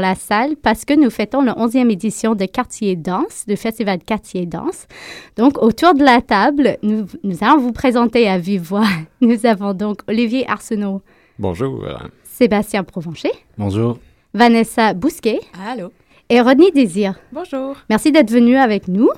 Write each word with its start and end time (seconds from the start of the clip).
la 0.00 0.16
salle 0.16 0.56
parce 0.56 0.84
que 0.84 0.94
nous 0.94 1.10
fêtons 1.10 1.42
la 1.42 1.54
11e 1.54 1.90
édition 1.90 2.34
de 2.34 2.46
Quartier 2.46 2.96
Danse, 2.96 3.44
du 3.46 3.56
festival 3.56 4.00
Quartier 4.00 4.44
Danse. 4.44 4.86
Donc, 5.36 5.62
autour 5.62 5.94
de 5.94 6.02
la 6.02 6.20
table, 6.20 6.78
nous, 6.82 7.06
nous 7.22 7.36
allons 7.42 7.58
vous 7.58 7.72
présenter 7.72 8.28
à 8.28 8.38
vive 8.38 8.62
voix. 8.62 8.88
Nous 9.20 9.46
avons 9.46 9.72
donc 9.72 10.00
Olivier 10.08 10.48
Arsenault. 10.50 11.00
Bonjour. 11.38 11.84
Sébastien 12.24 12.84
Provencher. 12.84 13.30
Bonjour. 13.56 13.98
Vanessa 14.34 14.92
Bousquet. 14.92 15.40
Allô 15.66 15.92
et 16.34 16.40
Rodney 16.40 16.72
Désir. 16.72 17.14
Bonjour. 17.30 17.76
Merci 17.88 18.10
d'être 18.10 18.30
venu 18.30 18.56
avec 18.56 18.88
nous. 18.88 19.08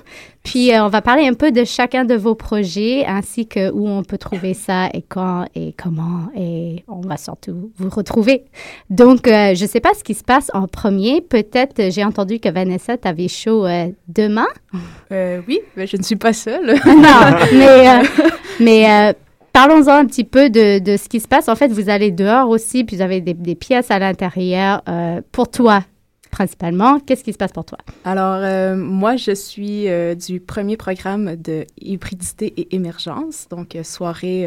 Puis 0.44 0.70
euh, 0.70 0.84
on 0.84 0.88
va 0.90 1.00
parler 1.00 1.26
un 1.26 1.32
peu 1.32 1.50
de 1.50 1.64
chacun 1.64 2.04
de 2.04 2.14
vos 2.14 2.34
projets 2.34 3.06
ainsi 3.06 3.46
que 3.46 3.70
où 3.72 3.88
on 3.88 4.02
peut 4.02 4.18
trouver 4.18 4.52
ça 4.52 4.90
et 4.92 5.00
quand 5.00 5.46
et 5.54 5.72
comment 5.82 6.28
et 6.36 6.84
on 6.88 7.00
va 7.00 7.16
surtout 7.16 7.70
vous 7.78 7.88
retrouver. 7.88 8.44
Donc 8.90 9.26
euh, 9.28 9.54
je 9.54 9.62
ne 9.62 9.68
sais 9.68 9.80
pas 9.80 9.94
ce 9.94 10.04
qui 10.04 10.12
se 10.12 10.24
passe 10.24 10.50
en 10.52 10.68
premier. 10.68 11.22
Peut-être 11.22 11.90
j'ai 11.90 12.04
entendu 12.04 12.38
que 12.38 12.50
Vanessa 12.50 12.98
t'avais 12.98 13.28
chaud 13.28 13.64
euh, 13.64 13.86
demain. 14.08 14.48
oui, 15.10 15.60
mais 15.74 15.86
je 15.86 15.96
ne 15.96 16.02
suis 16.02 16.16
pas 16.16 16.34
seule. 16.34 16.66
non, 16.84 17.38
mais 17.54 18.02
mais 18.60 19.16
Parlons-en 19.54 19.94
un 19.94 20.04
petit 20.04 20.24
peu 20.24 20.50
de, 20.50 20.80
de, 20.80 20.98
ce 20.98 21.08
qui 21.08 21.18
se 21.18 21.26
passe. 21.26 21.48
En 21.48 21.56
fait, 21.56 21.68
vous 21.68 21.88
allez 21.88 22.10
dehors 22.10 22.50
aussi, 22.50 22.84
puis 22.84 22.96
vous 22.96 23.02
avez 23.02 23.22
des, 23.22 23.32
des 23.32 23.54
pièces 23.54 23.90
à 23.90 23.98
l'intérieur. 23.98 24.82
pour 25.32 25.50
toi, 25.50 25.80
principalement. 26.36 27.00
Qu'est-ce 27.00 27.24
qui 27.24 27.32
se 27.32 27.38
passe 27.38 27.52
pour 27.52 27.64
toi? 27.64 27.78
Alors, 28.04 28.40
euh, 28.42 28.76
moi, 28.76 29.16
je 29.16 29.34
suis 29.34 29.88
euh, 29.88 30.14
du 30.14 30.38
premier 30.38 30.76
programme 30.76 31.34
de 31.36 31.64
hybridité 31.80 32.52
et 32.58 32.74
émergence, 32.74 33.46
donc 33.48 33.74
euh, 33.74 33.82
soirée 33.82 34.46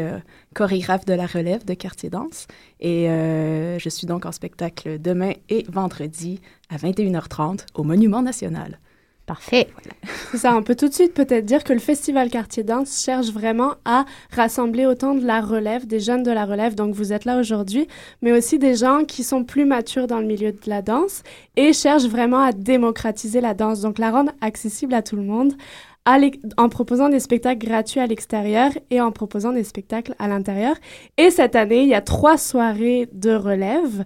chorégraphe 0.54 1.04
de 1.04 1.14
la 1.14 1.26
relève 1.26 1.64
de 1.64 1.74
Quartier 1.74 2.08
Danse. 2.08 2.46
Et 2.78 3.06
je 3.06 3.88
suis 3.88 4.06
donc 4.06 4.24
en 4.24 4.32
spectacle 4.32 5.00
demain 5.00 5.32
et 5.48 5.64
vendredi 5.68 6.40
à 6.68 6.76
21h30 6.76 7.66
au 7.74 7.82
Monument 7.82 8.22
National. 8.22 8.78
Parfait. 9.30 9.68
C'est 10.32 10.38
ça, 10.38 10.56
on 10.56 10.64
peut 10.64 10.74
tout 10.74 10.88
de 10.88 10.92
suite 10.92 11.14
peut-être 11.14 11.44
dire 11.44 11.62
que 11.62 11.72
le 11.72 11.78
Festival 11.78 12.30
Quartier 12.30 12.64
Danse 12.64 13.00
cherche 13.00 13.30
vraiment 13.30 13.74
à 13.84 14.04
rassembler 14.32 14.86
autant 14.86 15.14
de 15.14 15.24
la 15.24 15.40
relève, 15.40 15.86
des 15.86 16.00
jeunes 16.00 16.24
de 16.24 16.32
la 16.32 16.44
relève, 16.44 16.74
donc 16.74 16.96
vous 16.96 17.12
êtes 17.12 17.24
là 17.26 17.38
aujourd'hui, 17.38 17.86
mais 18.22 18.32
aussi 18.32 18.58
des 18.58 18.74
gens 18.74 19.04
qui 19.04 19.22
sont 19.22 19.44
plus 19.44 19.66
matures 19.66 20.08
dans 20.08 20.18
le 20.18 20.26
milieu 20.26 20.50
de 20.50 20.58
la 20.66 20.82
danse 20.82 21.22
et 21.54 21.72
cherchent 21.72 22.08
vraiment 22.08 22.40
à 22.40 22.50
démocratiser 22.50 23.40
la 23.40 23.54
danse, 23.54 23.82
donc 23.82 24.00
la 24.00 24.10
rendre 24.10 24.32
accessible 24.40 24.94
à 24.94 25.02
tout 25.02 25.14
le 25.14 25.22
monde, 25.22 25.52
en 26.06 26.68
proposant 26.68 27.08
des 27.08 27.20
spectacles 27.20 27.66
gratuits 27.66 28.00
à 28.00 28.06
l'extérieur 28.06 28.70
et 28.90 29.00
en 29.00 29.12
proposant 29.12 29.52
des 29.52 29.64
spectacles 29.64 30.14
à 30.18 30.28
l'intérieur. 30.28 30.74
Et 31.16 31.30
cette 31.30 31.56
année, 31.56 31.82
il 31.82 31.88
y 31.88 31.94
a 31.94 32.00
trois 32.00 32.38
soirées 32.38 33.08
de 33.12 33.32
relève, 33.32 34.04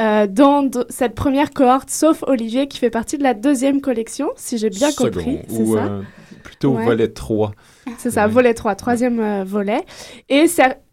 euh, 0.00 0.26
dont 0.26 0.70
cette 0.88 1.14
première 1.14 1.50
cohorte, 1.50 1.90
sauf 1.90 2.22
Olivier, 2.26 2.68
qui 2.68 2.78
fait 2.78 2.90
partie 2.90 3.18
de 3.18 3.22
la 3.22 3.34
deuxième 3.34 3.80
collection, 3.80 4.30
si 4.36 4.58
j'ai 4.58 4.70
bien 4.70 4.92
compris. 4.92 5.40
C'est 5.48 5.66
ça? 5.66 5.84
Euh, 5.84 6.02
plutôt 6.42 6.72
volet 6.74 7.08
3. 7.08 7.52
C'est 7.98 8.10
ça, 8.10 8.26
volet 8.26 8.54
3, 8.54 8.74
troisième 8.74 9.20
euh, 9.20 9.44
volet. 9.44 9.82
Et 10.28 10.46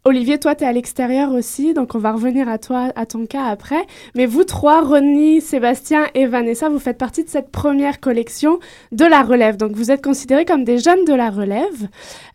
Olivier, 0.07 0.39
toi, 0.39 0.55
tu 0.55 0.63
à 0.63 0.71
l'extérieur 0.71 1.33
aussi, 1.33 1.73
donc 1.73 1.93
on 1.93 1.99
va 1.99 2.13
revenir 2.13 2.47
à 2.47 2.57
toi, 2.57 2.93
à 2.95 3.05
ton 3.05 3.25
cas 3.25 3.43
après. 3.43 3.85
Mais 4.15 4.25
vous 4.25 4.45
trois, 4.45 4.81
Ronnie, 4.81 5.41
Sébastien 5.41 6.05
et 6.15 6.27
Vanessa, 6.27 6.69
vous 6.69 6.79
faites 6.79 6.97
partie 6.97 7.25
de 7.25 7.29
cette 7.29 7.51
première 7.51 7.99
collection 7.99 8.59
de 8.93 9.03
la 9.03 9.21
relève. 9.21 9.57
Donc 9.57 9.73
vous 9.73 9.91
êtes 9.91 10.01
considérés 10.01 10.45
comme 10.45 10.63
des 10.63 10.77
jeunes 10.77 11.03
de 11.03 11.13
la 11.13 11.29
relève. 11.29 11.89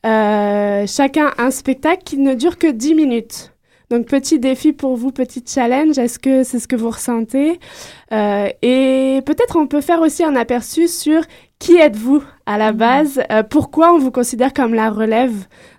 Euh, 0.05 0.87
chacun 0.87 1.31
un 1.39 1.51
spectacle 1.51 2.03
qui 2.05 2.19
ne 2.19 2.35
dure 2.35 2.59
que 2.59 2.71
10 2.71 2.95
minutes. 2.95 3.52
Donc, 3.93 4.07
petit 4.07 4.39
défi 4.39 4.73
pour 4.73 4.97
vous, 4.97 5.13
petit 5.13 5.45
challenge. 5.47 5.99
Est-ce 5.99 6.19
que 6.19 6.45
c'est 6.45 6.59
ce 6.59 6.67
que 6.67 6.77
vous 6.77 6.89
ressentez? 6.89 7.61
Euh, 8.11 8.49
Et 8.63 9.21
peut-être 9.27 9.57
on 9.57 9.67
peut 9.67 9.83
faire 9.83 10.01
aussi 10.01 10.25
un 10.25 10.35
aperçu 10.35 10.89
sur 10.89 11.21
qui 11.59 11.77
êtes-vous 11.77 12.23
à 12.47 12.57
la 12.57 12.73
mm. 12.73 12.77
base? 12.77 13.23
Euh, 13.31 13.43
Pourquoi 13.43 13.93
on 13.93 13.99
vous 13.99 14.11
considère 14.11 14.55
comme 14.55 14.73
la 14.73 14.89
relève 14.89 15.35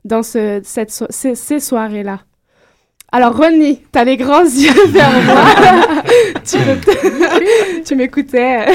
dans 0.06 0.22
ce, 0.22 0.62
cette 0.64 0.92
ces, 0.92 1.60
soirées-là? 1.60 2.20
Alors, 3.12 3.36
Ronnie, 3.36 3.82
t'as 3.92 4.04
les 4.04 4.18
grands 4.18 4.44
yeux 4.44 4.86
vers 4.90 5.24
moi. 5.24 5.46
tu 7.86 7.96
m'écoutais. 7.96 8.66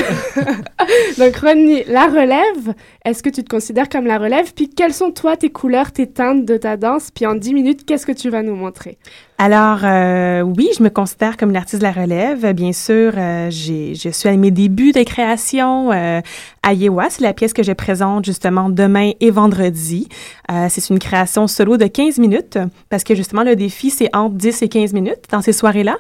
Donc, 1.17 1.37
Ronnie, 1.37 1.85
la 1.87 2.07
relève, 2.07 2.75
est-ce 3.05 3.23
que 3.23 3.31
tu 3.31 3.45
te 3.45 3.49
considères 3.49 3.89
comme 3.89 4.07
la 4.07 4.19
relève? 4.19 4.53
Puis, 4.53 4.69
quelles 4.69 4.95
sont, 4.95 5.13
toi, 5.13 5.37
tes 5.37 5.51
couleurs, 5.51 5.93
tes 5.93 6.09
teintes 6.09 6.45
de 6.45 6.57
ta 6.57 6.77
danse? 6.77 7.13
Puis, 7.13 7.25
en 7.25 7.37
10 7.37 7.55
minutes, 7.55 7.87
qu'est-ce 7.87 8.07
que 8.07 8.13
tu 8.13 8.31
vas 8.31 8.43
nous 8.43 8.57
montrer? 8.57 8.99
Alors, 9.41 9.79
euh, 9.85 10.41
oui, 10.41 10.69
je 10.77 10.83
me 10.83 10.89
considère 10.89 11.37
comme 11.37 11.53
l'artiste 11.53 11.79
de 11.81 11.85
la 11.85 11.93
relève. 11.93 12.53
Bien 12.55 12.73
sûr, 12.73 13.13
euh, 13.17 13.47
j'ai, 13.51 13.95
je 13.95 14.09
suis 14.09 14.29
à 14.29 14.37
mes 14.37 14.51
débuts 14.51 14.91
de 14.91 15.05
création. 15.05 15.93
Euh, 15.93 16.21
Ayewa, 16.69 17.09
c'est 17.09 17.23
la 17.23 17.33
pièce 17.33 17.53
que 17.53 17.63
je 17.63 17.71
présente 17.71 18.25
justement 18.25 18.69
demain 18.69 19.13
et 19.21 19.31
vendredi. 19.31 20.09
Euh, 20.51 20.67
c'est 20.69 20.91
une 20.91 20.99
création 20.99 21.47
solo 21.47 21.77
de 21.77 21.87
15 21.87 22.19
minutes 22.19 22.59
parce 22.89 23.05
que 23.05 23.15
justement, 23.15 23.45
le 23.45 23.55
défi, 23.55 23.91
c'est 23.91 24.11
entre 24.13 24.35
10 24.35 24.63
et 24.63 24.69
15 24.69 24.93
minutes 24.93 25.27
dans 25.31 25.41
ces 25.41 25.53
soirées-là. 25.53 25.97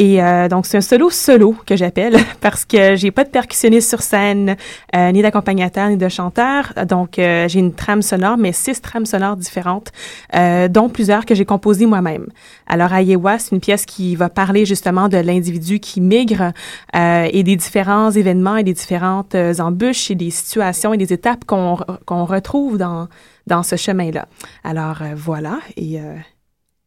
Et 0.00 0.22
euh, 0.22 0.48
donc, 0.48 0.66
c'est 0.66 0.78
un 0.78 0.80
solo 0.80 1.10
solo 1.10 1.54
que 1.66 1.76
j'appelle 1.76 2.16
parce 2.40 2.64
que 2.64 2.96
j'ai 2.96 3.10
pas 3.10 3.24
de 3.24 3.28
percussionniste 3.28 3.88
sur 3.88 4.02
scène, 4.02 4.56
euh, 4.96 5.12
ni 5.12 5.22
d'accompagnateur, 5.22 5.88
ni 5.90 5.96
de 5.96 6.08
chanteur. 6.08 6.72
Donc, 6.88 7.12
j'ai 7.16 7.58
une 7.58 7.74
trame 7.74 8.02
sonore, 8.02 8.36
mais 8.38 8.52
six 8.52 8.80
trames 8.80 9.06
sonores 9.06 9.36
différentes, 9.36 9.92
dont 10.70 10.88
plusieurs 10.88 11.26
que 11.26 11.34
j'ai 11.34 11.44
composées 11.44 11.86
moi-même. 11.86 12.26
Alors, 12.66 12.92
Ayewa, 12.92 13.38
c'est 13.38 13.54
une 13.54 13.60
pièce 13.60 13.84
qui 13.84 14.16
va 14.16 14.28
parler 14.28 14.64
justement 14.64 15.08
de 15.08 15.18
l'individu 15.18 15.80
qui 15.80 16.00
migre 16.00 16.52
euh, 16.96 17.28
et 17.30 17.42
des 17.42 17.56
différents 17.56 18.10
événements 18.10 18.56
et 18.56 18.64
des 18.64 18.72
différentes 18.72 19.34
euh, 19.34 19.54
embûches 19.58 20.10
et 20.10 20.14
des 20.14 20.30
situations 20.30 20.94
et 20.94 20.96
des 20.96 21.12
étapes 21.12 21.44
qu'on 21.44 21.76
qu'on 22.06 22.24
retrouve 22.24 22.78
dans, 22.78 23.08
dans 23.46 23.62
ce 23.62 23.76
chemin-là. 23.76 24.26
Alors, 24.64 25.02
euh, 25.02 25.14
voilà. 25.14 25.58
Et 25.76 25.98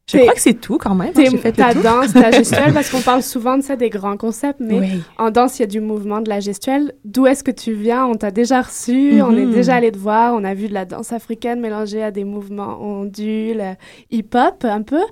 je 0.06 0.18
crois 0.18 0.34
que 0.34 0.40
c'est 0.40 0.60
tout 0.60 0.76
quand 0.76 0.94
même. 0.94 1.12
Hein, 1.16 1.36
fait 1.38 1.52
ta 1.52 1.72
danse, 1.72 2.12
ta 2.12 2.30
gestuelle, 2.30 2.74
parce 2.74 2.90
qu'on 2.90 3.00
parle 3.00 3.22
souvent 3.22 3.56
de 3.56 3.62
ça, 3.62 3.74
des 3.76 3.88
grands 3.88 4.18
concepts, 4.18 4.60
mais 4.60 4.98
en 5.18 5.30
danse, 5.30 5.58
il 5.58 5.62
y 5.62 5.64
a 5.64 5.66
du 5.66 5.80
mouvement, 5.80 6.20
de 6.20 6.28
la 6.28 6.40
gestuelle. 6.40 6.92
D'où 7.04 7.26
est-ce 7.26 7.42
que 7.42 7.50
tu 7.50 7.72
viens? 7.72 8.04
On 8.04 8.14
t'a 8.14 8.30
déjà 8.30 8.60
reçu, 8.60 9.22
on 9.22 9.34
est 9.36 9.46
mhm. 9.46 9.52
déjà 9.52 9.76
allé 9.76 9.90
te 9.90 9.98
voir, 9.98 10.34
on 10.34 10.44
a 10.44 10.52
vu 10.52 10.68
de 10.68 10.74
la 10.74 10.84
danse 10.84 11.12
africaine 11.12 11.60
mélangée 11.60 12.02
à 12.02 12.10
des 12.10 12.24
mouvements 12.24 12.78
ondules, 12.82 13.62
hip-hop 14.10 14.64
un 14.64 14.82
peu, 14.82 15.02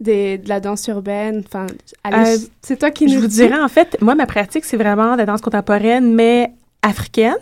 des, 0.00 0.38
de 0.38 0.48
la 0.48 0.58
danse 0.58 0.86
urbaine. 0.88 1.42
Enfin, 1.46 1.66
euh, 2.12 2.36
c'est 2.60 2.78
toi 2.78 2.90
qui 2.90 3.06
nous 3.06 3.12
Je 3.12 3.18
vous 3.18 3.26
dirais, 3.28 3.60
en 3.60 3.68
fait, 3.68 3.96
moi, 4.00 4.16
ma 4.16 4.26
pratique, 4.26 4.64
c'est 4.64 4.76
vraiment 4.76 5.12
de 5.12 5.18
la 5.18 5.26
danse 5.26 5.42
contemporaine, 5.42 6.12
mais 6.12 6.52
africaine. 6.82 7.34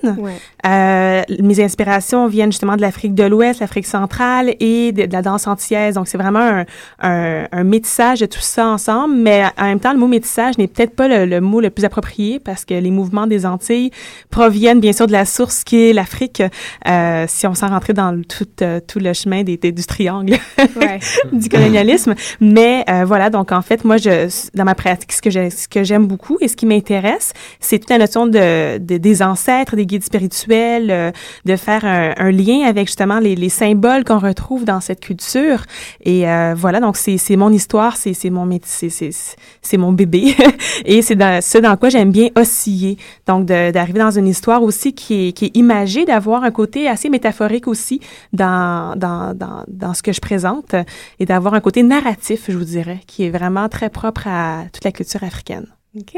Euh, 0.67 1.23
mes 1.41 1.63
inspirations 1.63 2.27
viennent 2.27 2.51
justement 2.51 2.77
de 2.77 2.81
l'Afrique 2.81 3.15
de 3.15 3.25
l'Ouest, 3.25 3.61
l'Afrique 3.61 3.87
centrale 3.87 4.55
et 4.59 4.93
de, 4.93 5.07
la 5.11 5.23
danse 5.23 5.47
antillaise. 5.47 5.95
Donc, 5.95 6.09
c'est 6.09 6.19
vraiment 6.19 6.41
un, 6.41 6.65
un, 7.01 7.47
un, 7.53 7.65
métissage 7.65 8.21
de 8.21 8.27
tout 8.27 8.41
ça 8.41 8.67
ensemble. 8.67 9.15
Mais 9.15 9.45
en 9.57 9.65
même 9.65 9.81
temps, 9.81 9.93
le 9.93 9.99
mot 9.99 10.09
métissage 10.09 10.59
n'est 10.59 10.67
peut-être 10.67 10.95
pas 10.95 11.09
le, 11.27 11.41
mot 11.41 11.61
le 11.61 11.71
plus 11.71 11.85
approprié 11.85 12.41
parce 12.41 12.65
que 12.65 12.75
les 12.75 12.91
mouvements 12.91 13.27
des 13.27 13.47
Antilles 13.47 13.91
proviennent 14.31 14.81
bien 14.81 14.93
sûr 14.93 15.07
de 15.07 15.13
la 15.13 15.25
source 15.25 15.63
qui 15.63 15.89
est 15.89 15.93
l'Afrique. 15.93 16.43
Euh, 16.89 17.25
si 17.29 17.47
on 17.47 17.55
s'en 17.55 17.69
rentrait 17.69 17.93
dans 17.93 18.21
tout, 18.23 18.47
euh, 18.63 18.81
tout 18.87 18.99
le 18.99 19.13
chemin 19.13 19.45
des, 19.45 19.57
du 19.57 19.85
triangle 19.85 20.37
du 21.33 21.49
colonialisme. 21.49 22.15
Mais 22.41 22.85
euh, 22.91 23.05
voilà, 23.05 23.31
donc 23.31 23.53
en 23.53 23.63
fait, 23.63 23.85
moi, 23.85 23.97
je, 23.99 24.29
dans 24.55 24.65
ma 24.65 24.75
pratique, 24.75 25.13
ce 25.13 25.69
que 25.69 25.85
j'aime 25.85 26.07
beaucoup 26.07 26.39
et 26.41 26.49
ce 26.49 26.57
qui 26.57 26.67
m'intéresse, 26.67 27.33
c'est 27.61 27.79
toute 27.79 27.91
la 27.91 27.99
notion 27.99 28.27
de, 28.27 28.79
de 28.79 28.97
des 28.97 29.23
ancêtres, 29.29 29.77
des 29.77 29.87
guides 29.87 30.05
spirituels, 30.05 30.91
euh, 30.91 31.11
de 31.45 31.57
faire 31.57 31.85
un, 31.85 32.31
lien 32.31 32.67
avec 32.67 32.87
justement 32.87 33.19
les, 33.19 33.37
les 33.37 33.49
symboles 33.49 34.05
qu'on 34.05 34.19
retrouve 34.19 34.65
dans 34.65 34.81
cette 34.81 35.01
culture. 35.01 35.65
Et 36.05 36.29
euh, 36.29 36.55
voilà, 36.57 36.81
donc 36.81 36.97
c'est 36.97 37.37
mon 37.37 37.53
histoire, 37.53 37.97
c'est 37.97 38.31
mon 38.31 38.49
c'est 38.65 39.77
mon 39.77 39.93
bébé, 39.93 40.35
et 40.85 41.03
c'est 41.03 41.17
ce 41.41 41.59
dans 41.59 41.77
quoi 41.77 41.89
j'aime 41.89 42.11
bien 42.11 42.29
osciller. 42.37 42.99
Donc 43.27 43.47
d'arriver 43.47 43.99
dans 43.99 44.11
une 44.11 44.27
histoire 44.27 44.63
aussi 44.63 44.93
qui 44.93 45.29
est, 45.29 45.33
qui 45.33 45.47
est 45.47 45.57
imagée, 45.57 46.05
d'avoir 46.05 46.45
un 46.45 46.51
côté 46.51 46.89
assez 46.89 47.09
métaphorique 47.09 47.69
aussi 47.69 48.01
dans, 48.33 48.95
dans, 48.97 49.35
dans, 49.35 49.65
dans 49.69 49.95
ce 49.95 50.03
que 50.03 50.13
je 50.13 50.21
présente, 50.21 50.75
et 51.19 51.27
d'avoir 51.27 51.55
un 51.55 51.61
côté 51.61 51.83
narratif, 51.83 52.45
je 52.49 52.57
vous 52.57 52.65
dirais, 52.65 53.01
qui 53.07 53.25
est 53.25 53.31
vraiment 53.31 53.69
très 53.69 53.91
propre 53.91 54.27
à 54.27 54.65
toute 54.73 54.85
la 54.85 54.93
culture 54.93 55.23
africaine. 55.23 55.67
OK, 55.99 56.17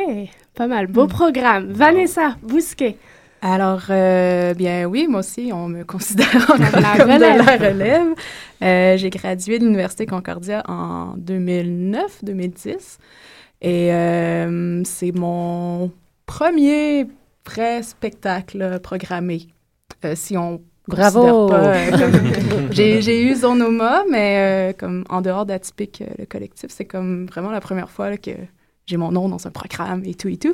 pas 0.55 0.67
mal. 0.67 0.87
Beau 0.87 1.05
hmm. 1.05 1.09
programme. 1.09 1.73
Vanessa 1.73 2.37
Bousquet. 2.43 2.97
Alors, 3.43 3.85
euh, 3.89 4.53
bien 4.53 4.85
oui, 4.85 5.07
moi 5.09 5.21
aussi, 5.21 5.51
on 5.55 5.69
me 5.69 5.85
considère 5.85 6.47
comme, 6.47 6.59
de 6.59 7.47
la 7.47 7.57
relève. 7.57 8.15
Euh, 8.63 8.97
j'ai 8.99 9.09
gradué 9.09 9.59
de 9.59 9.65
l'Université 9.65 10.05
Concordia 10.05 10.63
en 10.69 11.17
2009-2010. 11.17 12.99
Et 13.63 13.93
euh, 13.95 14.83
c'est 14.85 15.13
mon 15.13 15.91
premier 16.27 17.07
vrai 17.47 17.83
spectacle 17.83 18.79
programmé, 18.81 19.49
si 20.15 20.37
on 20.37 20.61
Bravo! 20.87 21.51
j'ai 22.73 23.23
eu 23.23 23.35
Zonoma, 23.35 24.03
mais 24.11 24.75
comme 24.79 25.05
en 25.09 25.21
dehors 25.21 25.47
d'Atypique, 25.47 26.03
le 26.19 26.27
collectif, 26.27 26.71
c'est 26.71 26.85
comme 26.85 27.27
vraiment 27.27 27.51
la 27.51 27.61
première 27.61 27.91
fois 27.91 28.17
que 28.17 28.33
j'ai 28.91 28.97
mon 28.97 29.13
nom 29.13 29.29
dans 29.29 29.47
un 29.47 29.51
programme 29.51 30.03
et 30.05 30.15
tout 30.15 30.29
et 30.29 30.37
tout. 30.37 30.53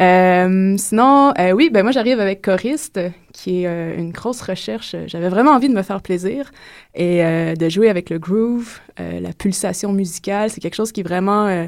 Euh, 0.00 0.76
sinon, 0.78 1.32
euh, 1.38 1.52
oui, 1.52 1.70
ben 1.70 1.82
moi 1.82 1.92
j'arrive 1.92 2.20
avec 2.20 2.42
choriste, 2.42 3.00
qui 3.32 3.62
est 3.62 3.66
euh, 3.66 3.96
une 3.96 4.12
grosse 4.12 4.40
recherche. 4.42 4.94
J'avais 5.06 5.28
vraiment 5.28 5.52
envie 5.52 5.68
de 5.68 5.74
me 5.74 5.82
faire 5.82 6.00
plaisir 6.00 6.50
et 6.94 7.22
de 7.56 7.68
jouer 7.68 7.88
avec 7.88 8.10
le 8.10 8.18
groove, 8.18 8.78
la 8.98 9.32
pulsation 9.32 9.92
musicale. 9.92 10.50
C'est 10.50 10.60
quelque 10.60 10.74
chose 10.74 10.92
qui 10.92 11.02
vraiment 11.02 11.66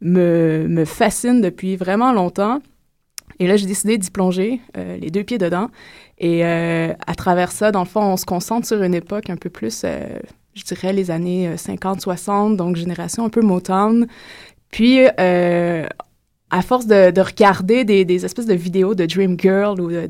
me, 0.00 0.66
me 0.68 0.84
fascine 0.84 1.40
depuis 1.40 1.76
vraiment 1.76 2.12
longtemps. 2.12 2.60
Et 3.38 3.46
là, 3.46 3.56
j'ai 3.56 3.66
décidé 3.66 3.98
d'y 3.98 4.10
plonger, 4.10 4.60
les 4.74 5.10
deux 5.10 5.22
pieds 5.24 5.38
dedans. 5.38 5.68
Et 6.18 6.44
à 6.44 7.14
travers 7.16 7.52
ça, 7.52 7.70
dans 7.70 7.80
le 7.80 7.86
fond, 7.86 8.00
on 8.00 8.16
se 8.16 8.24
concentre 8.24 8.66
sur 8.66 8.82
une 8.82 8.94
époque 8.94 9.28
un 9.28 9.36
peu 9.36 9.50
plus, 9.50 9.84
je 10.54 10.64
dirais, 10.64 10.92
les 10.92 11.10
années 11.10 11.54
50-60, 11.56 12.56
donc 12.56 12.76
génération 12.76 13.24
un 13.26 13.30
peu 13.30 13.42
Motown. 13.42 14.06
Puis, 14.76 15.00
euh, 15.18 15.86
à 16.50 16.60
force 16.60 16.86
de, 16.86 17.10
de 17.10 17.20
regarder 17.22 17.86
des, 17.86 18.24
espèces 18.26 18.44
de 18.44 18.52
vidéos 18.52 18.94
de 18.94 19.06
Dream 19.06 19.40
Girl 19.40 19.80
ou 19.80 19.90
de, 19.90 20.06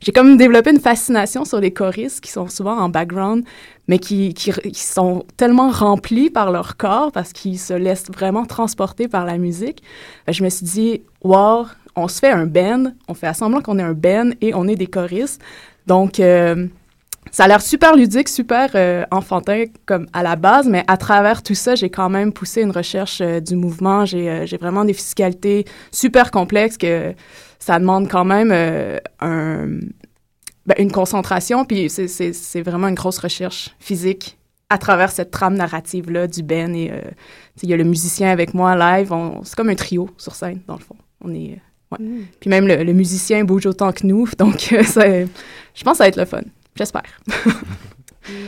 j'ai 0.00 0.12
comme 0.12 0.38
développé 0.38 0.70
une 0.70 0.80
fascination 0.80 1.44
sur 1.44 1.60
les 1.60 1.70
choristes 1.70 2.22
qui 2.22 2.30
sont 2.30 2.48
souvent 2.48 2.78
en 2.78 2.88
background, 2.88 3.44
mais 3.88 3.98
qui, 3.98 4.34
sont 4.72 5.26
tellement 5.36 5.68
remplis 5.68 6.30
par 6.30 6.50
leur 6.50 6.78
corps 6.78 7.12
parce 7.12 7.34
qu'ils 7.34 7.58
se 7.58 7.74
laissent 7.74 8.10
vraiment 8.10 8.46
transporter 8.46 9.06
par 9.06 9.26
la 9.26 9.36
musique. 9.36 9.82
Je 10.26 10.42
me 10.42 10.48
suis 10.48 10.64
dit, 10.64 11.02
wow, 11.22 11.66
on 11.96 12.08
se 12.08 12.20
fait 12.20 12.30
un 12.30 12.46
band, 12.46 12.84
on 13.06 13.12
fait 13.12 13.26
à 13.26 13.34
semblant 13.34 13.60
qu'on 13.60 13.78
est 13.78 13.82
un 13.82 13.92
band 13.92 14.30
et 14.40 14.54
on 14.54 14.66
est 14.66 14.76
des 14.76 14.86
choristes. 14.86 15.42
Donc, 15.86 16.20
euh, 16.20 16.68
ça 17.34 17.44
a 17.44 17.48
l'air 17.48 17.62
super 17.62 17.96
ludique, 17.96 18.28
super 18.28 18.70
euh, 18.76 19.04
enfantin 19.10 19.64
comme 19.86 20.06
à 20.12 20.22
la 20.22 20.36
base, 20.36 20.68
mais 20.68 20.84
à 20.86 20.96
travers 20.96 21.42
tout 21.42 21.56
ça, 21.56 21.74
j'ai 21.74 21.90
quand 21.90 22.08
même 22.08 22.32
poussé 22.32 22.62
une 22.62 22.70
recherche 22.70 23.20
euh, 23.20 23.40
du 23.40 23.56
mouvement. 23.56 24.04
J'ai, 24.04 24.46
j'ai 24.46 24.56
vraiment 24.56 24.84
des 24.84 24.92
fiscalités 24.92 25.64
super 25.90 26.30
complexes 26.30 26.78
que 26.78 27.12
ça 27.58 27.80
demande 27.80 28.08
quand 28.08 28.24
même 28.24 28.52
un, 28.52 29.66
ben, 30.64 30.74
une 30.78 30.92
concentration, 30.92 31.64
puis 31.64 31.90
c'est, 31.90 32.62
vraiment 32.62 32.86
une 32.86 32.94
grosse 32.94 33.18
recherche 33.18 33.74
physique 33.80 34.38
à 34.70 34.78
travers 34.78 35.10
cette 35.10 35.32
trame 35.32 35.54
narrative-là 35.54 36.28
du 36.28 36.44
Ben. 36.44 36.72
Et 36.76 36.92
il 37.64 37.68
y 37.68 37.74
a 37.74 37.76
le 37.76 37.82
musicien 37.82 38.30
avec 38.30 38.54
moi 38.54 38.76
live. 38.76 39.12
c'est 39.42 39.56
comme 39.56 39.70
un 39.70 39.74
trio 39.74 40.08
sur 40.18 40.36
scène, 40.36 40.60
dans 40.68 40.76
le 40.76 40.84
fond. 40.84 40.96
On 41.20 41.34
est... 41.34 41.58
Ouais. 41.90 41.98
Mm. 41.98 42.26
Puis 42.38 42.48
même 42.48 42.68
le, 42.68 42.84
le, 42.84 42.92
musicien 42.92 43.42
bouge 43.42 43.66
autant 43.66 43.90
que 43.90 44.06
nous, 44.06 44.28
donc 44.38 44.68
je 44.70 44.76
pense 44.76 44.94
que 44.94 45.96
ça 45.98 46.04
va 46.04 46.08
être 46.08 46.16
le 46.16 46.26
fun. 46.26 46.42
J'espère. 46.76 47.20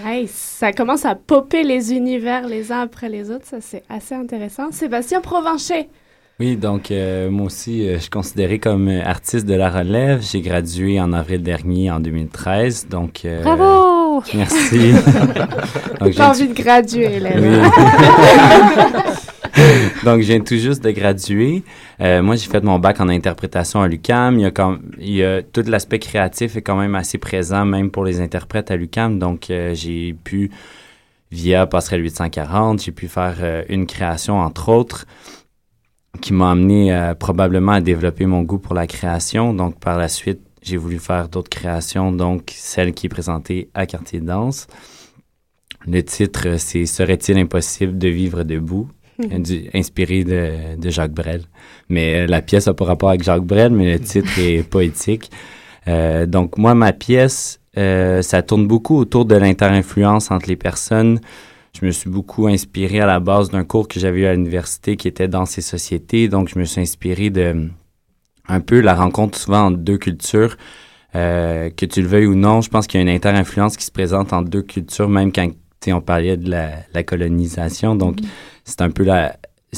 nice. 0.05 0.56
Ça 0.58 0.73
commence 0.73 1.05
à 1.05 1.14
popper 1.14 1.62
les 1.62 1.93
univers 1.93 2.46
les 2.46 2.73
uns 2.73 2.81
après 2.81 3.08
les 3.08 3.31
autres. 3.31 3.46
Ça, 3.46 3.58
c'est 3.61 3.84
assez 3.88 4.14
intéressant. 4.14 4.73
Sébastien 4.73 5.20
Provencher. 5.20 5.88
Oui, 6.38 6.56
donc 6.56 6.90
euh, 6.90 7.31
moi 7.31 7.46
aussi, 7.46 7.88
euh, 7.88 7.94
je 7.94 8.00
suis 8.00 8.11
considéré 8.11 8.58
comme 8.58 8.88
artiste 8.88 9.46
de 9.46 9.55
la 9.55 9.70
relève. 9.70 10.20
J'ai 10.20 10.43
gradué 10.43 11.00
en 11.00 11.14
avril 11.14 11.43
dernier, 11.43 11.90
en 11.90 11.99
2013. 11.99 12.88
Donc, 12.90 13.23
euh, 13.25 13.43
Bravo! 13.43 14.23
Merci. 14.34 14.93
J'ai 16.11 16.23
envie 16.23 16.49
de 16.49 16.52
graduer, 16.52 17.20
là. 17.20 17.31
Donc, 20.05 20.20
je 20.20 20.26
viens 20.26 20.41
tout 20.41 20.56
juste 20.56 20.85
de 20.85 20.91
graduer. 20.91 21.62
Euh, 22.00 22.23
moi, 22.23 22.37
j'ai 22.37 22.49
fait 22.49 22.62
mon 22.62 22.79
bac 22.79 23.00
en 23.00 23.08
interprétation 23.08 23.81
à 23.81 23.88
l'UCAM. 23.88 24.38
Il 24.38 24.43
y 24.43 24.47
a, 24.47 24.50
comme, 24.50 24.82
il 24.99 25.14
y 25.14 25.25
a 25.25 25.43
tout 25.43 25.62
l'aspect 25.67 25.99
créatif 25.99 26.56
est 26.56 26.62
quand 26.62 26.76
même 26.76 26.94
assez 26.94 27.19
présent, 27.19 27.64
même 27.64 27.91
pour 27.91 28.05
les 28.05 28.20
interprètes 28.20 28.70
à 28.70 28.76
l'UCAM. 28.76 29.19
Donc, 29.19 29.50
euh, 29.50 29.75
j'ai 29.75 30.12
pu, 30.12 30.50
via 31.31 31.67
Passerelle 31.67 32.03
840, 32.03 32.82
j'ai 32.82 32.93
pu 32.93 33.08
faire 33.08 33.37
euh, 33.41 33.62
une 33.69 33.87
création, 33.87 34.38
entre 34.38 34.69
autres, 34.69 35.06
qui 36.20 36.32
m'a 36.32 36.50
amené 36.50 37.12
probablement 37.19 37.73
à 37.73 37.81
développer 37.82 38.25
mon 38.25 38.43
goût 38.43 38.59
pour 38.59 38.75
la 38.75 38.87
création. 38.87 39.52
Donc, 39.52 39.79
par 39.79 39.99
la 39.99 40.09
suite, 40.09 40.41
j'ai 40.62 40.79
voulu 40.79 40.99
faire 40.99 41.29
d'autres 41.29 41.50
créations, 41.50 42.11
donc 42.11 42.52
celle 42.56 42.93
qui 42.93 43.06
est 43.06 43.11
présentée 43.11 43.69
à 43.75 43.87
Quartier 43.87 44.20
de 44.20 44.26
Danse. 44.26 44.67
Le 45.87 46.02
titre, 46.02 46.56
c'est 46.59 46.87
Serait-il 46.87 47.38
impossible 47.38 47.97
de 47.97 48.09
vivre 48.09 48.43
debout? 48.43 48.88
Inspiré 49.74 50.24
de, 50.24 50.76
de, 50.76 50.90
Jacques 50.90 51.12
Brel. 51.12 51.42
Mais 51.88 52.22
euh, 52.22 52.26
la 52.26 52.42
pièce 52.42 52.66
n'a 52.66 52.74
pas 52.74 52.84
rapport 52.84 53.08
avec 53.08 53.22
Jacques 53.22 53.44
Brel, 53.44 53.72
mais 53.72 53.92
le 53.92 54.00
titre 54.00 54.30
est 54.38 54.62
poétique. 54.62 55.30
Euh, 55.88 56.26
donc 56.26 56.58
moi, 56.58 56.74
ma 56.74 56.92
pièce, 56.92 57.60
euh, 57.78 58.22
ça 58.22 58.42
tourne 58.42 58.66
beaucoup 58.66 58.96
autour 58.96 59.24
de 59.24 59.34
l'inter-influence 59.34 60.30
entre 60.30 60.48
les 60.48 60.56
personnes. 60.56 61.20
Je 61.78 61.84
me 61.84 61.90
suis 61.90 62.08
beaucoup 62.08 62.46
inspiré 62.46 63.00
à 63.00 63.06
la 63.06 63.20
base 63.20 63.50
d'un 63.50 63.64
cours 63.64 63.86
que 63.86 64.00
j'avais 64.00 64.20
eu 64.20 64.26
à 64.26 64.32
l'université 64.32 64.96
qui 64.96 65.08
était 65.08 65.28
dans 65.28 65.46
ces 65.46 65.60
sociétés. 65.60 66.28
Donc 66.28 66.48
je 66.48 66.58
me 66.58 66.64
suis 66.64 66.80
inspiré 66.80 67.30
de 67.30 67.68
un 68.48 68.60
peu 68.60 68.80
la 68.80 68.94
rencontre 68.94 69.38
souvent 69.38 69.66
entre 69.66 69.78
deux 69.78 69.98
cultures. 69.98 70.56
Euh, 71.14 71.70
que 71.70 71.86
tu 71.86 72.02
le 72.02 72.08
veuilles 72.08 72.26
ou 72.26 72.34
non, 72.34 72.60
je 72.60 72.68
pense 72.68 72.86
qu'il 72.86 73.00
y 73.00 73.02
a 73.02 73.02
une 73.02 73.14
inter-influence 73.14 73.76
qui 73.76 73.84
se 73.84 73.90
présente 73.90 74.34
entre 74.34 74.50
deux 74.50 74.62
cultures, 74.62 75.08
même 75.08 75.32
quand 75.32 75.48
on 75.88 76.00
parlait 76.00 76.36
de 76.36 76.50
la, 76.50 76.70
la 76.92 77.02
colonisation. 77.04 77.94
Donc, 77.94 78.20
mm-hmm 78.20 78.56
c'est 78.66 78.82
un 78.82 78.90
peu 78.90 79.04
la, 79.04 79.36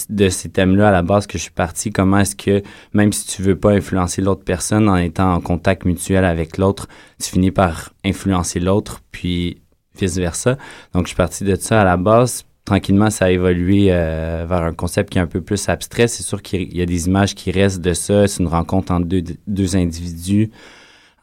de 0.08 0.28
ces 0.28 0.48
thèmes-là 0.48 0.88
à 0.88 0.92
la 0.92 1.02
base 1.02 1.26
que 1.26 1.38
je 1.38 1.42
suis 1.44 1.52
parti. 1.52 1.90
Comment 1.90 2.18
est-ce 2.18 2.36
que, 2.36 2.62
même 2.92 3.12
si 3.12 3.26
tu 3.26 3.42
veux 3.42 3.56
pas 3.56 3.70
influencer 3.70 4.22
l'autre 4.22 4.44
personne 4.44 4.88
en 4.88 4.96
étant 4.96 5.34
en 5.34 5.40
contact 5.40 5.84
mutuel 5.84 6.24
avec 6.24 6.58
l'autre, 6.58 6.88
tu 7.22 7.30
finis 7.30 7.50
par 7.50 7.92
influencer 8.04 8.60
l'autre, 8.60 9.02
puis 9.12 9.60
vice-versa. 9.98 10.56
Donc, 10.94 11.04
je 11.04 11.08
suis 11.08 11.16
parti 11.16 11.44
de 11.44 11.54
ça 11.56 11.82
à 11.82 11.84
la 11.84 11.96
base. 11.96 12.44
Tranquillement, 12.64 13.10
ça 13.10 13.26
a 13.26 13.30
évolué 13.30 13.88
euh, 13.90 14.44
vers 14.48 14.62
un 14.62 14.74
concept 14.74 15.10
qui 15.10 15.18
est 15.18 15.22
un 15.22 15.26
peu 15.26 15.40
plus 15.40 15.68
abstrait. 15.68 16.06
C'est 16.06 16.22
sûr 16.22 16.42
qu'il 16.42 16.76
y 16.76 16.82
a 16.82 16.86
des 16.86 17.06
images 17.06 17.34
qui 17.34 17.50
restent 17.50 17.80
de 17.80 17.94
ça. 17.94 18.28
C'est 18.28 18.42
une 18.42 18.48
rencontre 18.48 18.92
entre 18.92 19.06
deux, 19.06 19.22
deux 19.46 19.76
individus, 19.76 20.50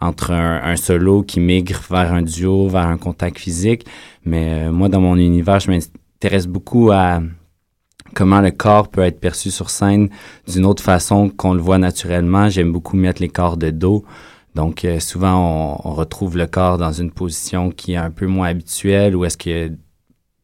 entre 0.01 0.31
un, 0.31 0.75
solo 0.75 1.23
qui 1.23 1.39
migre 1.39 1.79
vers 1.89 2.13
un 2.13 2.23
duo, 2.23 2.67
vers 2.67 2.87
un 2.87 2.97
contact 2.97 3.37
physique. 3.37 3.85
Mais 4.25 4.65
euh, 4.65 4.71
moi, 4.71 4.89
dans 4.89 5.01
mon 5.01 5.17
univers, 5.17 5.59
je 5.59 5.71
m'intéresse 5.71 6.47
beaucoup 6.47 6.91
à 6.91 7.21
comment 8.15 8.41
le 8.41 8.49
corps 8.49 8.87
peut 8.87 9.03
être 9.03 9.19
perçu 9.19 9.51
sur 9.51 9.69
scène 9.69 10.09
d'une 10.47 10.65
autre 10.65 10.81
façon 10.81 11.29
qu'on 11.29 11.53
le 11.53 11.61
voit 11.61 11.77
naturellement. 11.77 12.49
J'aime 12.49 12.71
beaucoup 12.71 12.95
mettre 12.95 13.21
les 13.21 13.29
corps 13.29 13.57
de 13.57 13.69
dos. 13.69 14.03
Donc, 14.55 14.85
euh, 14.85 14.99
souvent, 14.99 15.77
on, 15.83 15.91
retrouve 15.91 16.37
le 16.37 16.47
corps 16.47 16.77
dans 16.77 16.93
une 16.93 17.11
position 17.11 17.71
qui 17.71 17.93
est 17.93 17.97
un 17.97 18.09
peu 18.09 18.25
moins 18.25 18.47
habituelle 18.47 19.15
ou 19.15 19.25
est-ce 19.25 19.37
que 19.37 19.71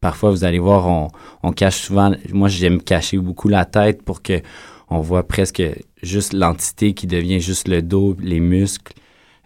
parfois, 0.02 0.32
vous 0.32 0.44
allez 0.44 0.60
voir, 0.60 1.10
on, 1.44 1.52
cache 1.54 1.78
souvent, 1.78 2.12
moi, 2.34 2.50
j'aime 2.50 2.82
cacher 2.82 3.18
beaucoup 3.18 3.48
la 3.48 3.66
tête 3.66 4.04
pour 4.04 4.22
que 4.22 4.42
on 4.90 5.00
voit 5.00 5.26
presque 5.26 5.64
juste 6.04 6.34
l'entité 6.34 6.94
qui 6.94 7.08
devient 7.08 7.40
juste 7.40 7.70
le 7.70 7.82
dos, 7.82 8.18
les 8.22 8.42
muscles. 8.42 8.94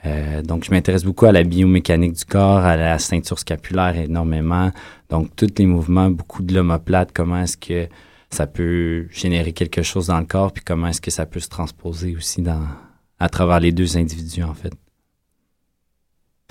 Euh, 0.06 0.42
donc, 0.42 0.64
je 0.66 0.72
m'intéresse 0.72 1.04
beaucoup 1.04 1.28
à 1.28 1.32
la 1.32 1.44
biomécanique 1.44 2.14
du 2.14 2.26
corps, 2.26 2.66
à 2.66 2.76
la 2.76 2.98
ceinture 2.98 3.38
scapulaire 3.38 3.96
énormément. 3.96 4.72
Donc, 5.12 5.36
tous 5.36 5.54
les 5.60 5.68
mouvements, 5.68 6.10
beaucoup 6.10 6.42
de 6.42 6.56
l'omoplate, 6.56 7.12
comment 7.14 7.38
est-ce 7.38 7.58
que 7.58 7.88
ça 8.30 8.48
peut 8.48 9.08
générer 9.10 9.54
quelque 9.54 9.82
chose 9.82 10.08
dans 10.08 10.20
le 10.20 10.26
corps, 10.26 10.52
puis 10.52 10.64
comment 10.64 10.88
est-ce 10.88 11.02
que 11.02 11.12
ça 11.12 11.26
peut 11.26 11.40
se 11.40 11.50
transposer 11.50 12.16
aussi 12.16 12.42
dans, 12.42 12.62
à 13.20 13.30
travers 13.30 13.60
les 13.60 13.72
deux 13.72 13.98
individus, 13.98 14.44
en 14.44 14.54
fait. 14.54 14.74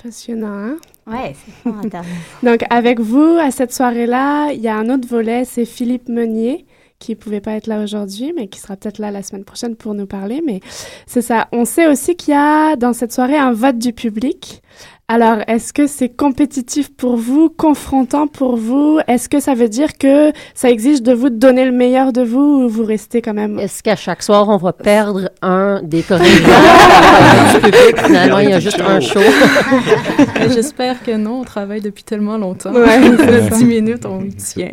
Passionnant, 0.01 0.47
hein? 0.47 0.77
Ouais, 1.07 1.35
c'est 1.63 1.69
intéressant. 1.69 2.09
Donc, 2.43 2.63
avec 2.69 2.99
vous, 2.99 3.37
à 3.39 3.51
cette 3.51 3.73
soirée-là, 3.73 4.51
il 4.51 4.61
y 4.61 4.67
a 4.67 4.77
un 4.77 4.89
autre 4.89 5.07
volet, 5.07 5.45
c'est 5.45 5.65
Philippe 5.65 6.09
Meunier, 6.09 6.65
qui 6.99 7.11
ne 7.11 7.17
pouvait 7.17 7.41
pas 7.41 7.53
être 7.53 7.67
là 7.67 7.83
aujourd'hui, 7.83 8.33
mais 8.35 8.47
qui 8.47 8.59
sera 8.59 8.75
peut-être 8.77 8.99
là 8.99 9.11
la 9.11 9.21
semaine 9.21 9.43
prochaine 9.43 9.75
pour 9.75 9.93
nous 9.93 10.07
parler. 10.07 10.41
Mais 10.45 10.59
c'est 11.05 11.21
ça. 11.21 11.47
On 11.51 11.65
sait 11.65 11.87
aussi 11.87 12.15
qu'il 12.15 12.33
y 12.33 12.37
a 12.37 12.75
dans 12.75 12.93
cette 12.93 13.11
soirée 13.11 13.37
un 13.37 13.51
vote 13.51 13.77
du 13.77 13.93
public. 13.93 14.61
Alors, 15.07 15.37
est-ce 15.45 15.71
que 15.71 15.85
c'est 15.85 16.09
compétitif 16.09 16.91
pour 16.91 17.15
vous, 17.15 17.49
confrontant 17.49 18.25
pour 18.25 18.55
vous? 18.55 18.99
Est-ce 19.07 19.29
que 19.29 19.39
ça 19.39 19.53
veut 19.53 19.69
dire 19.69 19.99
que 19.99 20.31
ça 20.55 20.71
exige 20.71 21.03
de 21.03 21.13
vous 21.13 21.29
de 21.29 21.35
donner 21.37 21.63
le 21.63 21.71
meilleur 21.71 22.11
de 22.11 22.23
vous 22.23 22.63
ou 22.63 22.67
vous 22.67 22.83
restez 22.83 23.21
quand 23.21 23.35
même? 23.35 23.59
Est-ce 23.59 23.83
qu'à 23.83 23.95
chaque 23.95 24.23
soir, 24.23 24.49
on 24.49 24.57
va 24.57 24.73
perdre 24.73 25.29
un 25.43 25.79
des 25.83 26.01
chorégraphes 26.01 27.61
Finalement, 28.03 28.39
il 28.39 28.49
y 28.49 28.53
a 28.53 28.59
juste 28.59 28.81
un 28.81 28.99
show. 28.99 29.19
J'espère 30.51 31.03
que 31.03 31.15
non, 31.15 31.41
on 31.41 31.43
travaille 31.43 31.81
depuis 31.81 32.03
tellement 32.03 32.39
longtemps. 32.39 32.73
Ouais. 32.73 32.99
10 33.51 33.63
minutes, 33.63 34.07
on 34.07 34.27
tient. 34.29 34.71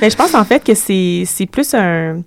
Mais 0.00 0.10
je 0.10 0.16
pense 0.16 0.34
en 0.34 0.44
fait 0.44 0.64
que 0.64 0.74
c'est 0.74 1.46
plus 1.46 1.74
un, 1.74 2.22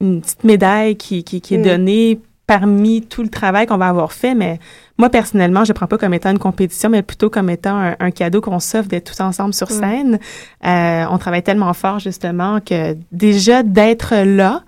une 0.00 0.20
petite 0.20 0.42
médaille 0.42 0.96
qui, 0.96 1.22
qui, 1.22 1.54
est 1.54 1.58
mm. 1.58 1.62
donnée 1.62 2.20
parmi 2.48 3.02
tout 3.02 3.22
le 3.22 3.28
travail 3.28 3.66
qu'on 3.66 3.76
va 3.76 3.88
avoir 3.88 4.12
fait, 4.12 4.34
mais 4.34 4.58
moi, 4.96 5.10
personnellement, 5.10 5.64
je 5.64 5.70
ne 5.70 5.74
prends 5.74 5.86
pas 5.86 5.98
comme 5.98 6.14
étant 6.14 6.30
une 6.30 6.38
compétition, 6.38 6.88
mais 6.88 7.02
plutôt 7.02 7.28
comme 7.28 7.50
étant 7.50 7.94
un, 8.00 8.10
cadeau 8.10 8.40
qu'on 8.40 8.58
s'offre 8.58 8.88
d'être 8.88 9.12
tous 9.12 9.22
ensemble 9.22 9.52
sur 9.52 9.70
scène. 9.70 10.18
Euh, 10.64 11.04
on 11.10 11.18
travaille 11.18 11.42
tellement 11.42 11.74
fort, 11.74 11.98
justement, 11.98 12.60
que 12.60 12.96
déjà 13.12 13.62
d'être 13.62 14.16
là, 14.16 14.62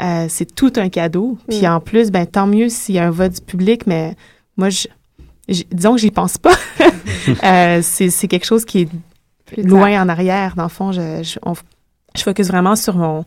euh, 0.00 0.26
c'est 0.28 0.54
tout 0.54 0.72
un 0.76 0.88
cadeau. 0.88 1.36
Puis 1.48 1.66
en 1.66 1.80
plus, 1.80 2.12
ben 2.12 2.26
tant 2.26 2.46
mieux 2.46 2.68
s'il 2.68 2.94
y 2.94 3.00
a 3.00 3.06
un 3.06 3.10
vote 3.10 3.32
du 3.32 3.40
public, 3.40 3.88
mais 3.88 4.14
moi, 4.56 4.70
je, 4.70 4.86
disons 5.72 5.94
que 5.94 6.00
j'y 6.00 6.12
pense 6.12 6.38
pas. 6.38 6.54
euh, 7.44 7.80
c'est 7.82 8.28
quelque 8.28 8.46
chose 8.46 8.64
qui 8.64 8.82
est 8.82 9.58
loin 9.58 10.00
en 10.00 10.08
arrière. 10.08 10.54
Dans 10.54 10.62
le 10.62 10.68
fond, 10.68 10.92
je, 10.92 11.24
je 11.24 12.22
focus 12.22 12.46
vraiment 12.46 12.76
sur 12.76 12.96
mon 12.96 13.24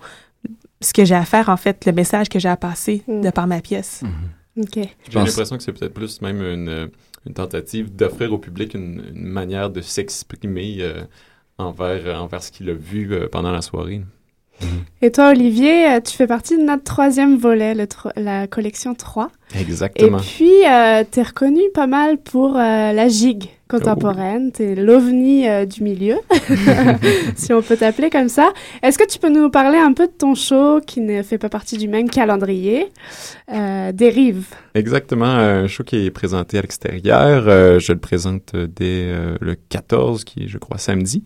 ce 0.82 0.94
que 0.94 1.06
j'ai 1.06 1.16
à 1.16 1.26
faire, 1.26 1.50
en 1.50 1.58
fait, 1.58 1.86
le 1.86 1.92
message 1.92 2.30
que 2.30 2.40
j'ai 2.40 2.50
à 2.50 2.58
passer 2.58 3.04
mm. 3.08 3.22
de 3.22 3.30
par 3.30 3.48
ma 3.48 3.62
pièce. 3.62 4.04
Mm-hmm. 4.04 4.40
J'ai 4.74 5.20
l'impression 5.20 5.58
que 5.58 5.64
c'est 5.64 5.72
peut-être 5.72 5.94
plus 5.94 6.22
même 6.22 6.42
une, 6.42 6.90
une 7.26 7.34
tentative 7.34 7.96
d'offrir 7.96 8.34
au 8.34 8.38
public 8.38 8.74
une, 8.74 9.04
manière 9.14 9.70
de 9.70 9.82
s'exprimer 9.82 10.78
euh, 10.80 11.04
envers, 11.58 12.22
envers 12.22 12.44
ce 12.44 12.52
qu'il 12.52 12.70
a 12.70 12.74
vu 12.74 13.14
euh, 13.14 13.28
pendant 13.32 13.52
la 13.52 13.62
soirée. 13.62 14.02
Et 15.02 15.12
toi, 15.12 15.30
Olivier, 15.30 15.88
euh, 15.88 16.00
tu 16.02 16.14
fais 16.14 16.28
partie 16.28 16.58
de 16.58 16.64
notre 16.64 16.84
troisième 16.84 17.38
volet, 17.38 17.74
la 18.18 18.48
collection 18.48 18.94
3. 18.94 19.32
Exactement. 19.56 20.18
Et 20.18 20.22
puis, 20.22 20.52
tu 21.12 21.20
es 21.20 21.24
reconnu 21.24 21.62
pas 21.74 21.88
mal 21.88 22.18
pour 22.18 22.54
la 22.54 23.08
gigue 23.08 23.50
contemporaine. 23.70 24.52
Tu 24.52 24.64
es 24.64 24.76
l'ovni 24.76 25.46
du 25.68 25.84
milieu, 25.84 26.16
si 27.36 27.54
on 27.54 27.62
peut 27.62 27.78
t'appeler 27.78 28.10
comme 28.10 28.28
ça. 28.28 28.52
Est-ce 28.84 28.98
que 28.98 29.08
tu 29.08 29.20
peux 29.20 29.30
nous 29.30 29.50
parler 29.50 29.78
un 29.78 29.94
peu 29.94 30.08
de 30.08 30.12
ton 30.12 30.36
show 30.36 30.82
qui 30.86 31.00
ne 31.00 31.24
fait 31.24 31.38
pas 31.38 31.50
partie 31.50 31.78
du 31.78 31.88
même 31.88 32.10
calendrier, 32.10 32.88
Dérive 33.94 34.46
Exactement, 34.76 35.26
un 35.26 35.68
show 35.68 35.84
qui 35.84 36.06
est 36.06 36.12
présenté 36.12 36.58
à 36.58 36.62
l'extérieur. 36.62 37.80
je 37.80 37.94
le 37.94 38.00
présente 38.00 38.56
dès 38.56 39.14
le 39.40 39.56
14, 39.70 40.24
qui 40.24 40.44
est, 40.44 40.48
je 40.48 40.58
crois, 40.58 40.78
samedi. 40.78 41.24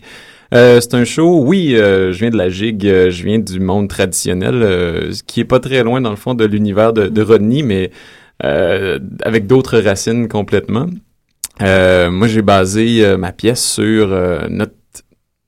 Euh, 0.53 0.79
c'est 0.81 0.93
un 0.93 1.03
show, 1.03 1.41
oui, 1.43 1.75
euh, 1.75 2.11
je 2.11 2.19
viens 2.19 2.29
de 2.29 2.37
la 2.37 2.49
gigue, 2.49 2.85
euh, 2.85 3.09
je 3.09 3.23
viens 3.23 3.39
du 3.39 3.59
monde 3.59 3.89
traditionnel, 3.89 5.11
qui 5.25 5.39
est 5.39 5.45
pas 5.45 5.59
très 5.59 5.83
loin 5.83 5.99
dans 5.99 6.11
le 6.11 6.15
fond 6.15 6.35
de 6.35 6.45
l'univers 6.45 6.93
de, 6.93 7.07
de, 7.07 7.21
Rodney, 7.21 7.63
mais 7.63 7.91
avec 8.39 9.47
d'autres 9.47 9.79
racines 9.79 10.27
complètement. 10.27 10.87
Moi, 11.59 12.27
j'ai 12.27 12.41
basé 12.41 13.17
ma 13.17 13.31
pièce 13.31 13.63
sur 13.63 14.07
notre 14.49 14.73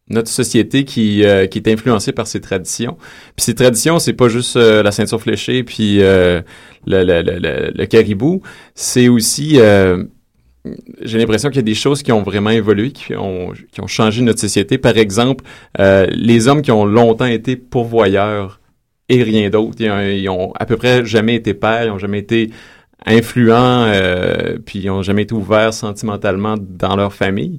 notre 0.08 0.30
société 0.30 0.86
qui, 0.86 1.24
qui 1.50 1.58
est 1.58 1.68
influencée 1.68 2.12
par 2.12 2.28
ses 2.28 2.40
traditions. 2.40 2.96
Puis 3.36 3.44
ces 3.46 3.56
traditions, 3.56 3.98
c'est 3.98 4.14
pas 4.14 4.30
juste 4.30 4.56
la 4.56 4.92
ceinture 4.92 5.20
fléchée 5.20 5.64
puis 5.64 5.98
le, 5.98 6.44
le, 6.86 7.04
le, 7.24 7.72
le, 7.76 7.86
caribou, 7.88 8.44
c'est 8.76 9.08
aussi 9.08 9.60
j'ai 11.02 11.18
l'impression 11.18 11.50
qu'il 11.50 11.58
y 11.58 11.60
a 11.60 11.64
des 11.64 11.76
choses 11.76 12.04
qui 12.04 12.12
ont 12.12 12.24
vraiment 12.24 12.50
évolué, 12.50 12.92
qui 12.92 13.16
ont, 13.16 13.54
qui 13.72 13.82
ont 13.82 13.88
changé 13.88 14.22
notre 14.22 14.40
société. 14.40 14.78
Par 14.78 14.98
exemple, 14.98 15.44
euh, 15.80 16.08
les 16.12 16.48
hommes 16.48 16.62
qui 16.62 16.72
ont 16.72 16.86
longtemps 16.86 17.26
été 17.26 17.56
pourvoyeurs 17.56 18.60
et 19.10 19.22
rien 19.22 19.50
d'autre, 19.50 19.76
ils, 19.80 20.30
ont 20.30 20.52
à 20.54 20.66
peu 20.66 20.78
près 20.78 21.06
jamais 21.06 21.36
été 21.36 21.54
pères, 21.54 21.86
ils 21.86 21.92
ont 21.92 22.00
jamais 22.00 22.20
été 22.20 22.50
influents, 23.06 23.86
euh, 23.88 24.58
puis 24.66 24.80
ils 24.80 24.90
ont 24.90 25.02
jamais 25.02 25.24
été 25.24 25.34
ouverts 25.34 25.74
sentimentalement 25.74 26.56
dans 26.60 26.96
leur 26.96 27.14
famille 27.14 27.58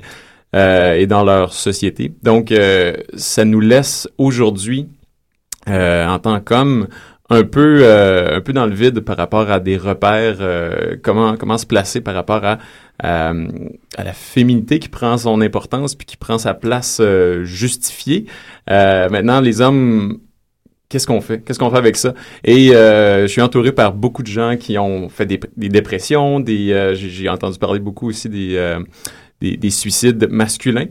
euh, 0.54 0.94
et 0.94 1.06
dans 1.06 1.24
leur 1.24 1.52
société. 1.52 2.12
Donc, 2.22 2.52
euh, 2.52 2.94
ça 3.14 3.44
nous 3.44 3.60
laisse 3.60 4.08
aujourd'hui, 4.18 4.88
euh, 5.68 6.06
en 6.06 6.18
tant 6.18 6.40
qu'hommes, 6.40 6.88
un 7.28 7.42
peu 7.42 7.84
un 7.84 8.40
peu 8.40 8.52
dans 8.52 8.66
le 8.66 8.74
vide 8.74 9.00
par 9.00 9.16
rapport 9.16 9.50
à 9.50 9.58
des 9.58 9.76
repères 9.76 10.38
comment 11.02 11.36
comment 11.36 11.58
se 11.58 11.66
placer 11.66 12.00
par 12.00 12.14
rapport 12.14 12.44
à 12.44 12.58
euh, 13.04 13.48
à 13.98 14.04
la 14.04 14.12
féminité 14.14 14.78
qui 14.78 14.88
prend 14.88 15.18
son 15.18 15.42
importance 15.42 15.94
puis 15.94 16.06
qui 16.06 16.16
prend 16.16 16.38
sa 16.38 16.54
place 16.54 16.98
euh, 17.00 17.44
justifiée. 17.44 18.24
Euh, 18.70 19.10
maintenant, 19.10 19.40
les 19.40 19.60
hommes 19.60 20.18
qu'est-ce 20.88 21.06
qu'on 21.06 21.20
fait? 21.20 21.40
Qu'est-ce 21.40 21.58
qu'on 21.58 21.70
fait 21.70 21.76
avec 21.76 21.96
ça? 21.96 22.14
Et 22.44 22.74
euh, 22.74 23.22
je 23.22 23.26
suis 23.26 23.42
entouré 23.42 23.72
par 23.72 23.92
beaucoup 23.92 24.22
de 24.22 24.28
gens 24.28 24.56
qui 24.56 24.78
ont 24.78 25.08
fait 25.08 25.26
des, 25.26 25.40
des 25.56 25.68
dépressions, 25.68 26.40
des 26.40 26.72
euh, 26.72 26.94
j'ai 26.94 27.28
entendu 27.28 27.58
parler 27.58 27.80
beaucoup 27.80 28.08
aussi 28.08 28.28
des, 28.28 28.56
euh, 28.56 28.80
des, 29.40 29.56
des, 29.56 29.70
suicides 29.70 30.28
masculins. 30.30 30.86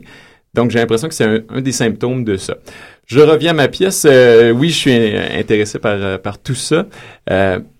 Donc, 0.54 0.70
j'ai 0.70 0.78
l'impression 0.78 1.08
que 1.08 1.14
c'est 1.14 1.24
un, 1.24 1.40
un, 1.50 1.60
des 1.60 1.72
symptômes 1.72 2.24
de 2.24 2.36
ça. 2.36 2.56
Je 3.06 3.20
reviens 3.20 3.50
à 3.50 3.54
ma 3.54 3.68
pièce. 3.68 4.06
oui, 4.54 4.70
je 4.70 4.74
suis 4.74 5.16
intéressé 5.38 5.78
par, 5.78 6.20
par 6.20 6.38
tout 6.38 6.54
ça. 6.54 6.86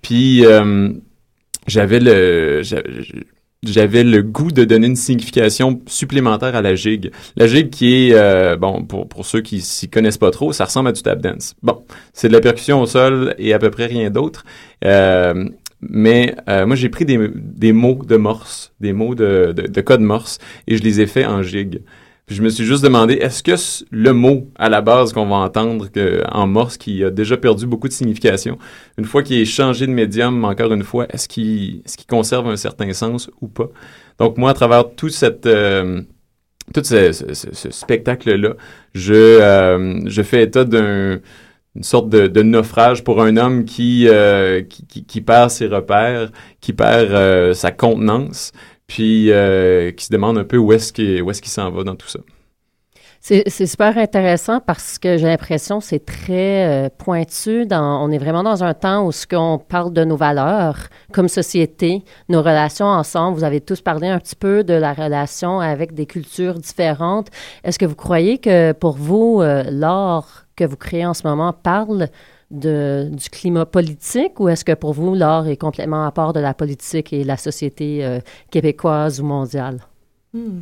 puis, 0.03 0.45
j'avais 1.67 1.99
le 1.99 2.63
j'avais 3.67 4.05
le 4.05 4.23
goût 4.23 4.51
de 4.51 4.65
donner 4.65 4.87
une 4.87 4.97
signification 4.97 5.81
supplémentaire 5.87 6.55
à 6.55 6.63
la 6.63 6.75
gigue. 6.75 7.11
La 7.37 7.47
gigue 7.47 7.71
qui 7.71 8.09
est, 8.09 8.15
euh, 8.15 8.57
bon, 8.57 8.85
pour, 8.85 9.09
pour 9.09 9.27
ceux 9.27 9.41
qui 9.41 9.61
s'y 9.61 9.89
connaissent 9.89 10.19
pas 10.19 10.31
trop, 10.31 10.53
ça 10.53 10.65
ressemble 10.65 10.89
à 10.89 10.93
du 10.93 11.03
tap 11.03 11.21
dance. 11.21 11.55
Bon, 11.63 11.83
c'est 12.13 12.29
de 12.29 12.33
la 12.33 12.41
percussion 12.41 12.81
au 12.81 12.87
sol 12.87 13.35
et 13.39 13.53
à 13.53 13.59
peu 13.59 13.71
près 13.71 13.87
rien 13.87 14.11
d'autre. 14.11 14.45
Euh, 14.85 15.49
mais 15.81 16.35
euh, 16.49 16.67
moi, 16.67 16.77
j'ai 16.77 16.89
pris 16.89 17.05
des, 17.05 17.19
des 17.35 17.73
mots 17.73 18.01
de 18.07 18.17
morse, 18.17 18.73
des 18.81 18.93
mots 18.93 19.15
de, 19.15 19.53
de, 19.57 19.67
de 19.67 19.81
code 19.81 20.01
morse, 20.01 20.39
et 20.67 20.77
je 20.77 20.83
les 20.83 21.01
ai 21.01 21.07
faits 21.07 21.27
en 21.27 21.43
gigue 21.43 21.83
je 22.29 22.43
me 22.43 22.49
suis 22.49 22.65
juste 22.65 22.83
demandé, 22.83 23.15
est-ce 23.15 23.43
que 23.43 23.53
le 23.91 24.13
mot 24.13 24.51
à 24.57 24.69
la 24.69 24.81
base 24.81 25.13
qu'on 25.13 25.27
va 25.27 25.37
entendre 25.37 25.91
que, 25.91 26.23
en 26.33 26.47
morse, 26.47 26.77
qui 26.77 27.05
a 27.05 27.11
déjà 27.11 27.37
perdu 27.37 27.67
beaucoup 27.67 27.87
de 27.87 27.93
signification, 27.93 28.59
une 28.99 29.05
fois 29.05 29.23
qu'il 29.23 29.39
est 29.39 29.45
changé 29.45 29.87
de 29.87 29.93
médium, 29.93 30.45
encore 30.45 30.73
une 30.73 30.83
fois, 30.83 31.07
est-ce 31.11 31.29
qu'il 31.29 31.83
est 31.85 31.97
qu'il 31.97 32.07
conserve 32.07 32.49
un 32.49 32.57
certain 32.57 32.93
sens 32.93 33.31
ou 33.41 33.47
pas? 33.47 33.69
Donc 34.19 34.39
moi, 34.39 34.51
à 34.51 34.55
travers 34.55 34.95
tout 34.95 35.09
cette... 35.09 35.47
Euh, 35.47 36.03
tout 36.75 36.83
ce, 36.83 37.13
ce, 37.13 37.71
spectacle-là, 37.71 38.55
je, 38.93 39.15
euh, 39.15 40.01
je 40.07 40.23
fais 40.23 40.43
état 40.43 40.65
d'un 40.65 41.21
une 41.77 41.83
sorte 41.83 42.09
de, 42.09 42.27
de, 42.27 42.43
naufrage 42.43 43.05
pour 43.05 43.23
un 43.23 43.37
homme 43.37 43.67
qui, 43.67 44.09
euh, 44.09 44.63
qui, 44.63 45.05
qui, 45.05 45.21
perd 45.21 45.51
ses 45.51 45.67
repères, 45.67 46.31
qui 46.63 46.73
perd 46.73 47.13
euh, 47.13 47.53
sa 47.53 47.71
contenance, 47.71 48.53
puis 48.87 49.31
euh, 49.31 49.91
qui 49.93 50.07
se 50.07 50.13
demande 50.13 50.39
un 50.39 50.45
peu 50.45 50.57
où 50.57 50.73
est-ce 50.73 50.93
qu'il 50.93 51.11
est 51.11 51.41
qu'il 51.41 51.51
s'en 51.51 51.71
va 51.71 51.85
dans 51.85 51.97
tout 51.97 52.09
ça. 52.09 52.21
C'est 53.29 53.67
super 53.67 53.99
intéressant 53.99 54.61
parce 54.61 55.01
que 55.01 55.17
j'ai 55.17 55.27
l'impression 55.27 55.81
c'est 55.81 56.05
très 56.05 56.87
euh, 56.87 56.89
pointu. 56.97 57.67
On 57.73 58.13
est 58.13 58.19
vraiment 58.19 58.45
dans 58.45 58.63
un 58.63 58.73
temps 58.73 59.05
où 59.05 59.11
ce 59.11 59.27
qu'on 59.27 59.59
parle 59.59 59.93
de 59.93 60.05
nos 60.05 60.15
valeurs 60.15 60.77
comme 61.13 61.27
société, 61.27 62.05
nos 62.29 62.41
relations 62.41 62.87
ensemble. 62.87 63.37
Vous 63.37 63.43
avez 63.43 63.61
tous 63.61 63.81
parlé 63.81 64.07
un 64.07 64.21
petit 64.21 64.37
peu 64.37 64.63
de 64.63 64.75
la 64.75 64.93
relation 64.93 65.59
avec 65.59 65.93
des 65.93 66.07
cultures 66.07 66.55
différentes. 66.55 67.31
Est-ce 67.65 67.81
que 67.81 67.87
vous 67.87 67.97
croyez 67.97 68.39
que 68.39 68.71
pour 68.71 68.97
vous, 68.97 69.41
euh, 69.41 69.65
l'art 69.69 70.47
que 70.55 70.63
vous 70.65 70.77
créez 70.77 71.05
en 71.05 71.15
ce 71.15 71.27
moment 71.27 71.53
parle 71.53 72.09
du 72.51 73.29
climat 73.31 73.67
politique 73.67 74.39
ou 74.39 74.49
est-ce 74.49 74.65
que 74.65 74.73
pour 74.73 74.93
vous, 74.93 75.15
l'art 75.15 75.49
est 75.49 75.57
complètement 75.57 76.07
à 76.07 76.13
part 76.13 76.33
de 76.33 76.41
la 76.41 76.55
politique 76.55 77.13
et 77.13 77.25
la 77.25 77.37
société 77.37 78.05
euh, 78.05 78.21
québécoise 78.51 79.21
ou 79.21 79.25
mondiale? 79.25 79.81
Hmm. 80.33 80.61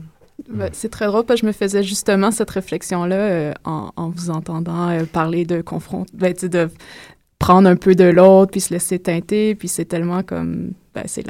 Ben, 0.48 0.68
c'est 0.72 0.88
très 0.88 1.06
drôle 1.06 1.24
parce 1.24 1.40
que 1.40 1.46
je 1.46 1.48
me 1.48 1.52
faisais 1.52 1.82
justement 1.82 2.30
cette 2.30 2.50
réflexion-là 2.50 3.16
euh, 3.16 3.52
en, 3.64 4.10
vous 4.10 4.30
entendant 4.30 4.88
euh, 4.88 5.04
parler 5.04 5.44
de 5.44 5.62
ben, 6.14 6.34
de 6.34 6.68
prendre 7.38 7.68
un 7.68 7.76
peu 7.76 7.94
de 7.94 8.04
l'autre 8.04 8.50
puis 8.50 8.60
se 8.60 8.72
laisser 8.72 8.98
teinter, 8.98 9.54
puis 9.54 9.68
c'est 9.68 9.84
tellement 9.84 10.22
comme, 10.22 10.72
ben, 10.94 11.04
c'est 11.06 11.24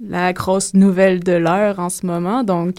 la, 0.00 0.32
grosse 0.32 0.74
nouvelle 0.74 1.20
de 1.20 1.32
l'heure 1.32 1.78
en 1.78 1.90
ce 1.90 2.06
moment, 2.06 2.42
donc 2.42 2.76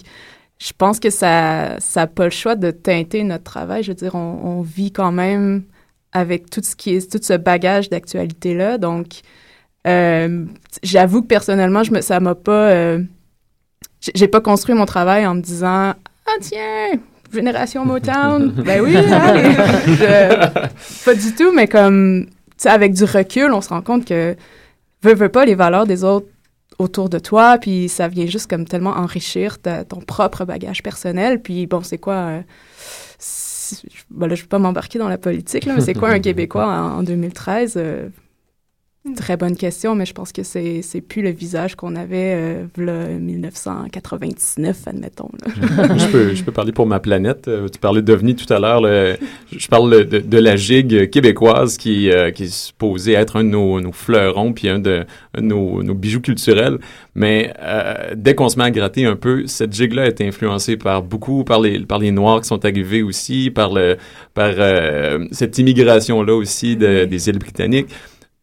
je 0.58 0.72
pense 0.76 1.00
que 1.00 1.08
ça 1.08 1.78
n'a 1.96 2.06
pas 2.06 2.24
le 2.24 2.30
choix 2.30 2.54
de 2.54 2.70
teinter 2.70 3.24
notre 3.24 3.44
travail. 3.44 3.82
Je 3.82 3.90
veux 3.90 3.96
dire, 3.96 4.14
on 4.14 4.62
vit 4.62 4.92
quand 4.92 5.10
même 5.10 5.64
avec 6.12 6.50
tout 6.50 6.60
ce 6.62 6.76
qui 6.76 6.94
est 6.94 7.10
tout 7.10 7.20
ce 7.22 7.34
bagage 7.34 7.88
d'actualité 7.90 8.54
là. 8.54 8.78
Donc, 8.78 9.20
euh, 9.86 10.44
j'avoue 10.82 11.22
que 11.22 11.26
personnellement, 11.26 11.82
je 11.82 11.92
me, 11.92 12.00
ça 12.00 12.20
m'a 12.20 12.34
pas, 12.34 12.70
euh, 12.70 13.02
j'ai 14.14 14.28
pas 14.28 14.40
construit 14.40 14.74
mon 14.74 14.86
travail 14.86 15.26
en 15.26 15.34
me 15.34 15.40
disant 15.40 15.94
ah 16.26 16.36
tiens 16.40 17.00
génération 17.32 17.84
Motown, 17.86 18.50
ben 18.64 18.82
oui, 18.82 18.94
pas 21.04 21.14
du 21.14 21.34
tout, 21.34 21.50
mais 21.52 21.66
comme 21.66 22.26
avec 22.64 22.92
du 22.92 23.04
recul, 23.04 23.52
on 23.52 23.60
se 23.60 23.70
rend 23.70 23.80
compte 23.80 24.04
que 24.04 24.36
veux 25.02 25.14
veux 25.14 25.28
pas 25.30 25.44
les 25.44 25.54
valeurs 25.54 25.86
des 25.86 26.04
autres 26.04 26.26
autour 26.78 27.08
de 27.08 27.18
toi, 27.18 27.58
puis 27.58 27.88
ça 27.88 28.08
vient 28.08 28.26
juste 28.26 28.48
comme 28.48 28.66
tellement 28.66 28.90
enrichir 28.90 29.58
ton 29.60 30.00
propre 30.00 30.44
bagage 30.44 30.82
personnel. 30.82 31.40
Puis 31.40 31.66
bon, 31.66 31.82
c'est 31.82 31.98
quoi 31.98 32.14
euh, 32.14 32.40
ben 34.10 34.26
là, 34.26 34.34
je 34.34 34.40
ne 34.40 34.44
vais 34.44 34.48
pas 34.48 34.58
m'embarquer 34.58 34.98
dans 34.98 35.08
la 35.08 35.18
politique, 35.18 35.64
là, 35.64 35.74
mais 35.74 35.80
c'est 35.80 35.94
quoi 35.94 36.10
un 36.10 36.18
Québécois 36.20 36.66
en, 36.66 37.02
2013? 37.02 37.78
Très 39.16 39.36
bonne 39.36 39.56
question, 39.56 39.96
mais 39.96 40.06
je 40.06 40.12
pense 40.12 40.30
que 40.30 40.44
c'est 40.44 40.80
c'est 40.82 41.00
plus 41.00 41.22
le 41.22 41.30
visage 41.30 41.74
qu'on 41.74 41.96
avait 41.96 42.68
euh, 42.78 43.18
1999, 43.18 44.76
admettons. 44.86 45.28
je, 45.46 46.06
peux, 46.06 46.34
je 46.36 46.44
peux 46.44 46.52
parler 46.52 46.70
pour 46.70 46.86
ma 46.86 47.00
planète. 47.00 47.48
Euh, 47.48 47.68
tu 47.68 47.80
parlais 47.80 48.00
d'OVNI 48.00 48.36
tout 48.36 48.52
à 48.52 48.60
l'heure. 48.60 48.82
Je 49.50 49.68
parle 49.68 50.06
de, 50.06 50.18
de, 50.20 50.38
la 50.38 50.54
gigue 50.54 51.10
québécoise 51.10 51.78
qui, 51.78 52.12
euh, 52.12 52.30
qui 52.30 52.44
est 52.44 52.52
supposée 52.52 53.14
être 53.14 53.36
un 53.36 53.44
de 53.44 53.48
nos, 53.48 53.80
nos 53.80 53.90
fleurons 53.90 54.52
puis 54.52 54.68
un 54.68 54.78
de, 54.78 55.04
nos, 55.40 55.82
nos, 55.82 55.94
bijoux 55.94 56.20
culturels. 56.20 56.78
Mais 57.16 57.52
euh, 57.60 58.14
dès 58.14 58.36
qu'on 58.36 58.48
se 58.48 58.56
met 58.56 58.64
à 58.64 58.70
gratter 58.70 59.04
un 59.04 59.16
peu, 59.16 59.46
cette 59.46 59.72
gigue-là 59.72 60.06
est 60.06 60.20
influencée 60.20 60.76
par 60.76 61.02
beaucoup, 61.02 61.42
par 61.42 61.60
les, 61.60 61.80
par 61.80 61.98
les 61.98 62.12
Noirs 62.12 62.40
qui 62.40 62.46
sont 62.48 62.64
arrivés 62.64 63.02
aussi, 63.02 63.50
par, 63.50 63.72
le, 63.72 63.96
par 64.32 64.52
euh, 64.58 65.26
cette 65.32 65.58
immigration-là 65.58 66.34
aussi 66.34 66.76
de, 66.76 67.04
des 67.04 67.28
îles 67.28 67.38
britanniques 67.38 67.90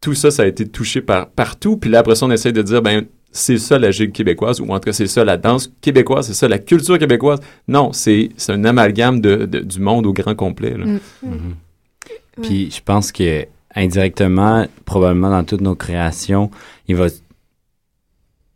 tout 0.00 0.14
ça, 0.14 0.30
ça 0.30 0.42
a 0.42 0.46
été 0.46 0.66
touché 0.66 1.00
par 1.02 1.28
partout. 1.28 1.76
Puis 1.76 1.90
là, 1.90 2.00
après 2.00 2.14
ça, 2.14 2.26
on 2.26 2.30
essaie 2.30 2.52
de 2.52 2.62
dire, 2.62 2.82
ben, 2.82 3.06
c'est 3.32 3.58
ça 3.58 3.78
la 3.78 3.90
gigue 3.90 4.12
québécoise, 4.12 4.60
ou 4.60 4.70
en 4.70 4.74
tout 4.80 4.86
cas, 4.86 4.92
c'est 4.92 5.06
ça 5.06 5.24
la 5.24 5.36
danse 5.36 5.72
québécoise, 5.80 6.26
c'est 6.26 6.34
ça 6.34 6.48
la 6.48 6.58
culture 6.58 6.98
québécoise. 6.98 7.40
Non, 7.68 7.92
c'est 7.92 8.30
un 8.48 8.64
amalgame 8.64 9.20
de, 9.20 9.44
du 9.46 9.80
monde 9.80 10.06
au 10.06 10.12
grand 10.12 10.34
complet. 10.34 10.76
Là. 10.76 10.86
Mm. 10.86 11.00
Mm-hmm. 11.24 12.42
Puis 12.42 12.70
je 12.70 12.80
pense 12.82 13.12
que 13.12 13.46
indirectement, 13.74 14.66
probablement 14.84 15.30
dans 15.30 15.44
toutes 15.44 15.60
nos 15.60 15.74
créations, 15.74 16.50
il 16.88 16.96
va 16.96 17.06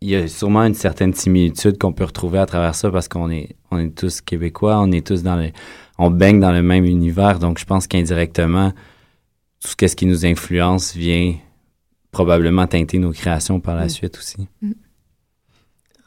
il 0.01 0.11
y 0.11 0.17
a 0.17 0.29
sûrement 0.29 0.65
une 0.65 0.75
certaine 0.75 1.15
similitude 1.15 1.79
qu'on 1.79 1.93
peut 1.93 2.05
retrouver 2.05 2.39
à 2.39 2.45
travers 2.45 2.75
ça 2.75 2.91
parce 2.91 3.09
qu'on 3.09 3.31
est 3.31 3.57
on 3.71 3.79
est 3.79 3.97
tous 3.97 4.21
québécois, 4.21 4.79
on 4.81 4.93
est 4.93 5.07
tous 5.07 5.23
dans 5.23 5.37
le 5.37 5.51
on 5.99 6.11
baigne 6.11 6.41
dans 6.41 6.53
le 6.53 6.63
même 6.63 6.85
univers, 6.85 7.39
donc 7.39 7.59
je 7.59 7.65
pense 7.65 7.87
qu'indirectement 7.87 8.73
tout 9.65 9.89
ce 9.89 9.97
qui 9.97 10.07
nous 10.07 10.27
influence 10.27 10.95
vient 10.95 11.35
probablement 12.11 12.67
teinter 12.67 12.99
nos 12.99 13.13
créations 13.13 13.61
par 13.61 13.75
la 13.75 13.87
mm. 13.87 13.91
suite 13.91 14.19
aussi. 14.19 14.47
Mm. 14.63 14.73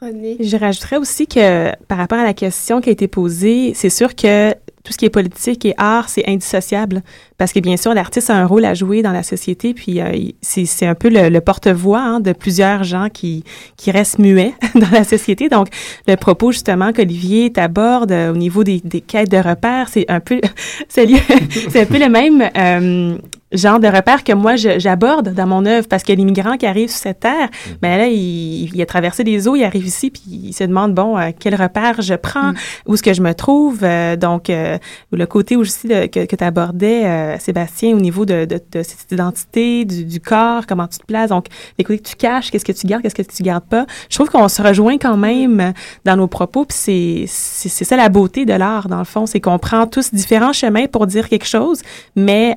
René? 0.00 0.36
Je 0.40 0.56
rajouterais 0.56 0.96
aussi 0.96 1.26
que 1.26 1.74
par 1.86 1.98
rapport 1.98 2.18
à 2.18 2.24
la 2.24 2.34
question 2.34 2.80
qui 2.80 2.88
a 2.88 2.92
été 2.92 3.08
posée, 3.08 3.72
c'est 3.74 3.90
sûr 3.90 4.14
que 4.14 4.54
tout 4.84 4.92
ce 4.92 4.98
qui 4.98 5.04
est 5.04 5.10
politique 5.10 5.66
et 5.66 5.74
art, 5.76 6.08
c'est 6.08 6.26
indissociable 6.28 7.02
parce 7.36 7.52
que 7.52 7.58
bien 7.58 7.76
sûr, 7.76 7.92
l'artiste 7.94 8.30
a 8.30 8.36
un 8.36 8.46
rôle 8.46 8.64
à 8.64 8.74
jouer 8.74 9.02
dans 9.02 9.12
la 9.12 9.22
société, 9.24 9.74
puis 9.74 10.00
euh, 10.00 10.12
c'est 10.40 10.86
un 10.86 10.94
peu 10.94 11.08
le, 11.10 11.40
porte-voix 11.40 12.00
hein, 12.00 12.20
de 12.20 12.32
plusieurs 12.32 12.84
gens 12.84 13.08
qui, 13.12 13.44
qui 13.76 13.90
restent 13.90 14.18
muets 14.18 14.54
dans 14.76 14.90
la 14.90 15.04
société. 15.04 15.48
Donc, 15.48 15.66
le 16.06 16.14
propos 16.16 16.52
justement 16.52 16.92
qu'Olivier 16.92 17.52
t'aborde 17.52 18.12
euh, 18.12 18.32
au 18.32 18.36
niveau 18.36 18.64
des, 18.64 18.80
des, 18.82 19.00
quêtes 19.00 19.30
de 19.30 19.36
repères, 19.36 19.88
c'est 19.88 20.08
un 20.08 20.20
peu 20.20 20.40
c'est 20.88 21.04
un 21.04 21.86
peu 21.86 21.98
le 21.98 22.08
même 22.08 22.48
euh, 22.56 23.18
genre 23.52 23.80
de 23.80 23.88
repère 23.88 24.24
que 24.24 24.32
moi 24.32 24.56
j'aborde 24.56 25.32
dans 25.32 25.46
mon 25.46 25.64
œuvre 25.64 25.88
parce 25.88 26.02
que 26.02 26.12
l'immigrant 26.12 26.56
qui 26.56 26.66
arrive 26.66 26.90
sur 26.90 26.98
cette 26.98 27.20
terre, 27.20 27.48
mm. 27.48 27.70
ben 27.80 27.98
là 27.98 28.06
il, 28.08 28.74
il, 28.74 28.82
a 28.82 28.86
traversé 28.86 29.24
des 29.24 29.48
eaux, 29.48 29.56
il 29.56 29.64
arrive 29.64 29.86
ici 29.86 30.10
puis 30.10 30.22
il 30.26 30.52
se 30.52 30.64
demande 30.64 30.94
bon 30.94 31.16
euh, 31.16 31.30
quel 31.38 31.54
repère 31.54 32.02
je 32.02 32.14
prends, 32.14 32.52
mm. 32.52 32.56
où 32.86 32.94
est-ce 32.94 33.02
que 33.02 33.14
je 33.14 33.22
me 33.22 33.32
trouve, 33.32 33.80
euh, 33.82 34.16
donc 34.16 34.50
euh, 34.50 34.76
le 35.12 35.26
côté 35.26 35.56
aussi 35.56 35.88
que, 35.88 36.26
que 36.26 36.36
tu 36.36 36.44
abordais 36.44 37.38
Sébastien 37.38 37.96
au 37.96 38.00
niveau 38.00 38.26
de, 38.26 38.44
de, 38.44 38.60
de 38.72 38.82
cette 38.82 39.10
identité 39.10 39.84
du, 39.84 40.04
du, 40.04 40.20
corps, 40.20 40.66
comment 40.66 40.86
tu 40.86 40.98
te 40.98 41.06
places, 41.06 41.30
donc 41.30 41.46
les 41.78 41.84
côtés 41.84 42.00
que 42.00 42.08
tu 42.08 42.16
caches, 42.16 42.50
qu'est-ce 42.50 42.64
que 42.64 42.72
tu 42.72 42.86
gardes, 42.86 43.02
qu'est-ce 43.02 43.14
que 43.14 43.22
tu 43.22 43.42
gardes 43.42 43.64
pas. 43.64 43.86
Je 44.10 44.16
trouve 44.16 44.28
qu'on 44.28 44.48
se 44.48 44.60
rejoint 44.60 44.98
quand 44.98 45.16
même 45.16 45.72
dans 46.04 46.16
nos 46.16 46.26
propos 46.26 46.64
puis 46.64 46.76
c'est 46.76 47.24
c'est 47.26 47.84
ça 47.84 47.96
la 47.96 48.08
beauté 48.08 48.44
de 48.44 48.52
l'art 48.52 48.88
dans 48.88 48.98
le 48.98 49.04
fond, 49.04 49.26
c'est 49.26 49.40
qu'on 49.40 49.58
prend 49.58 49.86
tous 49.86 50.12
différents 50.12 50.52
chemins 50.52 50.86
pour 50.86 51.06
dire 51.06 51.28
quelque 51.28 51.46
chose, 51.46 51.80
mais 52.14 52.56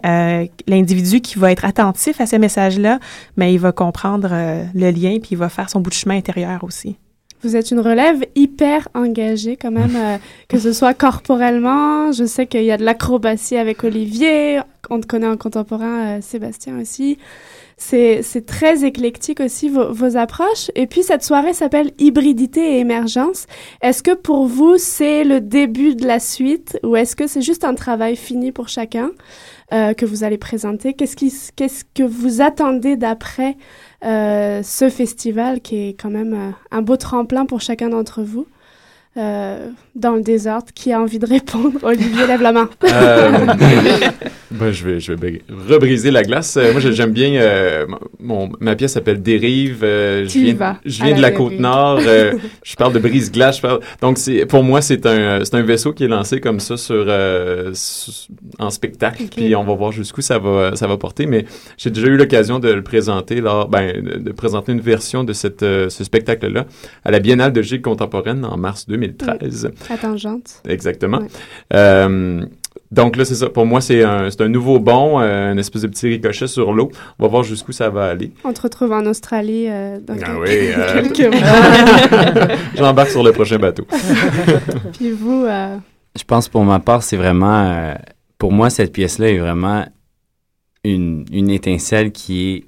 individu 0.81 1.21
qui 1.21 1.39
va 1.39 1.51
être 1.51 1.65
attentif 1.65 2.19
à 2.19 2.25
ces 2.25 2.39
messages-là, 2.39 2.99
mais 3.37 3.53
il 3.53 3.59
va 3.59 3.71
comprendre 3.71 4.29
euh, 4.31 4.63
le 4.73 4.91
lien 4.91 5.17
puis 5.21 5.31
il 5.31 5.37
va 5.37 5.49
faire 5.49 5.69
son 5.69 5.79
bout 5.79 5.89
de 5.89 5.95
chemin 5.95 6.17
intérieur 6.17 6.63
aussi. 6.63 6.97
Vous 7.43 7.55
êtes 7.55 7.71
une 7.71 7.79
relève 7.79 8.23
hyper 8.35 8.87
engagée 8.93 9.57
quand 9.57 9.71
même, 9.71 9.95
euh, 9.95 10.17
que 10.47 10.59
ce 10.59 10.73
soit 10.73 10.93
corporellement. 10.93 12.11
Je 12.11 12.25
sais 12.25 12.45
qu'il 12.45 12.63
y 12.63 12.71
a 12.71 12.77
de 12.77 12.85
l'acrobatie 12.85 13.57
avec 13.57 13.83
Olivier. 13.83 14.59
On 14.89 14.99
te 14.99 15.07
connaît 15.07 15.27
en 15.27 15.37
contemporain, 15.37 16.17
euh, 16.17 16.21
Sébastien 16.21 16.79
aussi. 16.79 17.17
C'est 17.77 18.45
très 18.45 18.85
éclectique 18.85 19.39
aussi 19.39 19.67
vos, 19.67 19.91
vos, 19.91 20.15
approches. 20.15 20.69
Et 20.75 20.85
puis 20.85 21.01
cette 21.01 21.23
soirée 21.23 21.53
s'appelle 21.53 21.89
Hybridité 21.97 22.75
et 22.75 22.79
émergence. 22.79 23.47
Est-ce 23.81 24.03
que 24.03 24.13
pour 24.13 24.45
vous 24.45 24.77
c'est 24.77 25.23
le 25.23 25.41
début 25.41 25.95
de 25.95 26.05
la 26.05 26.19
suite 26.19 26.77
ou 26.83 26.95
est-ce 26.95 27.15
que 27.15 27.25
c'est 27.25 27.41
juste 27.41 27.63
un 27.63 27.73
travail 27.73 28.15
fini 28.17 28.51
pour 28.51 28.67
chacun? 28.67 29.09
Euh, 29.73 29.93
que 29.93 30.05
vous 30.05 30.23
allez 30.23 30.37
présenter. 30.37 30.93
Qu'est-ce, 30.93 31.15
qui, 31.15 31.33
que 31.93 32.03
vous 32.03 32.41
attendez 32.41 32.97
d'après 32.97 33.55
euh, 34.03 34.61
ce 34.63 34.89
festival 34.89 35.61
qui 35.61 35.89
est 35.89 35.93
quand 35.93 36.09
même 36.09 36.33
euh, 36.33 36.51
un 36.71 36.81
beau 36.81 36.97
tremplin 36.97 37.45
pour 37.45 37.61
chacun 37.61 37.89
d'entre 37.89 38.21
vous? 38.21 38.47
Euh, 39.17 39.67
dans 39.93 40.15
le 40.15 40.21
désordre. 40.21 40.67
Qui 40.73 40.93
a 40.93 41.01
envie 41.01 41.19
de 41.19 41.25
répondre 41.25 41.79
Olivier, 41.83 42.27
lève 42.27 42.41
la 42.41 42.53
main. 42.53 42.69
Euh, 42.85 43.29
ben, 44.51 44.71
je 44.71 44.85
vais, 44.85 44.99
je 45.01 45.11
vais 45.11 45.41
rebriser 45.67 46.11
la 46.11 46.23
glace. 46.23 46.55
Euh, 46.55 46.71
moi, 46.71 46.79
j'aime 46.79 47.11
bien. 47.11 47.85
Mon, 48.21 48.49
ma 48.61 48.77
pièce 48.77 48.93
s'appelle 48.93 49.21
Dérive. 49.21 49.79
je 49.81 50.39
viens, 50.39 50.77
je 50.85 51.03
viens 51.03 51.15
de 51.15 51.21
la, 51.21 51.31
côte 51.31 51.59
nord. 51.59 51.99
je 52.63 52.75
parle 52.77 52.93
de 52.93 52.99
brise-glace. 52.99 53.61
Donc, 54.01 54.17
pour 54.47 54.63
moi, 54.63 54.81
c'est 54.81 55.05
un, 55.05 55.41
un 55.41 55.61
vaisseau 55.61 55.91
qui 55.91 56.05
est 56.05 56.07
lancé 56.07 56.39
comme 56.39 56.61
ça 56.61 56.77
sur, 56.77 57.05
en 58.59 58.69
spectacle. 58.69 59.23
Puis 59.35 59.53
on 59.57 59.65
va 59.65 59.75
voir 59.75 59.91
jusqu'où 59.91 60.21
ça 60.21 60.39
va, 60.39 60.77
ça 60.77 60.87
va 60.87 60.95
porter. 60.95 61.25
Mais 61.25 61.43
j'ai 61.77 61.89
déjà 61.89 62.07
eu 62.07 62.15
l'occasion 62.15 62.59
de 62.59 62.69
le 62.69 62.81
présenter 62.81 63.41
lors, 63.41 63.67
ben, 63.67 64.01
de, 64.01 64.31
présenter 64.31 64.71
une 64.71 64.79
version 64.79 65.25
de 65.25 65.33
cette, 65.33 65.59
ce 65.59 66.03
spectacle-là 66.03 66.65
à 67.03 67.11
la 67.11 67.19
Biennale 67.19 67.51
de 67.51 67.61
Gigue 67.61 67.81
contemporaine 67.81 68.45
en 68.45 68.55
mars 68.55 68.87
2000. 68.87 69.00
2013. 69.07 69.71
Oui, 69.89 69.97
tangente. 69.97 70.61
Exactement. 70.67 71.19
Euh, 71.73 72.45
donc 72.91 73.15
là, 73.15 73.25
c'est 73.25 73.35
ça. 73.35 73.49
Pour 73.49 73.65
moi, 73.65 73.81
c'est 73.81 74.03
un, 74.03 74.29
un 74.37 74.47
nouveau 74.47 74.79
bond, 74.79 75.19
euh, 75.19 75.51
une 75.51 75.59
espèce 75.59 75.81
de 75.81 75.87
petit 75.87 76.07
ricochet 76.07 76.47
sur 76.47 76.73
l'eau. 76.73 76.91
On 77.19 77.23
va 77.23 77.29
voir 77.29 77.43
jusqu'où 77.43 77.71
ça 77.71 77.89
va 77.89 78.05
aller. 78.05 78.31
On 78.43 78.53
te 78.53 78.61
retrouve 78.61 78.91
en 78.91 79.05
Australie 79.05 79.67
euh, 79.69 79.99
dans 79.99 80.15
ah 80.21 80.45
quelques, 80.93 81.19
oui, 81.19 81.39
mois. 81.39 82.47
J'embarque 82.75 83.09
sur 83.09 83.23
le 83.23 83.31
prochain 83.31 83.57
bateau. 83.57 83.85
Puis 84.97 85.11
vous... 85.11 85.45
Je 86.17 86.23
pense 86.25 86.49
pour 86.49 86.63
ma 86.63 86.79
part, 86.79 87.03
c'est 87.03 87.17
vraiment... 87.17 87.95
pour 88.37 88.51
moi, 88.51 88.69
cette 88.69 88.91
pièce-là 88.91 89.29
est 89.29 89.37
vraiment 89.37 89.85
une, 90.83 91.25
une 91.31 91.49
étincelle 91.49 92.11
qui 92.11 92.49
est 92.49 92.65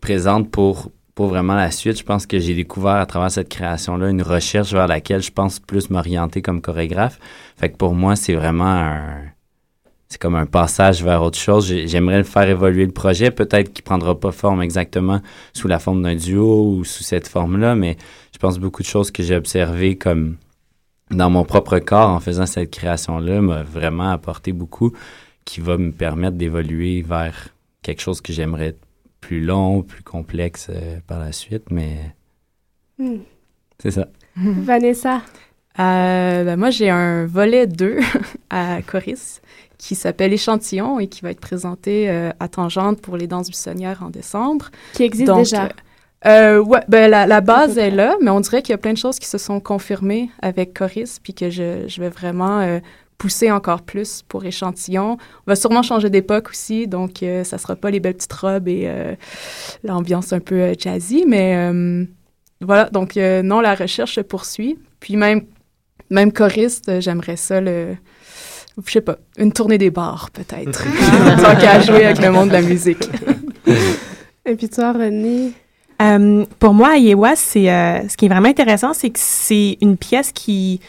présente 0.00 0.50
pour 0.50 0.90
pour 1.14 1.28
vraiment 1.28 1.54
la 1.54 1.70
suite, 1.70 1.98
je 1.98 2.04
pense 2.04 2.26
que 2.26 2.38
j'ai 2.38 2.54
découvert 2.54 2.94
à 2.94 3.06
travers 3.06 3.30
cette 3.30 3.48
création-là 3.48 4.08
une 4.08 4.22
recherche 4.22 4.72
vers 4.72 4.86
laquelle 4.86 5.22
je 5.22 5.30
pense 5.30 5.60
plus 5.60 5.90
m'orienter 5.90 6.40
comme 6.40 6.60
chorégraphe. 6.60 7.18
Fait 7.56 7.70
que 7.70 7.76
pour 7.76 7.94
moi, 7.94 8.16
c'est 8.16 8.34
vraiment 8.34 8.64
un... 8.64 9.22
C'est 10.08 10.20
comme 10.20 10.34
un 10.34 10.44
passage 10.44 11.02
vers 11.02 11.22
autre 11.22 11.38
chose. 11.38 11.74
J'aimerais 11.86 12.18
le 12.18 12.24
faire 12.24 12.46
évoluer 12.46 12.84
le 12.84 12.92
projet. 12.92 13.30
Peut-être 13.30 13.72
qu'il 13.72 13.82
prendra 13.82 14.18
pas 14.20 14.30
forme 14.30 14.60
exactement 14.60 15.22
sous 15.54 15.68
la 15.68 15.78
forme 15.78 16.02
d'un 16.02 16.14
duo 16.14 16.76
ou 16.76 16.84
sous 16.84 17.02
cette 17.02 17.26
forme-là, 17.26 17.74
mais 17.74 17.96
je 18.34 18.38
pense 18.38 18.58
beaucoup 18.58 18.82
de 18.82 18.88
choses 18.88 19.10
que 19.10 19.22
j'ai 19.22 19.36
observées 19.36 19.96
comme 19.96 20.36
dans 21.10 21.30
mon 21.30 21.44
propre 21.44 21.78
corps 21.78 22.10
en 22.10 22.20
faisant 22.20 22.44
cette 22.44 22.70
création-là 22.70 23.40
m'a 23.40 23.62
vraiment 23.62 24.10
apporté 24.10 24.52
beaucoup 24.52 24.92
qui 25.46 25.60
va 25.60 25.78
me 25.78 25.92
permettre 25.92 26.36
d'évoluer 26.36 27.00
vers 27.00 27.48
quelque 27.82 28.02
chose 28.02 28.20
que 28.20 28.34
j'aimerais 28.34 28.76
plus 29.22 29.40
long, 29.40 29.82
plus 29.82 30.02
complexe 30.02 30.66
euh, 30.68 30.98
par 31.06 31.18
la 31.18 31.32
suite, 31.32 31.70
mais 31.70 31.96
hmm. 32.98 33.20
c'est 33.78 33.92
ça. 33.92 34.08
Vanessa? 34.36 35.22
Euh, 35.78 36.44
ben 36.44 36.56
moi, 36.56 36.68
j'ai 36.68 36.90
un 36.90 37.24
volet 37.24 37.66
2 37.66 37.98
à 38.50 38.82
Coris 38.82 39.40
qui 39.78 39.94
s'appelle 39.94 40.32
Échantillon 40.32 41.00
et 41.00 41.06
qui 41.06 41.22
va 41.22 41.30
être 41.30 41.40
présenté 41.40 42.10
euh, 42.10 42.30
à 42.38 42.48
Tangente 42.48 43.00
pour 43.00 43.16
les 43.16 43.26
danses 43.26 43.48
buissonnières 43.48 44.02
en 44.02 44.10
décembre. 44.10 44.70
Qui 44.92 45.04
existe 45.04 45.32
déjà? 45.32 45.70
ouais, 46.24 46.80
ben 46.88 47.10
la, 47.10 47.26
la 47.26 47.40
base 47.40 47.78
est 47.78 47.90
là, 47.90 48.16
mais 48.20 48.30
on 48.30 48.38
dirait 48.40 48.62
qu'il 48.62 48.72
y 48.72 48.74
a 48.74 48.78
plein 48.78 48.92
de 48.92 48.98
choses 48.98 49.18
qui 49.18 49.26
se 49.26 49.38
sont 49.38 49.58
confirmées 49.58 50.30
avec 50.40 50.76
Coris, 50.76 51.18
puis 51.20 51.34
que 51.34 51.50
je, 51.50 51.88
je 51.88 52.00
vais 52.00 52.10
vraiment 52.10 52.80
pousser 53.18 53.52
encore 53.52 53.82
plus 53.82 54.22
pour 54.26 54.44
échantillon. 54.44 55.12
On 55.12 55.46
va 55.46 55.54
sûrement 55.54 55.82
changer 55.82 56.10
d'époque 56.10 56.50
aussi, 56.50 56.88
donc 56.88 57.22
euh, 57.22 57.44
ça 57.44 57.56
sera 57.56 57.76
pas 57.76 57.90
les 57.90 58.00
belles 58.00 58.14
petites 58.14 58.32
robes 58.32 58.66
et 58.66 58.82
euh, 58.86 59.14
l'ambiance 59.84 60.32
un 60.32 60.40
peu 60.40 60.56
euh, 60.56 60.74
jazzy, 60.76 61.24
mais 61.26 61.70
voilà, 62.60 62.88
donc 62.90 63.16
non, 63.16 63.60
la 63.60 63.74
recherche 63.74 64.14
se 64.14 64.20
poursuit. 64.20 64.78
Puis 65.00 65.16
même, 65.16 65.42
même 66.10 66.32
choriste, 66.32 67.00
j'aimerais 67.00 67.36
ça 67.36 67.60
le 67.60 67.96
je 68.86 68.90
sais 68.90 69.00
pas, 69.02 69.18
une 69.36 69.52
tournée 69.52 69.76
des 69.78 69.90
bars, 69.90 70.30
peut-être. 70.32 70.84
Tant 71.42 71.56
qu'à 71.56 71.80
jouer 71.80 72.06
avec 72.06 72.22
le 72.22 72.30
monde 72.30 72.48
de 72.48 72.54
la 72.54 72.62
musique. 72.62 73.08
Et 74.46 74.54
puis 74.56 74.68
toi, 74.68 74.92
René? 74.92 75.52
pour 76.58 76.74
moi, 76.74 76.96
Iowa, 76.96 77.36
c'est 77.36 77.66
ce 78.08 78.16
qui 78.16 78.24
est 78.24 78.28
vraiment 78.28 78.48
intéressant, 78.48 78.92
c'est 78.92 79.10
que 79.10 79.20
c'est 79.20 79.78
une 79.80 79.96
pièce 79.96 80.32
qui 80.32 80.80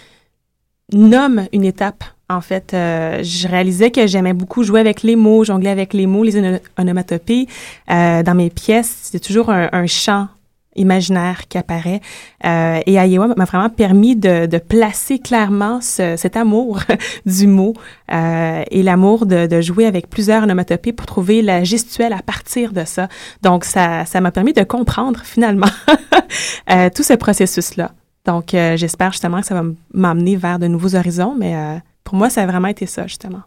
nomme 0.93 1.47
une 1.51 1.65
étape 1.65 2.03
en 2.33 2.41
fait, 2.41 2.73
euh, 2.73 3.21
je 3.23 3.47
réalisais 3.47 3.91
que 3.91 4.07
j'aimais 4.07 4.33
beaucoup 4.33 4.63
jouer 4.63 4.79
avec 4.79 5.03
les 5.03 5.15
mots, 5.15 5.43
jongler 5.43 5.69
avec 5.69 5.93
les 5.93 6.07
mots, 6.07 6.23
les 6.23 6.59
onomatopées. 6.77 7.47
Euh, 7.91 8.23
dans 8.23 8.35
mes 8.35 8.49
pièces, 8.49 8.97
c'est 9.03 9.19
toujours 9.19 9.49
un, 9.49 9.85
chant 9.87 10.27
imaginaire 10.75 11.47
qui 11.47 11.57
apparaît. 11.57 12.01
Euh, 12.45 12.79
et 12.87 12.93
Iowa 12.93 13.27
m'a 13.27 13.45
vraiment 13.45 13.69
permis 13.69 14.15
de, 14.15 14.57
placer 14.57 15.19
clairement 15.19 15.81
cet 15.81 16.35
amour 16.35 16.79
du 17.25 17.45
mot 17.45 17.73
et 18.09 18.83
l'amour 18.83 19.25
de, 19.25 19.61
jouer 19.61 19.85
avec 19.85 20.09
plusieurs 20.09 20.43
onomatopées 20.43 20.93
pour 20.93 21.05
trouver 21.05 21.41
la 21.41 21.63
gestuelle 21.63 22.13
à 22.13 22.21
partir 22.21 22.71
de 22.71 22.85
ça. 22.85 23.07
Donc, 23.43 23.65
ça 23.65 24.05
m'a 24.21 24.31
permis 24.31 24.53
de 24.53 24.63
comprendre 24.63 25.19
finalement 25.23 25.67
tout 26.95 27.03
ce 27.03 27.13
processus-là. 27.13 27.91
Donc, 28.25 28.49
j'espère 28.51 29.11
justement 29.11 29.41
que 29.41 29.47
ça 29.47 29.55
va 29.61 29.67
m'amener 29.93 30.35
vers 30.35 30.59
de 30.59 30.67
nouveaux 30.67 30.95
horizons, 30.95 31.35
mais 31.37 31.81
pour 32.03 32.15
moi, 32.15 32.29
ça 32.29 32.43
a 32.43 32.45
vraiment 32.45 32.69
été 32.69 32.85
ça, 32.85 33.05
justement. 33.07 33.41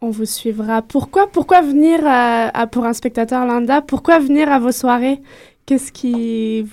On 0.00 0.10
vous 0.10 0.26
suivra. 0.26 0.80
Pourquoi, 0.80 1.28
pourquoi 1.30 1.60
venir 1.60 2.00
à, 2.06 2.66
pour 2.68 2.84
un 2.84 2.92
spectateur 2.92 3.44
lambda? 3.44 3.82
Pourquoi 3.82 4.18
venir 4.18 4.50
à 4.50 4.58
vos 4.58 4.72
soirées? 4.72 5.20
Qu'est-ce 5.66 5.92
qui... 5.92 6.66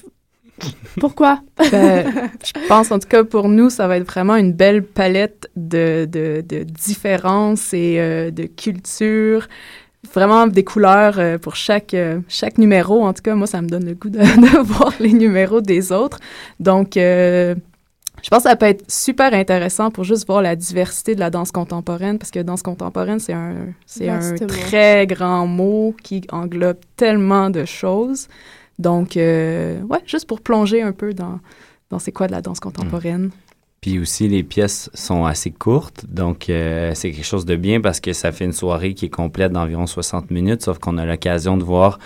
Pourquoi? 1.02 1.42
Ben, 1.72 2.30
je 2.42 2.68
pense, 2.70 2.92
en 2.92 3.00
tout 3.00 3.10
cas, 3.10 3.26
pour 3.26 3.50
nous, 3.50 3.70
ça 3.70 3.88
va 3.88 3.98
être 3.98 4.06
vraiment 4.06 4.38
une 4.38 4.54
belle 4.54 4.84
palette 4.84 5.50
de, 5.58 6.08
de, 6.10 6.42
de 6.48 6.64
différences 6.64 7.74
et 7.74 7.98
euh, 8.00 8.32
de 8.32 8.44
cultures. 8.46 9.48
Vraiment 10.14 10.48
des 10.48 10.64
couleurs 10.64 11.20
euh, 11.20 11.38
pour 11.38 11.56
chaque, 11.56 11.94
euh, 11.94 12.20
chaque 12.28 12.58
numéro. 12.58 13.06
En 13.06 13.14
tout 13.14 13.22
cas, 13.22 13.36
moi, 13.36 13.48
ça 13.48 13.62
me 13.62 13.68
donne 13.68 13.86
le 13.86 13.94
goût 13.94 14.10
de, 14.10 14.20
de 14.20 14.62
voir 14.64 14.94
les 15.00 15.14
numéros 15.14 15.62
des 15.62 15.92
autres. 15.92 16.20
Donc, 16.60 16.98
euh, 16.98 17.56
je 18.24 18.30
pense 18.30 18.44
que 18.44 18.50
ça 18.50 18.56
peut 18.56 18.66
être 18.66 18.90
super 18.90 19.34
intéressant 19.34 19.92
pour 19.92 20.04
juste 20.04 20.26
voir 20.26 20.42
la 20.42 20.56
diversité 20.56 21.16
de 21.16 21.20
la 21.20 21.30
danse 21.30 21.52
contemporaine, 21.52 22.18
parce 22.18 22.32
que 22.32 22.40
danse 22.40 22.64
contemporaine, 22.64 23.20
c'est 23.20 23.34
un, 23.34 23.54
c'est 23.86 24.10
un 24.10 24.36
très 24.48 25.06
grand 25.06 25.46
mot 25.46 25.96
qui 26.02 26.22
englobe 26.32 26.78
tellement 26.96 27.50
de 27.50 27.66
choses. 27.66 28.28
Donc, 28.80 29.12
ouais, 29.16 30.02
juste 30.06 30.28
pour 30.28 30.42
plonger 30.42 30.82
un 30.82 30.92
peu 30.92 31.14
dans, 31.14 31.40
dans 31.90 32.00
c'est 32.00 32.12
quoi 32.12 32.28
de 32.28 32.32
la 32.32 32.42
danse 32.42 32.60
contemporaine. 32.60 33.32
Puis 33.86 34.00
aussi, 34.00 34.28
les 34.28 34.42
pièces 34.42 34.90
sont 34.96 35.26
assez 35.26 35.52
courtes, 35.52 36.08
donc 36.10 36.50
euh, 36.50 36.94
c'est 36.96 37.12
quelque 37.12 37.24
chose 37.24 37.46
de 37.46 37.56
bien 37.56 37.82
parce 37.82 38.00
que 38.00 38.14
ça 38.14 38.32
fait 38.32 38.44
une 38.44 38.52
soirée 38.52 38.96
qui 38.96 39.06
est 39.06 39.10
complète 39.10 39.52
d'environ 39.52 39.86
60 39.86 40.32
minutes, 40.32 40.64
sauf 40.64 40.80
qu'on 40.80 40.98
a 40.98 41.06
l'occasion 41.06 41.56
de 41.56 41.64
voir 41.64 42.00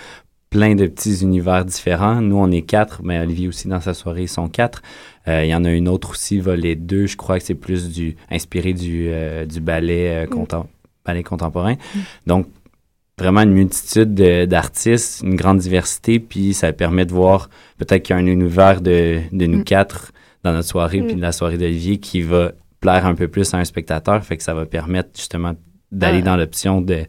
plein 0.50 0.74
de 0.74 0.86
petits 0.86 1.22
univers 1.22 1.64
différents. 1.64 2.20
Nous, 2.20 2.36
on 2.36 2.50
est 2.50 2.60
quatre, 2.60 3.02
mais 3.02 3.18
Olivier 3.18 3.48
aussi 3.48 3.66
dans 3.66 3.80
sa 3.80 3.94
soirée, 3.94 4.24
ils 4.24 4.28
sont 4.28 4.50
quatre. 4.50 4.82
Euh, 5.26 5.42
il 5.42 5.48
y 5.48 5.54
en 5.54 5.64
a 5.64 5.70
une 5.70 5.88
autre 5.88 6.10
aussi, 6.10 6.38
volet 6.38 6.76
deux, 6.76 7.06
je 7.06 7.16
crois 7.16 7.38
que 7.38 7.46
c'est 7.46 7.54
plus 7.54 7.88
du 7.88 8.14
inspiré 8.30 8.74
du, 8.74 9.06
euh, 9.08 9.46
du 9.46 9.60
ballet, 9.60 10.26
mm. 10.26 10.64
ballet 11.06 11.22
contemporain. 11.22 11.76
Mm. 11.76 11.98
Donc, 12.26 12.46
vraiment 13.16 13.40
une 13.40 13.52
multitude 13.52 14.12
d'artistes, 14.12 15.22
une 15.24 15.34
grande 15.34 15.60
diversité, 15.60 16.20
puis 16.20 16.52
ça 16.52 16.74
permet 16.74 17.06
de 17.06 17.12
voir 17.14 17.48
peut-être 17.78 18.02
qu'il 18.02 18.16
y 18.16 18.18
a 18.18 18.22
un 18.22 18.26
univers 18.26 18.82
de, 18.82 19.20
de 19.32 19.46
nous 19.46 19.60
mm. 19.60 19.64
quatre 19.64 20.12
dans 20.44 20.52
notre 20.52 20.68
soirée, 20.68 21.02
puis 21.02 21.14
mm. 21.14 21.18
de 21.18 21.22
la 21.22 21.32
soirée 21.32 21.58
d'Olivier 21.58 21.98
qui 21.98 22.22
va 22.22 22.52
plaire 22.80 23.06
un 23.06 23.14
peu 23.14 23.28
plus 23.28 23.52
à 23.54 23.58
un 23.58 23.64
spectateur. 23.64 24.24
Fait 24.24 24.36
que 24.36 24.42
ça 24.42 24.54
va 24.54 24.66
permettre 24.66 25.10
justement 25.16 25.54
d'aller 25.92 26.22
dans 26.22 26.36
l'option 26.36 26.80
de 26.80 27.04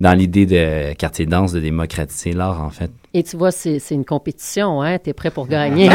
dans 0.00 0.12
l'idée 0.12 0.46
de 0.46 0.94
quartier 0.94 1.26
danse, 1.26 1.52
de 1.52 1.58
démocratiser 1.58 2.32
l'art, 2.32 2.62
en 2.62 2.70
fait. 2.70 2.90
Et 3.14 3.24
tu 3.24 3.36
vois, 3.36 3.50
c'est 3.50 3.80
une 3.90 4.04
compétition, 4.04 4.80
hein? 4.80 4.98
Tu 5.02 5.10
es 5.10 5.12
prêt 5.12 5.32
pour 5.32 5.48
gagner. 5.48 5.86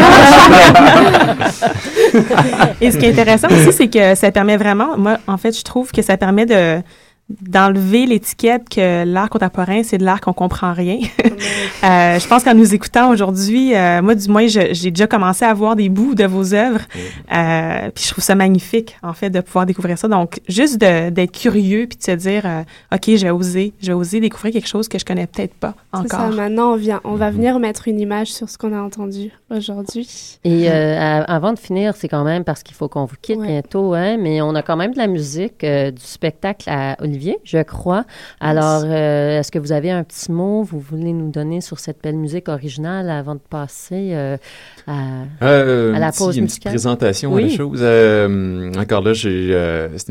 Et 2.81 2.91
ce 2.91 2.97
qui 2.97 3.05
est 3.05 3.11
intéressant 3.11 3.47
aussi, 3.47 3.71
c'est 3.71 3.87
que 3.87 4.15
ça 4.15 4.29
permet 4.31 4.57
vraiment, 4.57 4.97
moi, 4.97 5.19
en 5.27 5.37
fait, 5.37 5.57
je 5.57 5.63
trouve 5.63 5.91
que 5.91 6.01
ça 6.01 6.17
permet 6.17 6.45
de, 6.45 6.81
d'enlever 7.29 8.05
l'étiquette 8.05 8.67
que 8.69 9.05
l'art 9.05 9.29
contemporain, 9.29 9.81
c'est 9.83 9.97
de 9.97 10.03
l'art 10.03 10.21
qu'on 10.21 10.33
comprend 10.33 10.73
rien. 10.73 10.97
euh, 11.83 12.19
je 12.19 12.27
pense 12.27 12.43
qu'en 12.43 12.53
nous 12.53 12.73
écoutant 12.73 13.11
aujourd'hui, 13.11 13.75
euh, 13.75 14.01
moi, 14.01 14.13
du 14.13 14.27
moins, 14.29 14.45
j'ai 14.47 14.91
déjà 14.91 15.07
commencé 15.07 15.45
à 15.45 15.53
voir 15.53 15.75
des 15.75 15.89
bouts 15.89 16.15
de 16.15 16.25
vos 16.25 16.53
œuvres. 16.53 16.81
Euh, 17.33 17.89
puis 17.95 18.03
je 18.03 18.11
trouve 18.11 18.23
ça 18.23 18.35
magnifique, 18.35 18.97
en 19.01 19.13
fait, 19.13 19.29
de 19.29 19.39
pouvoir 19.39 19.65
découvrir 19.65 19.97
ça. 19.97 20.07
Donc, 20.07 20.41
juste 20.47 20.77
d'être 20.77 21.31
curieux 21.31 21.87
puis 21.87 21.97
de 21.97 22.03
se 22.03 22.11
dire, 22.11 22.43
euh, 22.45 22.61
OK, 22.93 23.03
je 23.07 23.23
vais 23.23 23.31
oser, 23.31 23.73
je 23.81 23.87
vais 23.87 23.93
oser 23.93 24.19
découvrir 24.19 24.53
quelque 24.53 24.67
chose 24.67 24.87
que 24.87 24.99
je 24.99 25.05
connais 25.05 25.25
peut-être 25.25 25.55
pas 25.55 25.75
encore. 25.93 26.19
Ça, 26.19 26.29
maintenant, 26.29 26.73
on, 26.73 26.75
vient, 26.75 27.01
on 27.05 27.15
va 27.15 27.31
venir 27.31 27.57
mettre 27.57 27.87
une 27.87 27.99
image 27.99 28.33
sur 28.33 28.49
ce 28.49 28.57
qu'on 28.57 28.73
a 28.73 28.81
entendu 28.81 29.31
aujourd'hui. 29.49 30.39
Et 30.43 30.69
avant 30.69 31.53
de 31.53 31.59
finir, 31.59 31.95
c'est 31.95 32.09
quand 32.09 32.25
même 32.25 32.43
parce 32.43 32.63
qu'il 32.63 32.75
faut 32.75 32.89
qu'on 32.89 33.05
vous 33.05 33.15
quitte 33.21 33.39
bientôt, 33.39 33.93
hein, 33.93 34.17
mais 34.17 34.41
on 34.41 34.55
a 34.55 34.61
quand 34.61 34.75
même 34.75 34.91
de 34.93 34.97
la 34.97 35.07
musique, 35.07 35.61
du 35.61 36.01
spectacle 36.01 36.69
à 36.69 36.97
Olivier, 37.13 37.37
je 37.43 37.61
crois. 37.61 38.05
Alors, 38.39 38.81
euh, 38.85 39.39
est-ce 39.39 39.51
que 39.51 39.59
vous 39.59 39.71
avez 39.71 39.91
un 39.91 40.03
petit 40.03 40.31
mot, 40.31 40.63
vous 40.63 40.79
voulez 40.79 41.13
nous 41.13 41.29
donner 41.29 41.61
sur 41.61 41.77
cette 41.77 42.01
belle 42.01 42.15
musique 42.15 42.49
originale 42.49 43.07
avant 43.07 43.35
de 43.35 43.39
passer 43.47 44.13
euh, 44.13 44.35
à, 44.87 45.25
euh, 45.43 45.91
la 45.91 46.11
pause 46.11 46.39
musicale? 46.39 46.41
Une 46.41 46.47
petite 46.47 46.63
présentation 46.63 47.31
oui. 47.31 47.55
chose. 47.55 47.83
encore 48.79 49.03
là, 49.03 49.13
c'est 49.13 50.09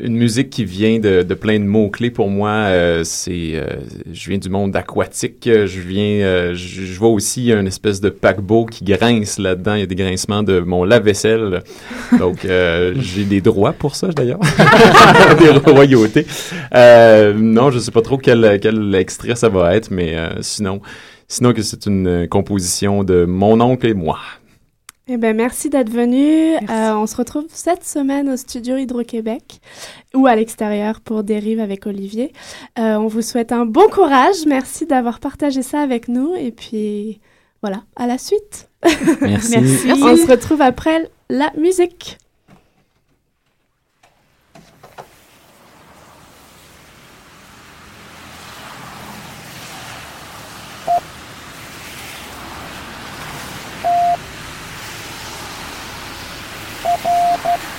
une, 0.00 0.16
musique 0.16 0.48
qui 0.48 0.64
vient 0.64 0.98
de, 1.00 1.34
plein 1.34 1.58
de 1.58 1.64
mots-clés 1.64 2.10
pour 2.10 2.30
moi. 2.30 2.70
c'est 3.04 3.62
je 4.10 4.30
viens 4.30 4.38
du 4.38 4.48
monde 4.48 4.74
aquatique. 4.74 5.44
Je 5.44 5.80
viens, 5.80 6.54
je, 6.54 6.98
vois 6.98 7.10
aussi 7.10 7.52
un 7.52 7.66
espèce 7.66 8.00
de 8.00 8.08
paquebot 8.08 8.64
qui 8.64 8.84
grince 8.84 9.38
là-dedans. 9.38 9.74
Il 9.74 9.80
y 9.80 9.82
a 9.82 9.86
des 9.86 9.96
grincements 9.96 10.42
de 10.42 10.60
mon 10.60 10.84
lave-vaisselle. 10.84 11.62
Donc, 12.18 12.38
j'ai 12.46 13.24
des 13.24 13.42
droits 13.42 13.74
pour 13.74 13.96
ça, 13.96 14.08
d'ailleurs. 14.08 14.40
des 15.38 15.50
royautés. 15.50 16.21
Euh, 16.74 17.34
non, 17.34 17.70
je 17.70 17.78
sais 17.78 17.90
pas 17.90 18.02
trop 18.02 18.18
quel, 18.18 18.58
quel 18.60 18.94
extrait 18.94 19.34
ça 19.36 19.48
va 19.48 19.74
être, 19.74 19.90
mais 19.90 20.16
euh, 20.16 20.40
sinon, 20.40 20.80
sinon 21.28 21.52
que 21.52 21.62
c'est 21.62 21.86
une 21.86 22.26
composition 22.28 23.04
de 23.04 23.24
mon 23.24 23.60
oncle 23.60 23.86
et 23.86 23.94
moi. 23.94 24.18
Eh 25.08 25.16
ben, 25.16 25.36
merci 25.36 25.68
d'être 25.68 25.90
venu. 25.90 26.54
Euh, 26.54 26.94
on 26.94 27.06
se 27.06 27.16
retrouve 27.16 27.44
cette 27.48 27.84
semaine 27.84 28.30
au 28.30 28.36
studio 28.36 28.76
Hydro-Québec 28.76 29.60
ou 30.14 30.26
à 30.26 30.36
l'extérieur 30.36 31.00
pour 31.00 31.24
Dérive 31.24 31.60
avec 31.60 31.86
Olivier. 31.86 32.32
on 32.76 33.08
vous 33.08 33.22
souhaite 33.22 33.52
un 33.52 33.66
bon 33.66 33.88
courage. 33.88 34.46
Merci 34.46 34.86
d'avoir 34.86 35.18
partagé 35.18 35.62
ça 35.62 35.80
avec 35.80 36.08
nous. 36.08 36.34
Et 36.36 36.52
puis, 36.52 37.20
voilà, 37.62 37.82
à 37.96 38.06
la 38.06 38.16
suite. 38.16 38.68
Merci. 39.20 39.52
merci. 39.56 39.92
On 40.02 40.16
se 40.16 40.30
retrouve 40.30 40.62
après 40.62 41.10
la 41.28 41.50
musique. 41.56 42.18
you 57.44 57.71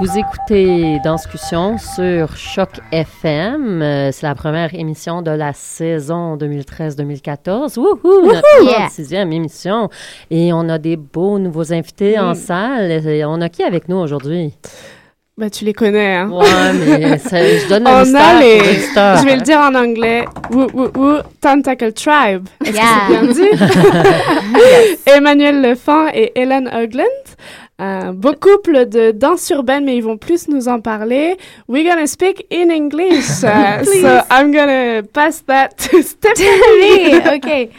vous 0.00 0.18
écoutez 0.18 0.98
Danscussion 1.04 1.76
sur 1.76 2.34
Choc 2.36 2.70
FM. 2.90 3.82
Euh, 3.82 4.10
c'est 4.12 4.26
la 4.26 4.34
première 4.34 4.74
émission 4.74 5.20
de 5.20 5.30
la 5.30 5.52
saison 5.52 6.36
2013-2014. 6.36 7.78
Wouhou! 7.78 8.26
Notre 8.26 8.42
Yeah. 8.62 8.88
sixième 8.90 9.30
émission. 9.32 9.90
Et 10.30 10.52
on 10.54 10.68
a 10.70 10.78
des 10.78 10.96
beaux 10.96 11.38
nouveaux 11.38 11.72
invités 11.72 12.18
en 12.18 12.34
salle. 12.34 12.90
Et 13.06 13.24
on 13.26 13.40
a 13.42 13.48
qui 13.50 13.62
avec 13.62 13.88
nous 13.88 13.96
aujourd'hui? 13.96 14.54
Bah, 15.36 15.48
tu 15.50 15.64
les 15.64 15.72
connais, 15.74 16.16
hein? 16.16 16.30
Ouais, 16.30 16.72
mais 16.72 17.18
ça- 17.18 17.38
je 17.42 17.68
donne 17.68 17.86
On 17.86 17.90
un 17.90 18.14
a 18.14 18.40
les-. 18.40 18.60
Je 18.60 19.24
vais 19.24 19.36
le 19.36 19.42
dire 19.42 19.58
en 19.58 19.74
anglais. 19.74 20.24
Woo, 20.50 20.66
woo, 20.72 20.90
woo, 20.96 21.18
Tentacle 21.42 21.92
Tribe. 21.92 22.46
Est-ce 22.64 22.72
Yeah. 22.74 22.84
que 23.08 23.32
c'est 23.34 23.42
bien 23.42 23.58
dit? 23.58 25.00
Emmanuel 25.06 25.60
Lefant 25.62 26.08
et 26.14 26.32
Helen 26.34 26.70
Hogland. 26.72 27.04
Un 27.82 28.12
beau 28.12 28.34
couple 28.34 28.84
de 28.90 29.10
danse 29.10 29.48
urbaine, 29.48 29.86
mais 29.86 29.96
ils 29.96 30.02
vont 30.02 30.18
plus 30.18 30.48
nous 30.48 30.68
en 30.68 30.82
parler. 30.82 31.38
We're 31.66 31.88
gonna 31.88 32.06
speak 32.06 32.46
in 32.50 32.70
English. 32.70 33.42
Uh, 33.50 33.84
so 33.84 34.22
I'm 34.30 34.52
gonna 34.52 35.02
pass 35.02 35.40
that 35.46 35.78
to 35.78 36.02
Stephanie. 36.02 37.20
Okay. 37.36 37.70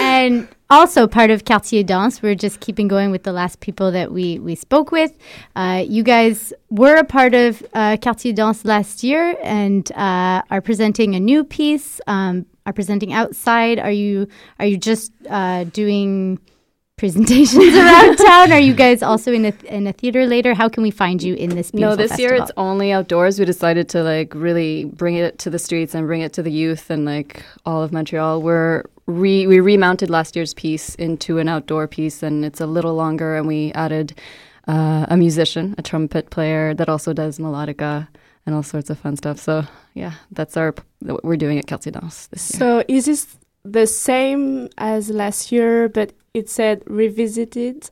And 0.00 0.48
also 0.70 1.06
part 1.06 1.30
of 1.30 1.44
Quartier 1.44 1.82
Danse, 1.84 2.22
we're 2.22 2.34
just 2.34 2.60
keeping 2.60 2.88
going 2.88 3.10
with 3.10 3.22
the 3.24 3.32
last 3.32 3.60
people 3.60 3.92
that 3.92 4.12
we, 4.12 4.38
we 4.38 4.54
spoke 4.54 4.90
with. 4.90 5.12
Uh, 5.56 5.84
you 5.86 6.02
guys 6.02 6.52
were 6.70 6.96
a 6.96 7.04
part 7.04 7.34
of 7.34 7.62
uh, 7.74 7.96
Quartier 8.02 8.32
Danse 8.32 8.64
last 8.64 9.04
year 9.04 9.36
and 9.42 9.90
uh, 9.92 10.42
are 10.50 10.60
presenting 10.62 11.14
a 11.14 11.20
new 11.20 11.44
piece. 11.44 12.00
Um, 12.06 12.46
are 12.66 12.72
presenting 12.72 13.12
outside. 13.12 13.78
Are 13.78 13.90
you 13.90 14.26
are 14.58 14.66
you 14.66 14.78
just 14.78 15.12
uh, 15.28 15.64
doing 15.64 16.38
presentations 17.00 17.74
around 17.82 18.16
town? 18.16 18.52
Are 18.52 18.60
you 18.60 18.74
guys 18.74 19.02
also 19.02 19.32
in 19.32 19.46
a 19.46 19.54
in 19.64 19.86
a 19.86 19.92
theater 19.92 20.26
later? 20.26 20.52
How 20.54 20.68
can 20.68 20.82
we 20.82 20.90
find 20.90 21.22
you 21.22 21.34
in 21.34 21.50
this? 21.50 21.72
No, 21.72 21.96
beautiful 21.96 21.96
this 21.96 22.18
year 22.20 22.34
it's 22.34 22.52
only 22.56 22.92
outdoors. 22.92 23.38
We 23.40 23.46
decided 23.46 23.88
to 23.94 24.02
like 24.02 24.34
really 24.34 24.84
bring 24.84 25.16
it 25.16 25.38
to 25.38 25.50
the 25.50 25.58
streets 25.58 25.94
and 25.94 26.06
bring 26.06 26.20
it 26.20 26.32
to 26.34 26.42
the 26.42 26.52
youth 26.52 26.90
and 26.90 27.04
like 27.06 27.42
all 27.64 27.82
of 27.82 27.90
Montreal. 27.90 28.42
We're 28.42 28.84
re 29.06 29.46
we 29.46 29.58
remounted 29.60 30.10
last 30.10 30.36
year's 30.36 30.54
piece 30.54 30.94
into 30.96 31.38
an 31.38 31.48
outdoor 31.48 31.88
piece, 31.88 32.22
and 32.22 32.44
it's 32.44 32.60
a 32.60 32.66
little 32.66 32.94
longer. 32.94 33.34
And 33.36 33.48
we 33.48 33.72
added 33.72 34.12
uh, 34.68 35.06
a 35.08 35.16
musician, 35.16 35.74
a 35.78 35.82
trumpet 35.82 36.28
player 36.28 36.74
that 36.74 36.88
also 36.88 37.12
does 37.14 37.38
melodica 37.38 38.08
and 38.44 38.54
all 38.54 38.62
sorts 38.62 38.90
of 38.90 38.98
fun 38.98 39.16
stuff. 39.16 39.38
So 39.38 39.64
yeah, 39.94 40.12
that's 40.32 40.56
our 40.56 40.74
what 41.00 41.24
we're 41.24 41.36
doing 41.36 41.58
at 41.58 41.66
Kelsey 41.66 41.90
Dance 41.90 42.26
this 42.26 42.52
year. 42.52 42.58
So 42.58 42.84
is 42.88 43.06
this 43.06 43.26
the 43.64 43.86
same 43.86 44.68
as 44.78 45.10
last 45.10 45.52
year, 45.52 45.88
but 45.88 46.12
it 46.32 46.48
said 46.48 46.82
revisited, 46.86 47.90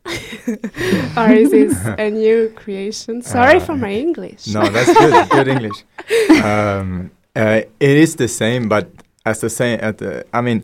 or 1.16 1.31
is 1.31 1.51
this 1.51 1.77
a 1.98 2.11
new 2.11 2.51
creation? 2.55 3.22
Sorry 3.22 3.57
Uh, 3.57 3.61
for 3.61 3.77
my 3.77 3.92
English. 3.92 4.46
No, 4.46 4.68
that's 4.68 4.92
good. 4.92 5.29
good 5.31 5.48
English. 5.57 5.85
Um, 6.44 7.11
uh, 7.35 7.62
it 7.81 7.96
is 7.96 8.16
the 8.16 8.29
same, 8.29 8.68
but 8.68 8.90
as 9.27 9.40
the 9.40 9.51
same. 9.51 9.81
At 9.83 9.98
the, 9.98 10.24
I 10.33 10.40
mean, 10.40 10.62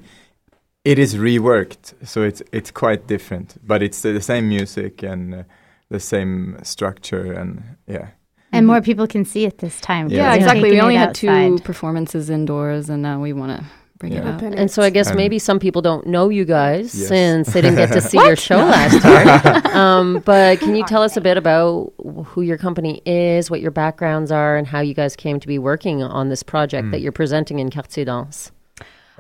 it 0.84 0.98
is 0.98 1.16
reworked, 1.16 1.94
so 2.04 2.22
it's 2.22 2.42
it's 2.52 2.70
quite 2.70 3.06
different. 3.06 3.56
But 3.66 3.82
it's 3.82 4.02
the, 4.02 4.12
the 4.12 4.20
same 4.20 4.48
music 4.48 5.02
and 5.02 5.34
uh, 5.34 5.42
the 5.90 6.00
same 6.00 6.58
structure, 6.62 7.32
and 7.32 7.76
yeah. 7.86 8.08
and 8.52 8.66
more 8.66 8.82
people 8.82 9.06
can 9.08 9.24
see 9.24 9.46
it 9.46 9.58
this 9.58 9.80
time. 9.80 10.08
Yeah. 10.08 10.16
yeah, 10.16 10.34
exactly. 10.34 10.70
We 10.70 10.80
only 10.80 10.94
it 10.96 10.98
had 10.98 11.14
two 11.14 11.58
performances 11.64 12.30
indoors, 12.30 12.88
and 12.88 13.02
now 13.02 13.20
we 13.20 13.32
want 13.32 13.58
to 13.58 13.64
bring 13.98 14.12
it 14.12 14.16
Yeah. 14.22 14.28
out. 14.30 14.34
Open 14.36 14.54
And 14.54 14.70
so 14.70 14.82
I 14.82 14.90
guess 14.90 15.08
And- 15.08 15.16
maybe 15.16 15.38
some 15.38 15.58
people 15.58 15.80
don't 15.82 16.06
know 16.06 16.28
you 16.28 16.44
guys 16.44 16.94
Yes. 16.94 17.08
since 17.08 17.52
they 17.52 17.60
didn't 17.60 17.76
get 17.76 17.92
to 17.92 18.00
see 18.00 18.18
your 18.26 18.36
show 18.36 18.56
last 18.56 19.04
year. 19.04 19.62
Um, 19.74 20.22
but 20.24 20.60
can 20.60 20.76
you 20.76 20.84
tell 20.84 21.02
us 21.02 21.16
a 21.16 21.20
bit 21.20 21.36
about 21.36 21.92
who 22.26 22.42
your 22.42 22.56
company 22.58 23.02
is, 23.04 23.50
what 23.50 23.60
your 23.60 23.70
backgrounds 23.72 24.30
are, 24.30 24.56
and 24.56 24.66
how 24.68 24.80
you 24.80 24.94
guys 24.94 25.16
came 25.16 25.40
to 25.40 25.48
be 25.48 25.58
working 25.58 26.02
on 26.02 26.28
this 26.28 26.42
project 26.44 26.90
that 26.92 27.00
you're 27.00 27.10
presenting 27.12 27.58
in 27.58 27.70
Quartier 27.70 28.04
Danse? 28.04 28.52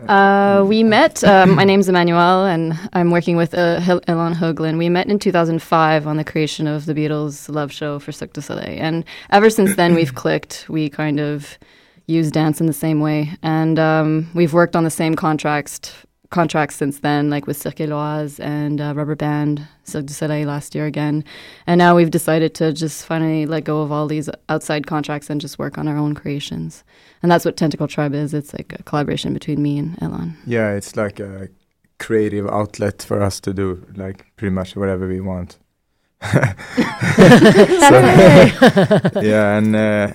Uh, 0.08 0.64
we 0.66 0.82
met. 0.82 1.22
Um, 1.22 1.54
my 1.54 1.62
name's 1.64 1.88
Emmanuel, 1.88 2.44
and 2.46 2.76
I'm 2.94 3.10
working 3.12 3.36
with 3.36 3.54
uh, 3.54 3.78
Hel- 3.80 4.00
Elon 4.08 4.34
Hoagland. 4.34 4.76
We 4.76 4.88
met 4.88 5.06
in 5.08 5.18
2005 5.20 6.06
on 6.06 6.16
the 6.16 6.24
creation 6.24 6.66
of 6.66 6.86
the 6.86 6.94
Beatles' 6.94 7.48
love 7.48 7.70
show 7.72 7.98
for 8.00 8.10
Cirque 8.10 8.32
du 8.32 8.42
Soleil, 8.42 8.76
and 8.80 9.04
ever 9.30 9.50
since 9.50 9.76
then 9.76 9.94
we've 9.94 10.14
clicked. 10.14 10.66
We 10.68 10.88
kind 10.88 11.20
of 11.20 11.58
use 12.06 12.30
dance 12.30 12.60
in 12.60 12.66
the 12.66 12.72
same 12.72 13.00
way, 13.00 13.32
and 13.42 13.78
um, 13.78 14.30
we've 14.34 14.52
worked 14.52 14.76
on 14.76 14.84
the 14.84 14.90
same 14.90 15.14
contracts 15.14 15.92
contracts 16.34 16.74
since 16.74 16.98
then, 16.98 17.30
like 17.30 17.46
with 17.46 17.56
Cirque 17.56 17.76
Éloise 17.76 18.40
and 18.40 18.80
uh, 18.80 18.92
Rubber 18.96 19.14
Band, 19.14 19.68
Cirque 19.84 20.06
du 20.06 20.12
Soleil 20.12 20.48
last 20.48 20.74
year 20.74 20.84
again, 20.84 21.24
and 21.66 21.78
now 21.78 21.94
we've 21.94 22.10
decided 22.10 22.54
to 22.56 22.72
just 22.72 23.06
finally 23.06 23.46
let 23.46 23.62
go 23.64 23.82
of 23.82 23.92
all 23.92 24.08
these 24.08 24.28
outside 24.48 24.86
contracts 24.86 25.30
and 25.30 25.40
just 25.40 25.60
work 25.60 25.78
on 25.78 25.86
our 25.86 25.96
own 25.96 26.12
creations. 26.14 26.82
And 27.22 27.30
that's 27.30 27.44
what 27.44 27.56
Tentacle 27.56 27.86
Tribe 27.86 28.14
is. 28.14 28.34
It's 28.34 28.52
like 28.52 28.74
a 28.78 28.82
collaboration 28.82 29.32
between 29.32 29.62
me 29.62 29.78
and 29.78 30.02
Elon. 30.02 30.36
Yeah, 30.44 30.72
it's 30.72 30.96
like 30.96 31.20
a 31.20 31.48
creative 32.00 32.48
outlet 32.48 33.02
for 33.02 33.22
us 33.22 33.38
to 33.40 33.54
do 33.54 33.86
like 33.94 34.26
pretty 34.36 34.52
much 34.52 34.74
whatever 34.74 35.06
we 35.06 35.20
want. 35.20 35.58
So, 37.14 38.00
yeah, 39.20 39.56
and 39.58 39.76
uh, 39.76 40.12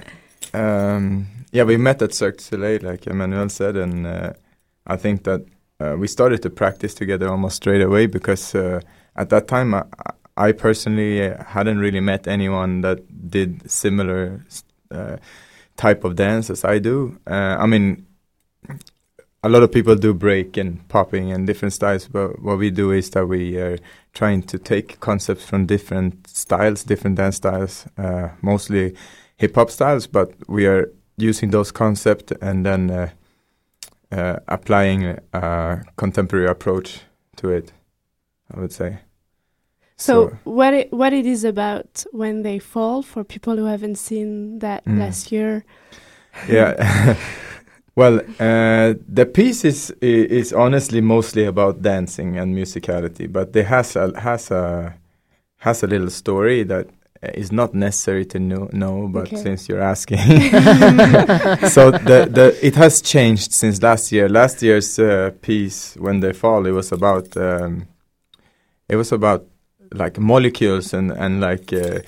um, 0.54 1.28
yeah, 1.52 1.64
we 1.64 1.78
met 1.78 2.02
at 2.02 2.14
Cirque 2.14 2.38
du 2.38 2.44
Soleil, 2.44 2.80
like 2.82 3.08
Emmanuel 3.08 3.50
said, 3.50 3.76
and 3.76 4.06
uh, 4.06 4.34
I 4.86 4.98
think 4.98 5.24
that 5.24 5.46
uh, 5.80 5.96
we 5.98 6.08
started 6.08 6.42
to 6.44 6.50
practice 6.50 6.94
together 6.94 7.30
almost 7.30 7.56
straight 7.58 7.82
away 7.82 8.06
because 8.06 8.54
uh, 8.54 8.82
at 9.16 9.30
that 9.30 9.48
time 9.48 9.74
I, 9.74 9.84
I 10.38 10.52
personally 10.52 11.34
hadn't 11.48 11.80
really 11.80 12.02
met 12.02 12.28
anyone 12.28 12.82
that 12.82 13.30
did 13.30 13.70
similar 13.70 14.46
uh, 14.92 15.18
type 15.78 16.04
of 16.04 16.16
dance 16.16 16.50
as 16.50 16.64
I 16.64 16.80
do. 16.80 17.18
Uh, 17.26 17.58
I 17.60 17.66
mean, 17.66 18.06
a 19.42 19.50
lot 19.50 19.64
of 19.64 19.72
people 19.72 19.96
do 19.96 20.14
break 20.14 20.58
and 20.58 20.86
popping 20.90 21.32
and 21.32 21.48
different 21.48 21.74
styles, 21.74 22.08
but 22.08 22.42
what 22.42 22.58
we 22.58 22.70
do 22.72 22.92
is 22.92 23.10
that 23.12 23.26
we 23.28 23.58
are 23.58 23.78
trying 24.14 24.44
to 24.44 24.60
take 24.60 25.00
concepts 25.00 25.46
from 25.46 25.66
different 25.66 26.28
styles, 26.28 26.84
different 26.84 27.16
dance 27.16 27.38
styles, 27.38 27.86
uh, 27.98 28.30
mostly 28.42 28.96
hip 29.38 29.56
hop 29.56 29.72
styles, 29.72 30.08
but 30.08 30.34
we 30.50 30.66
are 30.66 30.92
using 31.22 31.52
those 31.52 31.72
concepts 31.72 32.34
and 32.42 32.66
then 32.66 32.90
uh, 32.92 33.10
uh, 34.12 34.40
applying 34.48 35.18
a 35.34 35.84
contemporary 35.96 36.48
approach 36.48 37.02
to 37.38 37.50
it. 37.50 37.74
I 38.54 38.60
would 38.60 38.72
say. 38.74 39.00
So, 39.98 40.38
what 40.46 40.74
it, 40.74 40.94
what 40.94 41.12
it 41.14 41.26
is 41.26 41.44
about 41.44 42.06
when 42.12 42.42
they 42.44 42.58
fall 42.58 43.02
for 43.04 43.24
people 43.24 43.58
who 43.58 43.66
haven't 43.66 43.98
seen 43.98 44.60
that 44.60 44.86
Mm. 44.86 45.00
last 45.00 45.32
year? 45.32 45.66
yeah. 46.48 47.16
well, 47.96 48.20
uh, 48.40 48.94
the 49.08 49.26
piece 49.26 49.66
is 49.66 49.92
is 50.02 50.54
honestly 50.54 51.02
mostly 51.02 51.46
about 51.46 51.82
dancing 51.82 52.38
and 52.38 52.56
musicality, 52.56 53.28
but 53.32 53.56
it 53.56 53.66
has 53.66 53.96
a 53.96 54.12
has 54.20 54.52
a 54.52 54.96
has 55.58 55.84
a 55.84 55.88
little 55.88 56.10
story 56.10 56.64
that 56.64 56.88
is 57.22 57.52
not 57.52 57.74
necessary 57.74 58.26
to 58.26 58.40
know, 58.40 58.70
know 58.72 59.08
but 59.08 59.28
Okay. 59.28 59.36
since 59.38 59.68
you're 59.68 59.82
asking, 59.82 60.18
so 61.70 61.92
the 61.92 62.30
the 62.32 62.58
it 62.62 62.76
has 62.76 63.02
changed 63.02 63.52
since 63.52 63.82
last 63.82 64.12
year. 64.12 64.30
Last 64.30 64.62
year's 64.62 64.98
uh, 65.00 65.32
piece, 65.42 65.96
when 65.98 66.22
they 66.22 66.34
fall, 66.34 66.66
it 66.66 66.72
was 66.72 66.92
about 66.92 67.36
um, 67.38 67.88
it 68.88 68.96
was 68.96 69.12
about 69.12 69.46
like 69.94 70.20
molecules 70.20 70.94
and 70.94 71.12
and 71.12 71.42
like 71.42 71.74
uh, 71.74 72.00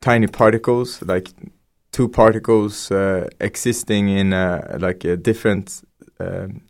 tiny 0.00 0.26
particles, 0.26 1.02
like 1.02 1.30
two 1.92 2.08
particles 2.08 2.90
uh, 2.90 3.26
existing 3.40 4.08
in 4.08 4.32
uh, 4.32 4.76
like 4.80 5.04
a 5.04 5.16
different 5.16 5.82
um, 6.20 6.60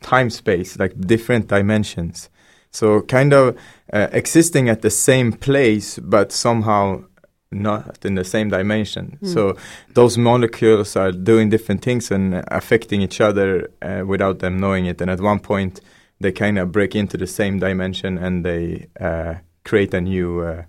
time 0.00 0.30
space, 0.30 0.78
like 0.78 0.98
different 0.98 1.48
dimensions. 1.48 2.30
So 2.70 3.02
kind 3.02 3.32
of 3.32 3.56
uh, 3.92 4.08
existing 4.12 4.68
at 4.68 4.82
the 4.82 4.90
same 4.90 5.32
place, 5.32 5.98
but 5.98 6.32
somehow 6.32 7.04
not 7.50 8.04
in 8.04 8.14
the 8.14 8.24
same 8.24 8.50
dimension. 8.50 9.18
So 9.22 9.56
those 9.94 10.18
molecules 10.18 10.96
are 10.96 11.12
doing 11.12 11.48
different 11.48 11.82
things 11.82 12.10
and 12.10 12.44
affecting 12.48 13.00
each 13.00 13.20
other 13.20 13.70
uh, 13.80 14.04
without 14.06 14.40
them 14.40 14.58
knowing 14.58 14.86
it. 14.86 15.00
And 15.00 15.10
at 15.10 15.20
one 15.20 15.40
point, 15.40 15.80
they 16.20 16.32
kind 16.32 16.58
of 16.58 16.72
break 16.72 16.94
into 16.94 17.16
the 17.16 17.26
same 17.26 17.58
dimension 17.58 18.18
and 18.18 18.44
they 18.44 18.88
uh, 19.00 19.36
create 19.64 19.94
a 19.94 20.00
new 20.00 20.40
uh, 20.40 20.62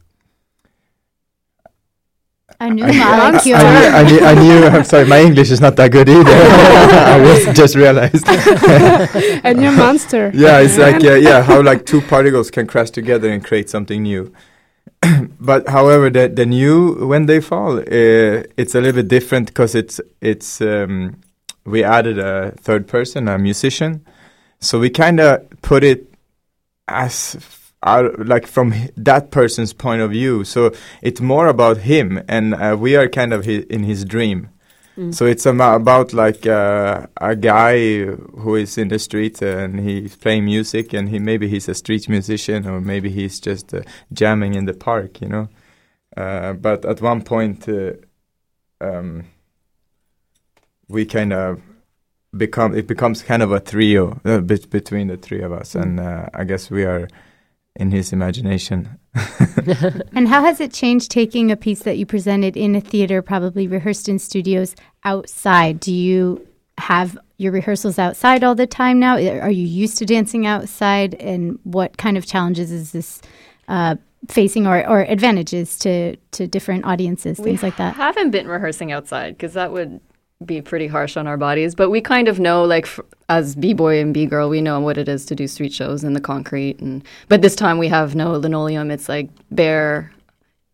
A 2.59 2.69
new 2.69 2.85
molecule. 2.85 3.55
I, 3.55 3.63
knew, 3.63 3.89
I, 3.89 4.03
knew, 4.03 4.19
I 4.19 4.33
knew. 4.33 4.65
I'm 4.65 4.83
sorry, 4.83 5.05
my 5.05 5.21
English 5.21 5.49
is 5.49 5.61
not 5.61 5.75
that 5.77 5.91
good 5.91 6.09
either. 6.09 6.29
I 6.31 7.21
was 7.21 7.55
just 7.55 7.75
realized. 7.75 8.25
a 9.45 9.53
new 9.53 9.71
monster. 9.71 10.31
Yeah, 10.33 10.59
it's 10.59 10.77
like 10.77 11.01
yeah, 11.01 11.15
yeah, 11.15 11.41
how 11.41 11.61
like 11.61 11.85
two 11.85 12.01
particles 12.01 12.51
can 12.51 12.67
crash 12.67 12.89
together 12.89 13.29
and 13.29 13.43
create 13.43 13.69
something 13.69 14.03
new. 14.03 14.33
but 15.39 15.69
however, 15.69 16.09
the 16.09 16.27
the 16.27 16.45
new 16.45 17.07
when 17.07 17.27
they 17.27 17.39
fall, 17.39 17.79
uh, 17.79 18.43
it's 18.57 18.75
a 18.75 18.81
little 18.81 19.01
bit 19.01 19.07
different 19.07 19.47
because 19.47 19.73
it's 19.73 20.01
it's 20.19 20.59
um, 20.59 21.21
we 21.65 21.83
added 21.83 22.19
a 22.19 22.51
third 22.59 22.87
person, 22.87 23.27
a 23.29 23.37
musician, 23.37 24.05
so 24.59 24.79
we 24.79 24.89
kind 24.89 25.19
of 25.19 25.47
put 25.61 25.83
it 25.83 26.13
as 26.89 27.37
out, 27.83 28.27
like 28.27 28.47
from 28.47 28.73
that 28.97 29.31
person's 29.31 29.73
point 29.73 30.01
of 30.01 30.11
view. 30.11 30.43
So 30.43 30.71
it's 31.01 31.21
more 31.21 31.47
about 31.47 31.77
him, 31.77 32.21
and 32.27 32.53
uh, 32.53 32.75
we 32.79 32.95
are 32.95 33.07
kind 33.07 33.33
of 33.33 33.45
hi 33.45 33.63
in 33.69 33.83
his 33.83 34.05
dream. 34.05 34.49
Mm. 34.97 35.13
So 35.13 35.25
it's 35.25 35.45
about 35.45 36.13
like 36.13 36.45
uh, 36.45 37.07
a 37.21 37.35
guy 37.35 38.03
who 38.03 38.55
is 38.55 38.77
in 38.77 38.89
the 38.89 38.99
street 38.99 39.41
and 39.41 39.79
he's 39.79 40.15
playing 40.15 40.45
music, 40.45 40.93
and 40.93 41.09
he 41.09 41.19
maybe 41.19 41.47
he's 41.47 41.69
a 41.69 41.73
street 41.73 42.09
musician, 42.09 42.67
or 42.67 42.81
maybe 42.81 43.09
he's 43.09 43.39
just 43.39 43.73
uh, 43.73 43.81
jamming 44.11 44.55
in 44.55 44.65
the 44.65 44.73
park, 44.73 45.21
you 45.21 45.29
know. 45.29 45.47
Uh, 46.17 46.53
but 46.53 46.83
at 46.83 47.01
one 47.01 47.21
point, 47.21 47.69
uh, 47.69 47.93
um, 48.81 49.23
we 50.89 51.05
kind 51.05 51.31
of 51.31 51.61
become 52.35 52.75
it 52.75 52.87
becomes 52.87 53.23
kind 53.23 53.41
of 53.41 53.53
a 53.53 53.59
trio 53.61 54.19
uh, 54.25 54.39
bit 54.41 54.69
between 54.69 55.07
the 55.07 55.17
three 55.17 55.41
of 55.41 55.53
us, 55.53 55.75
mm. 55.75 55.81
and 55.81 56.01
I 56.33 56.43
guess 56.43 56.69
we 56.69 56.83
are 56.83 57.07
in 57.79 57.91
his 57.91 58.13
imagination. 58.13 58.99
and 60.13 60.27
how 60.27 60.43
has 60.43 60.59
it 60.59 60.71
changed 60.71 61.09
taking 61.09 61.49
a 61.49 61.55
piece 61.55 61.83
that 61.83 61.97
you 61.97 62.05
presented 62.05 62.55
in 62.55 62.75
a 62.75 62.81
theater, 62.81 63.21
probably 63.21 63.67
rehearsed 63.67 64.09
in 64.09 64.19
studios, 64.19 64.75
outside? 65.05 65.79
Do 65.79 65.93
you 65.93 66.45
have 66.77 67.17
your 67.37 67.53
rehearsals 67.53 67.97
outside 67.97 68.43
all 68.43 68.53
the 68.53 68.67
time 68.67 68.99
now? 68.99 69.15
Are 69.15 69.49
you 69.49 69.65
used 69.65 69.97
to 69.99 70.05
dancing 70.05 70.45
outside? 70.45 71.15
And 71.15 71.57
what 71.63 71.97
kind 71.97 72.17
of 72.17 72.25
challenges 72.25 72.69
is 72.69 72.91
this 72.91 73.21
uh, 73.69 73.95
facing 74.27 74.67
or, 74.67 74.85
or 74.87 75.01
advantages 75.01 75.79
to, 75.79 76.17
to 76.31 76.47
different 76.47 76.83
audiences, 76.85 77.39
we 77.39 77.45
things 77.45 77.63
like 77.63 77.77
that? 77.77 77.95
haven't 77.95 78.31
been 78.31 78.47
rehearsing 78.47 78.91
outside 78.91 79.37
because 79.37 79.53
that 79.53 79.71
would 79.71 80.01
be 80.45 80.61
pretty 80.61 80.87
harsh 80.87 81.15
on 81.15 81.27
our 81.27 81.37
bodies. 81.37 81.75
But 81.75 81.89
we 81.89 82.01
kind 82.01 82.27
of 82.27 82.39
know, 82.39 82.65
like 82.65 82.85
f- 82.85 82.99
as 83.29 83.55
b 83.55 83.73
boy 83.73 84.01
and 84.01 84.13
b 84.13 84.25
girl, 84.25 84.49
we 84.49 84.59
know 84.59 84.79
what 84.79 84.97
it 84.97 85.07
is 85.07 85.25
to 85.27 85.35
do 85.35 85.47
street 85.47 85.71
shows 85.71 86.03
in 86.03 86.13
the 86.13 86.19
concrete. 86.19 86.79
And 86.79 87.03
but 87.27 87.41
this 87.41 87.55
time 87.55 87.77
we 87.77 87.87
have 87.87 88.15
no 88.15 88.33
linoleum; 88.33 88.91
it's 88.91 89.07
like 89.07 89.29
bare 89.51 90.11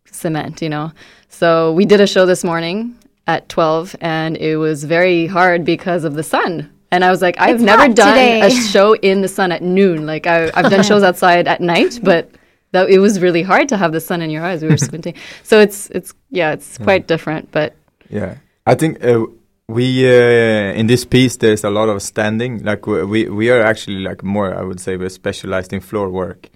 cement, 0.10 0.62
you 0.62 0.70
know. 0.70 0.92
So 1.30 1.74
we 1.74 1.86
did 1.86 2.00
a 2.00 2.08
show 2.08 2.26
this 2.26 2.44
morning 2.44 2.98
at 3.28 3.48
twelve, 3.50 3.96
and 4.00 4.38
it 4.38 4.56
was 4.56 4.86
very 4.86 5.28
hard 5.28 5.66
because 5.66 6.06
of 6.06 6.16
the 6.16 6.24
sun. 6.24 6.72
And 6.92 7.04
I 7.04 7.12
was 7.12 7.22
like, 7.22 7.36
I've 7.40 7.56
it's 7.56 7.64
never 7.64 7.94
done 7.94 8.14
today. 8.14 8.42
a 8.42 8.50
show 8.50 8.94
in 8.94 9.22
the 9.22 9.28
sun 9.28 9.52
at 9.52 9.62
noon. 9.62 10.06
Like 10.06 10.26
I, 10.26 10.50
I've 10.54 10.72
done 10.72 10.84
shows 10.84 11.04
outside 11.10 11.48
at 11.48 11.60
night, 11.60 12.00
but 12.02 12.32
that 12.72 12.90
it 12.90 13.00
was 13.00 13.20
really 13.20 13.42
hard 13.42 13.68
to 13.70 13.78
have 13.78 13.92
the 13.92 14.00
sun 14.00 14.22
in 14.22 14.30
your 14.30 14.46
eyes. 14.46 14.62
We 14.62 14.70
were 14.70 14.78
squinting, 14.90 15.16
so 15.44 15.60
it's 15.60 15.90
it's 15.90 16.14
yeah, 16.32 16.54
it's 16.54 16.78
quite 16.78 17.08
different. 17.08 17.52
But 17.52 17.76
yeah, 18.10 18.38
I 18.66 18.76
think. 18.76 19.04
Uh, 19.04 19.26
we 19.68 20.08
uh, 20.08 20.74
in 20.74 20.88
this 20.88 21.06
piece 21.06 21.38
there's 21.38 21.64
a 21.64 21.70
lot 21.70 21.90
of 21.90 22.02
standing. 22.02 22.64
Like 22.64 22.86
we 22.86 23.30
we 23.30 23.50
are 23.50 23.62
actually 23.62 24.00
like 24.00 24.24
more 24.24 24.54
i 24.54 24.62
would 24.62 24.80
say 24.80 24.98
we're 24.98 25.10
specialized 25.10 25.74
in 25.74 25.82
floor 25.82 26.10
work. 26.10 26.50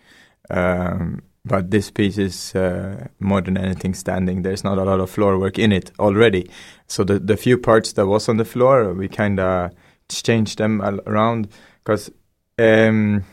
Um, 0.50 1.22
but 1.45 1.72
this 1.72 1.89
piece 1.89 2.17
is 2.17 2.54
uh, 2.56 3.08
more 3.19 3.41
than 3.41 3.58
anything 3.58 3.93
standing. 3.93 4.41
There's 4.41 4.63
not 4.63 4.78
a 4.78 4.84
lot 4.84 5.00
of 5.00 5.10
floor 5.10 5.39
work 5.39 5.58
in 5.58 5.72
it 5.72 5.91
already. 6.00 6.50
So 6.88 7.04
the 7.04 7.19
the 7.19 7.38
few 7.38 7.58
parts 7.58 7.93
that 7.93 8.06
was 8.06 8.30
on 8.30 8.38
the 8.38 8.45
floor 8.45 8.93
we 8.93 9.08
kind 9.08 9.39
of 9.39 9.72
changed 10.10 10.58
them 10.58 10.82
around 10.82 11.50
because 11.84 12.12
um, 12.58 13.24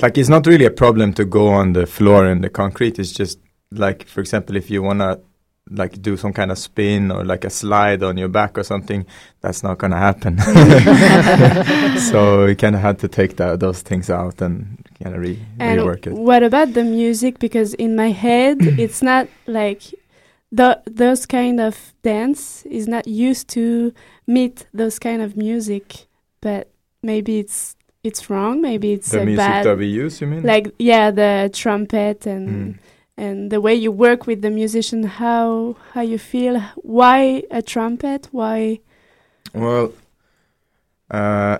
like 0.00 0.16
it's 0.16 0.28
not 0.28 0.46
really 0.46 0.64
a 0.64 0.70
problem 0.70 1.12
to 1.14 1.24
go 1.24 1.48
on 1.48 1.72
the 1.72 1.86
floor 1.86 2.26
in 2.26 2.42
the 2.42 2.50
concrete. 2.50 2.98
It's 2.98 3.12
just 3.12 3.40
like 3.72 4.06
for 4.06 4.20
example 4.20 4.56
if 4.56 4.70
you 4.70 4.82
want 4.82 5.00
to 5.00 5.20
like 5.70 6.00
do 6.00 6.16
some 6.16 6.32
kind 6.32 6.50
of 6.50 6.58
spin 6.58 7.10
or 7.10 7.24
like 7.24 7.44
a 7.44 7.50
slide 7.50 8.02
on 8.02 8.16
your 8.16 8.28
back 8.28 8.56
or 8.58 8.62
something, 8.62 9.06
that's 9.40 9.62
not 9.62 9.78
going 9.78 9.90
to 9.90 9.96
happen. 9.96 10.38
so 11.98 12.46
we 12.46 12.54
kind 12.54 12.74
of 12.74 12.80
had 12.80 12.98
to 13.00 13.08
take 13.08 13.36
that, 13.36 13.60
those 13.60 13.82
things 13.82 14.10
out 14.10 14.40
and 14.40 14.84
kind 15.02 15.14
of 15.14 15.22
re- 15.22 15.44
and 15.58 15.80
rework 15.80 16.06
it. 16.06 16.12
What 16.12 16.42
about 16.42 16.74
the 16.74 16.84
music? 16.84 17.38
Because 17.38 17.74
in 17.74 17.96
my 17.96 18.10
head, 18.10 18.58
it's 18.60 19.02
not 19.02 19.28
like 19.46 19.82
the 20.50 20.80
those 20.86 21.26
kind 21.26 21.60
of 21.60 21.92
dance 22.02 22.64
is 22.66 22.88
not 22.88 23.06
used 23.06 23.48
to 23.48 23.92
meet 24.26 24.66
those 24.72 24.98
kind 24.98 25.22
of 25.22 25.36
music, 25.36 26.06
but 26.40 26.70
maybe 27.02 27.38
it's 27.38 27.76
it's 28.02 28.30
wrong. 28.30 28.60
Maybe 28.60 28.92
it's 28.92 29.10
the 29.10 29.22
a 29.22 29.26
music 29.26 29.38
bad, 29.38 29.66
that 29.66 29.78
we 29.78 29.86
use. 29.86 30.20
You 30.20 30.26
mean? 30.26 30.42
Like 30.42 30.74
yeah, 30.78 31.10
the 31.10 31.50
trumpet 31.52 32.26
and. 32.26 32.76
Mm 32.76 32.78
and 33.18 33.50
the 33.50 33.60
way 33.60 33.74
you 33.74 33.90
work 33.90 34.26
with 34.26 34.42
the 34.42 34.50
musician, 34.50 35.02
how 35.02 35.76
how 35.92 36.00
you 36.00 36.18
feel, 36.18 36.60
why 36.76 37.42
a 37.50 37.60
trumpet, 37.60 38.28
why? 38.30 38.78
Well, 39.52 39.92
uh, 41.10 41.58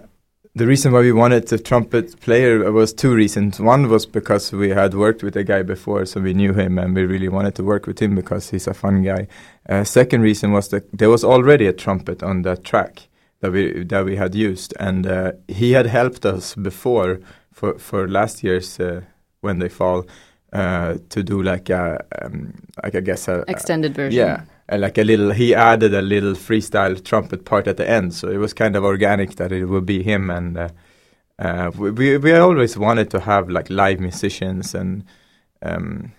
the 0.55 0.67
reason 0.67 0.93
why 0.93 1.01
we 1.01 1.13
wanted 1.13 1.53
a 1.53 1.59
trumpet 1.59 2.21
player 2.21 2.71
was 2.71 2.93
two 2.93 3.13
reasons. 3.13 3.59
One 3.59 3.89
was 3.89 4.07
because 4.07 4.53
we 4.53 4.71
had 4.71 4.95
worked 4.95 5.23
with 5.23 5.37
a 5.37 5.43
guy 5.43 5.63
before, 5.63 6.07
so 6.07 6.21
we 6.21 6.33
knew 6.33 6.53
him, 6.53 6.79
and 6.79 6.95
we 6.95 7.05
really 7.05 7.29
wanted 7.29 7.57
to 7.57 7.65
work 7.65 7.87
with 7.87 7.99
him 8.01 8.15
because 8.15 8.51
he's 8.51 8.69
a 8.69 8.75
fun 8.75 9.03
guy. 9.03 9.27
Uh, 9.69 9.83
second 9.83 10.23
reason 10.23 10.53
was 10.53 10.69
that 10.69 10.85
there 10.97 11.11
was 11.11 11.25
already 11.25 11.67
a 11.67 11.73
trumpet 11.73 12.23
on 12.23 12.43
that 12.43 12.63
track 12.63 13.09
that 13.41 13.51
we 13.51 13.83
that 13.85 14.05
we 14.05 14.15
had 14.15 14.35
used, 14.35 14.75
and 14.79 15.07
uh, 15.07 15.33
he 15.49 15.73
had 15.73 15.87
helped 15.87 16.25
us 16.25 16.55
before 16.55 17.19
for 17.53 17.79
for 17.79 18.07
last 18.07 18.45
year's 18.45 18.79
uh, 18.79 19.01
when 19.41 19.59
they 19.59 19.69
fall 19.69 20.05
uh, 20.53 20.97
to 21.11 21.23
do 21.23 21.43
like 21.43 21.71
a 21.71 22.05
um, 22.23 22.55
like 22.83 22.95
I 22.95 23.01
guess 23.01 23.29
a 23.29 23.45
extended 23.49 23.95
version. 23.95 24.19
Yeah, 24.19 24.43
and 24.69 24.83
like 24.83 24.99
a 24.99 25.05
little. 25.05 25.33
He 25.33 25.55
added 25.55 25.95
a 25.95 26.03
little 26.03 26.33
freestyle 26.33 27.03
trumpet 27.05 27.45
part 27.45 27.67
at 27.67 27.77
the 27.77 27.89
end, 27.89 28.15
so 28.15 28.29
it 28.29 28.39
was 28.39 28.55
kind 28.55 28.77
of 28.77 28.85
organic 28.85 29.37
that 29.37 29.53
it 29.53 29.67
would 29.67 29.87
be 29.87 30.03
him. 30.03 30.31
And 30.31 30.57
uh, 30.57 30.69
uh 31.39 31.71
we 31.77 32.17
we 32.17 32.35
always 32.35 32.77
wanted 32.79 33.11
to 33.11 33.21
have 33.21 33.49
like 33.49 33.71
live 33.71 34.01
musicians 34.01 34.75
and. 34.75 35.05
Um, 35.61 36.13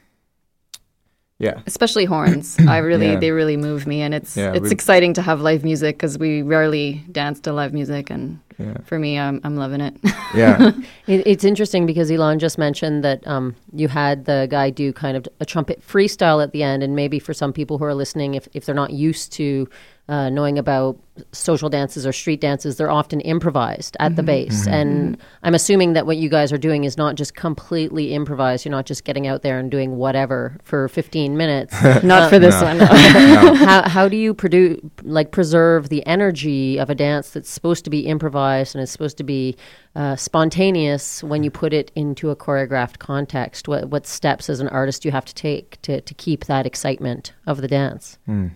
yeah, 1.39 1.61
especially 1.65 2.03
horns. 2.03 2.57
I 2.67 2.77
really, 2.89 3.07
yeah. 3.07 3.19
they 3.19 3.31
really 3.31 3.55
move 3.55 3.87
me, 3.87 4.01
and 4.01 4.13
it's 4.13 4.35
yeah, 4.35 4.53
it's 4.53 4.71
exciting 4.71 5.13
to 5.13 5.21
have 5.21 5.39
live 5.39 5.63
music 5.63 5.95
because 5.95 6.17
we 6.17 6.41
rarely 6.41 7.05
dance 7.13 7.39
to 7.41 7.53
live 7.53 7.73
music, 7.73 8.09
and 8.09 8.41
yeah. 8.57 8.75
for 8.83 8.99
me, 8.99 9.17
I'm 9.17 9.39
I'm 9.45 9.55
loving 9.55 9.81
it. 9.81 9.95
Yeah, 10.35 10.73
it, 11.07 11.25
it's 11.25 11.43
interesting 11.43 11.87
because 11.87 12.11
Elon 12.11 12.37
just 12.37 12.59
mentioned 12.59 13.03
that 13.03 13.25
um, 13.27 13.55
you 13.73 13.87
had 13.87 14.25
the 14.25 14.47
guy 14.51 14.69
do 14.69 14.93
kind 14.93 15.17
of 15.17 15.27
a 15.39 15.45
trumpet 15.45 15.81
freestyle 15.81 16.43
at 16.43 16.51
the 16.51 16.61
end, 16.61 16.83
and 16.83 16.95
maybe 16.95 17.17
for 17.17 17.33
some 17.33 17.51
people 17.51 17.79
who 17.79 17.85
are 17.85 17.95
listening, 17.95 18.35
if 18.35 18.47
if 18.53 18.65
they're 18.65 18.75
not 18.75 18.91
used 18.91 19.31
to 19.33 19.67
uh, 20.09 20.27
knowing 20.27 20.57
about 20.57 20.97
social 21.33 21.69
dances 21.69 22.05
or 22.05 22.11
street 22.11 22.41
dances, 22.41 22.77
they're 22.77 22.89
often 22.89 23.21
improvised 23.21 23.95
at 23.99 24.07
mm-hmm. 24.07 24.15
the 24.15 24.23
base. 24.23 24.61
Mm-hmm. 24.63 24.73
And 24.73 25.17
I'm 25.43 25.53
assuming 25.53 25.93
that 25.93 26.07
what 26.07 26.17
you 26.17 26.29
guys 26.29 26.51
are 26.51 26.57
doing 26.57 26.83
is 26.83 26.97
not 26.97 27.13
just 27.13 27.35
completely 27.35 28.15
improvised. 28.15 28.65
You're 28.65 28.71
not 28.71 28.87
just 28.87 29.03
getting 29.03 29.27
out 29.27 29.43
there 29.43 29.59
and 29.59 29.69
doing 29.69 29.97
whatever 29.97 30.57
for 30.63 30.87
15 30.87 31.37
minutes. 31.37 31.73
not 32.03 32.23
uh, 32.23 32.29
for 32.29 32.39
this 32.39 32.59
no. 32.59 32.67
one. 32.67 32.77
no. 32.79 33.53
how, 33.53 33.87
how 33.87 34.09
do 34.09 34.17
you 34.17 34.33
produce, 34.33 34.79
like, 35.03 35.31
preserve 35.31 35.89
the 35.89 36.03
energy 36.07 36.79
of 36.79 36.89
a 36.89 36.95
dance 36.95 37.29
that's 37.29 37.49
supposed 37.49 37.83
to 37.83 37.91
be 37.91 38.07
improvised 38.07 38.73
and 38.73 38.81
is 38.81 38.89
supposed 38.89 39.17
to 39.17 39.23
be 39.23 39.55
uh, 39.95 40.15
spontaneous 40.15 41.23
when 41.23 41.43
you 41.43 41.51
put 41.51 41.71
it 41.71 41.91
into 41.93 42.31
a 42.31 42.35
choreographed 42.35 42.97
context? 42.97 43.67
What, 43.67 43.89
what 43.89 44.07
steps 44.07 44.49
as 44.49 44.59
an 44.59 44.69
artist 44.69 45.03
do 45.03 45.09
you 45.09 45.11
have 45.11 45.25
to 45.25 45.35
take 45.35 45.79
to, 45.83 46.01
to 46.01 46.13
keep 46.15 46.45
that 46.45 46.65
excitement 46.65 47.33
of 47.45 47.61
the 47.61 47.67
dance? 47.67 48.17
Mm. 48.27 48.53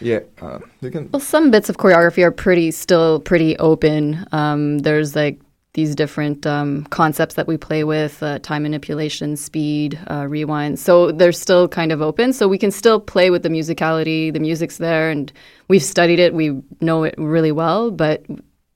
Yeah, 0.00 0.20
uh, 0.40 0.60
you 0.80 0.90
can. 0.90 1.10
Well, 1.12 1.20
some 1.20 1.50
bits 1.50 1.68
of 1.68 1.76
choreography 1.76 2.22
are 2.22 2.30
pretty 2.30 2.70
still 2.70 3.20
pretty 3.20 3.56
open. 3.58 4.26
Um, 4.32 4.78
there's 4.78 5.16
like 5.16 5.40
these 5.74 5.94
different 5.94 6.46
um, 6.46 6.84
concepts 6.86 7.34
that 7.34 7.46
we 7.46 7.56
play 7.56 7.82
with 7.82 8.22
uh, 8.22 8.38
time 8.40 8.62
manipulation, 8.62 9.36
speed, 9.36 9.98
uh, 10.10 10.26
rewind. 10.26 10.78
So 10.78 11.12
they're 11.12 11.32
still 11.32 11.66
kind 11.66 11.92
of 11.92 12.02
open. 12.02 12.32
So 12.32 12.46
we 12.46 12.58
can 12.58 12.70
still 12.70 13.00
play 13.00 13.30
with 13.30 13.42
the 13.42 13.48
musicality. 13.48 14.32
The 14.32 14.40
music's 14.40 14.78
there, 14.78 15.10
and 15.10 15.32
we've 15.68 15.82
studied 15.82 16.18
it. 16.18 16.34
We 16.34 16.62
know 16.80 17.04
it 17.04 17.14
really 17.16 17.52
well, 17.52 17.90
but 17.90 18.24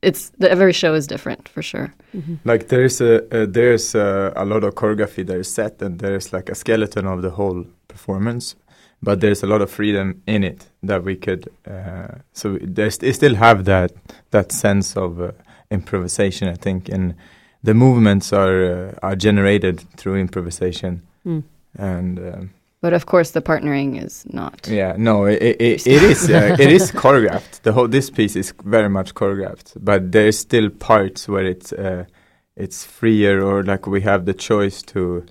it's 0.02 0.30
the, 0.38 0.50
every 0.50 0.72
show 0.72 0.94
is 0.94 1.06
different 1.06 1.48
for 1.48 1.62
sure. 1.62 1.94
Mm-hmm. 2.14 2.34
Like 2.44 2.68
there's 2.68 3.00
a 3.00 3.42
uh, 3.42 3.46
there's 3.48 3.94
a, 3.94 4.32
a 4.34 4.44
lot 4.44 4.64
of 4.64 4.74
choreography 4.74 5.26
that 5.26 5.36
is 5.36 5.52
set, 5.52 5.80
and 5.82 5.98
there's 5.98 6.32
like 6.32 6.48
a 6.48 6.54
skeleton 6.54 7.06
of 7.06 7.22
the 7.22 7.30
whole 7.30 7.64
performance 7.88 8.56
but 9.02 9.20
there's 9.20 9.42
a 9.42 9.46
lot 9.46 9.62
of 9.62 9.70
freedom 9.70 10.22
in 10.26 10.42
it 10.44 10.66
that 10.82 11.04
we 11.04 11.16
could. 11.16 11.48
Uh, 11.66 12.18
so 12.32 12.58
there's, 12.60 12.98
they 12.98 13.12
still 13.12 13.34
have 13.34 13.64
that 13.64 13.92
that 14.30 14.52
sense 14.52 14.96
of 14.96 15.20
uh, 15.20 15.32
improvisation, 15.70 16.48
I 16.48 16.54
think, 16.54 16.88
and 16.88 17.14
the 17.62 17.74
movements 17.74 18.32
are 18.32 18.64
uh, 18.64 18.94
are 19.02 19.16
generated 19.16 19.80
through 19.96 20.16
improvisation, 20.16 21.02
mm. 21.26 21.42
and 21.78 22.18
um, 22.18 22.50
But 22.80 22.92
of 22.92 23.06
course, 23.06 23.32
the 23.32 23.42
partnering 23.42 24.02
is 24.02 24.24
not. 24.32 24.68
Yeah, 24.68 24.94
no, 24.96 25.24
it, 25.26 25.42
it, 25.42 25.86
it 25.86 26.02
is 26.02 26.30
uh, 26.38 26.56
it 26.58 26.72
is 26.72 26.92
choreographed. 26.92 27.62
The 27.62 27.72
whole 27.72 27.88
this 27.88 28.10
piece 28.10 28.36
is 28.36 28.52
very 28.64 28.88
much 28.88 29.14
choreographed, 29.14 29.72
but 29.76 30.12
there's 30.12 30.38
still 30.38 30.70
parts 30.70 31.28
where 31.28 31.44
it's 31.44 31.72
uh, 31.72 32.04
it's 32.56 32.84
freer 32.84 33.42
or 33.42 33.62
like 33.62 33.86
we 33.86 34.00
have 34.02 34.24
the 34.24 34.34
choice 34.34 34.82
to 34.82 35.24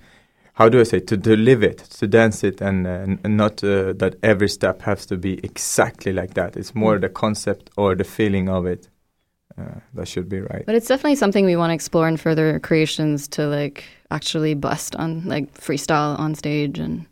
how 0.56 0.70
do 0.70 0.80
I 0.80 0.84
say 0.84 1.00
to, 1.00 1.16
to 1.18 1.36
live 1.36 1.62
it, 1.62 1.78
to 1.78 2.06
dance 2.06 2.42
it, 2.42 2.62
and, 2.62 2.86
uh, 2.86 3.16
and 3.22 3.36
not 3.36 3.62
uh, 3.62 3.92
that 3.94 4.16
every 4.22 4.48
step 4.48 4.80
has 4.82 5.04
to 5.06 5.18
be 5.18 5.38
exactly 5.44 6.12
like 6.12 6.32
that. 6.32 6.56
It's 6.56 6.74
more 6.74 6.96
mm. 6.96 7.02
the 7.02 7.10
concept 7.10 7.68
or 7.76 7.94
the 7.94 8.04
feeling 8.04 8.48
of 8.48 8.64
it. 8.64 8.88
Uh, 9.58 9.80
that 9.92 10.08
should 10.08 10.30
be 10.30 10.40
right. 10.40 10.64
But 10.64 10.74
it's 10.74 10.88
definitely 10.88 11.16
something 11.16 11.44
we 11.44 11.56
want 11.56 11.70
to 11.70 11.74
explore 11.74 12.08
in 12.08 12.16
further 12.16 12.58
creations 12.60 13.28
to 13.28 13.46
like 13.46 13.84
actually 14.10 14.54
bust 14.54 14.96
on 14.96 15.24
like 15.26 15.52
freestyle 15.54 16.18
on 16.18 16.34
stage 16.34 16.78
and 16.78 17.06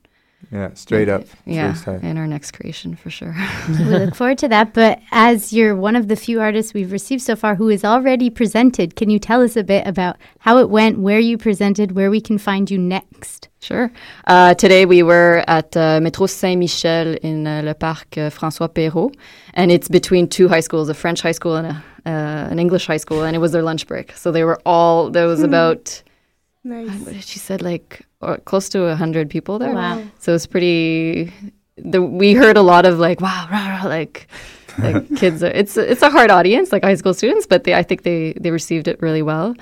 yeah, 0.54 0.72
straight 0.74 1.08
up. 1.08 1.24
Yeah, 1.46 1.74
in 2.02 2.16
our 2.16 2.26
next 2.26 2.52
creation 2.52 2.94
for 2.94 3.10
sure. 3.10 3.34
we 3.68 3.84
look 3.84 4.14
forward 4.14 4.38
to 4.38 4.48
that. 4.48 4.72
But 4.72 5.00
as 5.10 5.52
you're 5.52 5.74
one 5.74 5.96
of 5.96 6.08
the 6.08 6.16
few 6.16 6.40
artists 6.40 6.72
we've 6.72 6.92
received 6.92 7.22
so 7.22 7.34
far 7.36 7.56
who 7.56 7.68
is 7.68 7.84
already 7.84 8.30
presented, 8.30 8.96
can 8.96 9.10
you 9.10 9.18
tell 9.18 9.42
us 9.42 9.56
a 9.56 9.64
bit 9.64 9.86
about 9.86 10.16
how 10.38 10.58
it 10.58 10.70
went, 10.70 11.00
where 11.00 11.18
you 11.18 11.36
presented, 11.36 11.92
where 11.92 12.10
we 12.10 12.20
can 12.20 12.38
find 12.38 12.70
you 12.70 12.78
next? 12.78 13.48
Sure. 13.60 13.90
Uh, 14.26 14.54
today 14.54 14.86
we 14.86 15.02
were 15.02 15.42
at 15.48 15.76
uh, 15.76 15.98
Métro 15.98 16.28
Saint-Michel 16.28 17.16
in 17.22 17.46
uh, 17.46 17.62
Le 17.64 17.74
Parc 17.74 18.16
uh, 18.16 18.30
François 18.30 18.72
Perrault, 18.72 19.16
and 19.54 19.72
it's 19.72 19.88
between 19.88 20.28
two 20.28 20.48
high 20.48 20.60
schools, 20.60 20.88
a 20.88 20.94
French 20.94 21.20
high 21.22 21.32
school 21.32 21.56
and 21.56 21.66
a, 21.66 21.84
uh, 22.06 22.48
an 22.50 22.58
English 22.58 22.86
high 22.86 22.98
school, 22.98 23.24
and 23.24 23.34
it 23.34 23.38
was 23.38 23.52
their 23.52 23.62
lunch 23.62 23.86
break. 23.86 24.12
So 24.12 24.30
they 24.30 24.44
were 24.44 24.60
all, 24.64 25.10
there 25.10 25.26
was 25.26 25.40
hmm. 25.40 25.46
about, 25.46 26.02
nice. 26.64 27.24
she 27.26 27.38
said, 27.38 27.62
like 27.62 28.04
close 28.44 28.68
to 28.70 28.80
100 28.80 29.30
people 29.30 29.58
there. 29.58 29.74
Wow. 29.74 30.02
So 30.18 30.34
it's 30.34 30.46
pretty 30.46 31.32
the, 31.76 32.02
we 32.02 32.34
heard 32.34 32.56
a 32.56 32.62
lot 32.62 32.86
of 32.86 32.98
like 32.98 33.20
wow 33.20 33.48
rah, 33.50 33.82
rah, 33.82 33.88
like 33.88 34.28
like 34.78 35.16
kids 35.16 35.42
are, 35.42 35.50
it's 35.50 35.76
it's 35.76 36.02
a 36.02 36.10
hard 36.10 36.30
audience 36.30 36.72
like 36.72 36.82
high 36.82 36.96
school 36.96 37.14
students 37.14 37.46
but 37.46 37.64
they 37.64 37.74
I 37.74 37.82
think 37.82 38.02
they 38.02 38.32
they 38.32 38.50
received 38.50 38.88
it 38.88 39.00
really 39.00 39.22
well. 39.22 39.54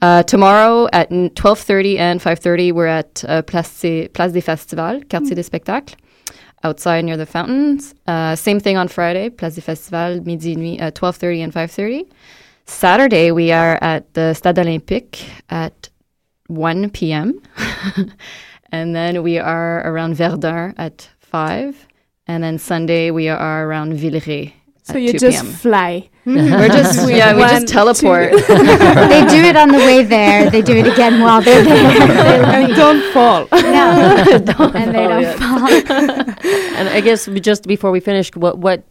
Uh, 0.00 0.22
tomorrow 0.22 0.88
at 0.92 1.10
12:30 1.10 1.98
and 1.98 2.20
5:30 2.20 2.72
we're 2.72 2.86
at 2.86 3.24
uh, 3.26 3.42
Place, 3.42 4.08
Place 4.12 4.32
des 4.32 4.40
Festivals, 4.40 5.02
Quartier 5.10 5.32
mm. 5.32 5.36
des 5.36 5.42
Spectacles 5.42 5.96
outside 6.64 7.04
near 7.04 7.16
the 7.16 7.26
fountains. 7.26 7.94
Uh, 8.06 8.36
same 8.36 8.60
thing 8.60 8.76
on 8.76 8.88
Friday, 8.88 9.30
Place 9.30 9.54
des 9.54 9.60
Festivals, 9.60 10.24
midi 10.24 10.54
nuit 10.54 10.80
at 10.80 10.94
12:30 10.94 11.44
and 11.44 11.52
5:30. 11.52 12.06
Saturday 12.66 13.32
we 13.32 13.50
are 13.50 13.78
at 13.80 14.12
the 14.14 14.34
Stade 14.34 14.58
Olympique 14.58 15.24
at 15.48 15.88
1 16.48 16.90
p.m. 16.90 17.40
and 18.72 18.94
then 18.94 19.22
we 19.22 19.38
are 19.38 19.80
around 19.90 20.16
Verdun 20.16 20.74
at 20.76 21.08
5. 21.20 21.86
And 22.26 22.42
then 22.42 22.58
Sunday 22.58 23.10
we 23.10 23.28
are 23.28 23.66
around 23.66 23.94
Villeray. 23.94 24.52
So 24.82 24.98
you 24.98 25.18
just 25.18 25.44
fly. 25.44 26.10
We're 26.28 26.68
just 26.68 27.08
yeah, 27.10 27.34
we 27.34 27.40
just 27.42 27.68
teleport. 27.68 28.32
they 28.32 29.26
do 29.28 29.40
it 29.42 29.56
on 29.56 29.68
the 29.68 29.78
way 29.78 30.02
there. 30.02 30.50
They 30.50 30.60
do 30.60 30.76
it 30.76 30.86
again 30.86 31.22
while 31.22 31.40
they're 31.40 31.64
there. 31.64 32.44
and 32.44 32.74
don't 32.74 33.02
fall. 33.14 33.48
No, 33.52 34.38
don't 34.44 34.76
and 34.76 34.94
they 34.94 35.08
don't 35.08 35.22
yet. 35.22 35.38
fall. 35.38 35.68
and 36.76 36.88
I 36.90 37.00
guess 37.00 37.26
just 37.40 37.66
before 37.66 37.90
we 37.90 38.00
finish, 38.00 38.34
what 38.36 38.58
what 38.58 38.84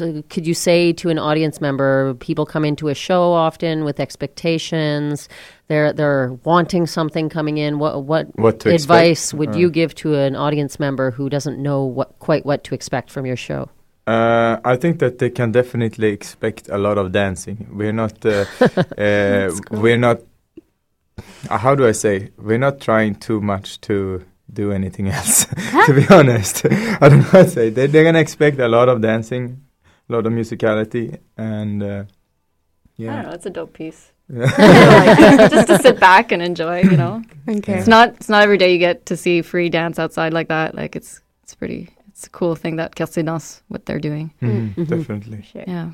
uh, 0.00 0.22
could 0.30 0.46
you 0.46 0.54
say 0.54 0.92
to 0.92 1.08
an 1.08 1.18
audience 1.18 1.60
member? 1.60 2.14
People 2.14 2.46
come 2.46 2.64
into 2.64 2.88
a 2.88 2.94
show 2.94 3.32
often 3.32 3.82
with 3.82 3.98
expectations. 3.98 5.28
They're 5.66 5.92
they're 5.92 6.34
wanting 6.44 6.86
something 6.86 7.28
coming 7.28 7.58
in. 7.58 7.80
What 7.80 8.04
what, 8.04 8.28
what 8.38 8.64
advice 8.66 9.24
expect? 9.32 9.38
would 9.38 9.56
uh. 9.56 9.58
you 9.58 9.70
give 9.70 9.96
to 9.96 10.14
an 10.14 10.36
audience 10.36 10.78
member 10.78 11.10
who 11.10 11.28
doesn't 11.28 11.60
know 11.60 11.82
what 11.84 12.16
quite 12.20 12.46
what 12.46 12.62
to 12.64 12.74
expect 12.74 13.10
from 13.10 13.26
your 13.26 13.36
show? 13.36 13.68
Uh, 14.06 14.60
I 14.64 14.76
think 14.76 14.98
that 14.98 15.18
they 15.18 15.30
can 15.30 15.50
definitely 15.50 16.08
expect 16.08 16.68
a 16.68 16.76
lot 16.76 16.98
of 16.98 17.12
dancing. 17.12 17.68
We're 17.72 17.92
not, 17.92 18.24
uh, 18.24 18.44
uh, 18.98 19.50
we're 19.70 19.96
not. 19.96 20.20
Uh, 21.48 21.58
how 21.58 21.74
do 21.74 21.86
I 21.86 21.92
say? 21.92 22.30
We're 22.36 22.58
not 22.58 22.80
trying 22.80 23.14
too 23.14 23.40
much 23.40 23.80
to 23.82 24.24
do 24.52 24.72
anything 24.72 25.08
else. 25.18 25.46
to 25.86 25.92
be 25.94 26.06
honest, 26.10 26.66
I 26.70 27.08
don't 27.08 27.20
know 27.20 27.24
how 27.24 27.42
to 27.44 27.48
say. 27.48 27.70
They, 27.70 27.86
they're 27.86 28.04
gonna 28.04 28.18
expect 28.18 28.58
a 28.58 28.68
lot 28.68 28.90
of 28.90 29.00
dancing, 29.00 29.62
a 30.10 30.12
lot 30.12 30.26
of 30.26 30.32
musicality, 30.32 31.18
and 31.38 31.82
uh, 31.82 32.04
yeah. 32.96 33.12
I 33.12 33.16
don't 33.16 33.24
know. 33.26 33.34
It's 33.34 33.46
a 33.46 33.50
dope 33.50 33.72
piece. 33.72 34.10
like, 34.28 35.50
just 35.50 35.68
to 35.68 35.78
sit 35.80 36.00
back 36.00 36.32
and 36.32 36.42
enjoy, 36.42 36.82
you 36.82 36.96
know. 36.96 37.22
Okay. 37.48 37.78
It's 37.78 37.88
not. 37.88 38.10
It's 38.16 38.28
not 38.28 38.42
every 38.42 38.58
day 38.58 38.72
you 38.72 38.78
get 38.78 39.06
to 39.06 39.16
see 39.16 39.40
free 39.40 39.70
dance 39.70 39.98
outside 39.98 40.34
like 40.34 40.48
that. 40.48 40.74
Like 40.74 40.94
it's. 40.94 41.22
It's 41.42 41.54
pretty 41.54 41.93
it's 42.14 42.28
a 42.28 42.30
cool 42.30 42.54
thing 42.54 42.76
that 42.76 42.94
Quartier 42.94 43.24
Danse, 43.24 43.62
what 43.66 43.86
they're 43.86 43.98
doing. 43.98 44.32
Mm-hmm. 44.40 44.80
Mm-hmm. 44.80 44.84
Definitely. 44.84 45.42
Sure. 45.42 45.64
Yeah. 45.66 45.90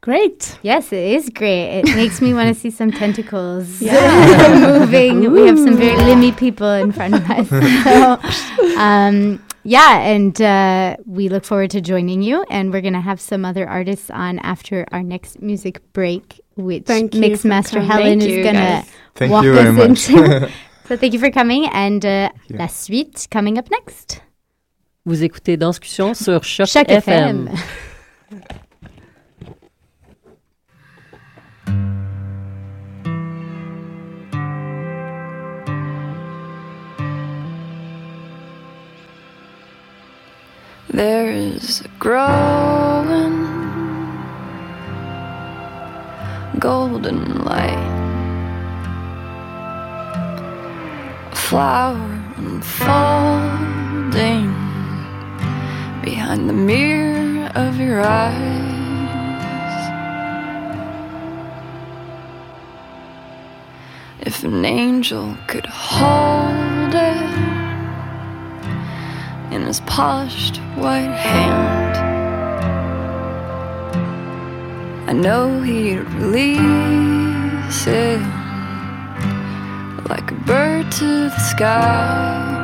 Great. 0.00 0.58
Yes, 0.62 0.94
it 0.94 1.12
is 1.14 1.28
great. 1.28 1.80
It 1.80 1.94
makes 1.94 2.22
me 2.22 2.32
want 2.32 2.48
to 2.48 2.58
see 2.58 2.70
some 2.70 2.90
tentacles 2.90 3.82
yeah. 3.82 4.78
moving. 4.78 5.26
Ooh. 5.26 5.30
We 5.30 5.46
have 5.46 5.58
some 5.58 5.76
very 5.76 5.96
limmy 5.96 6.34
people 6.34 6.70
in 6.72 6.90
front 6.90 7.14
of 7.16 7.30
us. 7.30 7.48
So, 7.84 8.78
um, 8.80 9.44
yeah, 9.62 9.98
and 9.98 10.40
uh, 10.40 10.96
we 11.04 11.28
look 11.28 11.44
forward 11.44 11.70
to 11.72 11.82
joining 11.82 12.22
you. 12.22 12.42
And 12.48 12.72
we're 12.72 12.80
going 12.80 12.94
to 12.94 13.00
have 13.00 13.20
some 13.20 13.44
other 13.44 13.68
artists 13.68 14.08
on 14.08 14.38
after 14.38 14.86
our 14.90 15.02
next 15.02 15.42
music 15.42 15.82
break, 15.92 16.40
which 16.54 16.84
thank 16.84 17.12
Mixmaster 17.12 17.84
Helen 17.84 18.22
is 18.22 18.42
going 18.42 18.54
to 18.54 19.28
walk 19.28 19.44
us 19.44 19.78
into. 19.78 20.50
so 20.88 20.96
thank 20.96 21.12
you 21.12 21.18
for 21.18 21.30
coming. 21.30 21.66
And 21.66 22.06
uh, 22.06 22.30
la 22.48 22.68
suite 22.68 23.28
coming 23.30 23.58
up 23.58 23.70
next. 23.70 24.22
Vous 25.06 25.22
écoutez 25.22 25.56
Danscussion 25.56 26.14
sur 26.14 26.42
Choc, 26.42 26.66
Choc 26.66 26.88
FM. 26.88 27.46
FM. 27.46 27.56
There 40.92 41.30
is 41.30 41.82
a 41.82 41.88
growing 42.00 43.46
golden 46.58 47.44
light, 47.44 47.78
a 51.30 51.36
flower 51.36 52.24
unfolding 52.38 53.66
behind 56.06 56.48
the 56.48 56.52
mirror 56.52 57.50
of 57.56 57.80
your 57.80 58.00
eyes. 58.00 58.32
If 64.20 64.44
an 64.44 64.64
angel 64.64 65.36
could 65.48 65.66
hold 65.66 66.94
it 66.94 67.22
in 69.52 69.62
his 69.62 69.80
polished 69.80 70.58
white 70.76 71.16
hand, 71.28 71.96
I 75.10 75.12
know 75.12 75.60
he'd 75.60 76.08
release 76.20 77.86
it 77.88 78.20
like 80.08 80.30
a 80.30 80.38
bird 80.46 80.92
to 81.00 81.30
the 81.34 81.40
sky. 81.50 82.55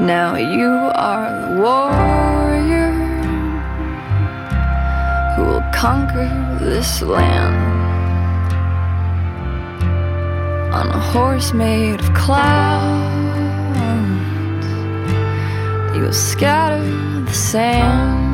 Now 0.00 0.36
you 0.36 0.70
are 0.94 1.28
the 1.40 1.60
warrior 1.60 2.92
who 5.34 5.42
will 5.42 5.64
conquer 5.74 6.28
this 6.60 7.02
land 7.02 7.56
on 10.72 10.88
a 10.88 11.00
horse 11.00 11.52
made 11.52 11.98
of 11.98 12.14
clouds. 12.14 12.76
You 15.96 16.02
will 16.02 16.12
scatter 16.12 16.84
the 17.24 17.34
sands. 17.34 18.28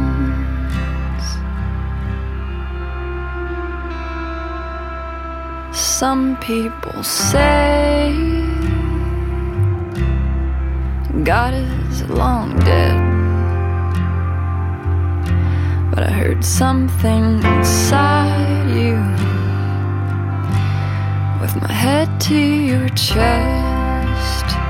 Some 5.72 6.36
people 6.42 7.02
say 7.02 8.33
God 11.24 11.54
is 11.54 12.02
long 12.10 12.54
dead. 12.58 13.00
But 15.90 16.02
I 16.02 16.10
heard 16.10 16.44
something 16.44 17.42
inside 17.42 18.68
you 18.68 18.96
with 21.40 21.56
my 21.62 21.72
head 21.72 22.20
to 22.28 22.38
your 22.38 22.90
chest. 22.90 24.63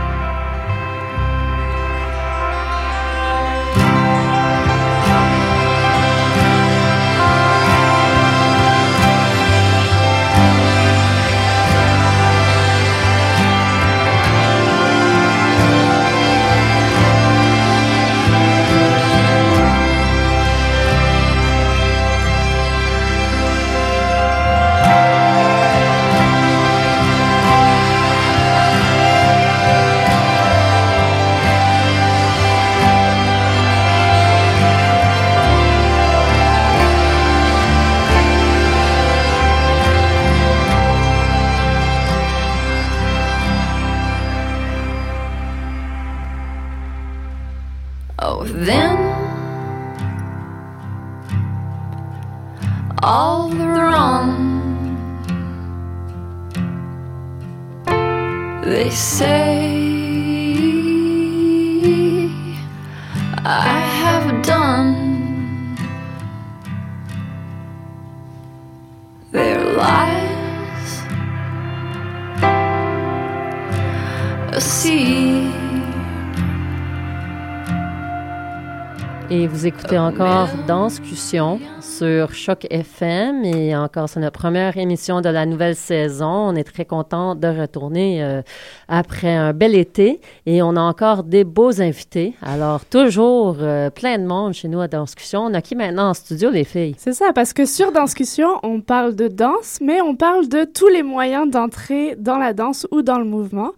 Écoutez 79.67 79.99
encore 79.99 80.49
Danscussion 80.67 81.61
sur 81.99 82.35
Choc 82.35 82.67
FM 82.71 83.45
et 83.45 83.77
encore 83.77 84.09
c'est 84.09 84.19
notre 84.19 84.41
première 84.41 84.77
émission 84.77 85.21
de 85.21 85.29
la 85.29 85.47
nouvelle 85.47 85.77
saison. 85.77 86.27
On 86.27 86.57
est 86.57 86.65
très 86.65 86.85
content 86.85 87.37
de 87.37 87.47
retourner 87.47 88.21
euh, 88.21 88.43
après 88.89 89.33
un 89.33 89.53
bel 89.53 89.77
été 89.77 90.21
et 90.45 90.61
on 90.61 90.75
a 90.75 90.81
encore 90.81 91.23
des 91.23 91.45
beaux 91.45 91.81
invités. 91.81 92.35
Alors 92.43 92.85
toujours 92.85 93.59
euh, 93.61 93.91
plein 93.91 94.19
de 94.19 94.25
monde 94.25 94.55
chez 94.55 94.67
nous 94.67 94.81
à 94.81 94.89
Danscussion. 94.89 95.43
On 95.43 95.55
a 95.55 95.63
qui 95.63 95.77
maintenant 95.77 96.11
en 96.11 96.15
studio 96.15 96.51
les 96.51 96.65
filles? 96.65 96.97
C'est 96.99 97.13
ça 97.13 97.33
parce 97.33 97.53
que 97.53 97.65
sur 97.65 97.93
Danscussion, 97.93 98.49
on 98.65 98.81
parle 98.81 99.15
de 99.15 99.29
danse 99.29 99.79
mais 99.81 100.01
on 100.01 100.17
parle 100.17 100.49
de 100.49 100.65
tous 100.65 100.89
les 100.89 101.05
moyens 101.05 101.49
d'entrer 101.49 102.17
dans 102.19 102.39
la 102.39 102.55
danse 102.55 102.89
ou 102.91 103.03
dans 103.03 103.19
le 103.19 103.25
mouvement. 103.25 103.71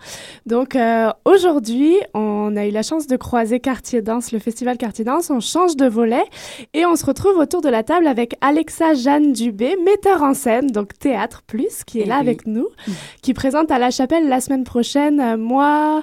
Donc 0.46 0.74
euh, 0.74 1.10
aujourd'hui, 1.26 1.94
on 2.14 2.56
a 2.56 2.64
eu 2.64 2.70
la 2.70 2.82
chance 2.82 3.06
de 3.06 3.16
croiser 3.16 3.60
Quartier 3.60 4.00
Danse, 4.00 4.32
le 4.32 4.38
festival 4.38 4.78
Quartier 4.78 5.04
Danse. 5.04 5.28
On 5.28 5.40
change 5.40 5.76
de 5.76 5.86
volet 5.86 6.24
et 6.72 6.86
on 6.86 6.96
se 6.96 7.04
retrouve 7.04 7.36
autour 7.36 7.60
de 7.60 7.68
la 7.68 7.82
table 7.82 8.05
avec 8.06 8.36
Alexa 8.40 8.94
Jeanne 8.94 9.32
Dubé, 9.32 9.76
metteur 9.84 10.22
en 10.22 10.34
scène, 10.34 10.68
donc 10.68 10.98
Théâtre 10.98 11.42
Plus, 11.46 11.84
qui 11.84 12.00
est 12.00 12.04
Eh 12.04 12.08
là 12.08 12.16
oui. 12.16 12.20
avec 12.20 12.46
nous, 12.46 12.68
qui 13.22 13.34
présente 13.34 13.70
à 13.70 13.78
la 13.78 13.90
chapelle 13.90 14.28
la 14.28 14.40
semaine 14.40 14.64
prochaine, 14.64 15.20
euh, 15.20 15.36
moi, 15.36 16.02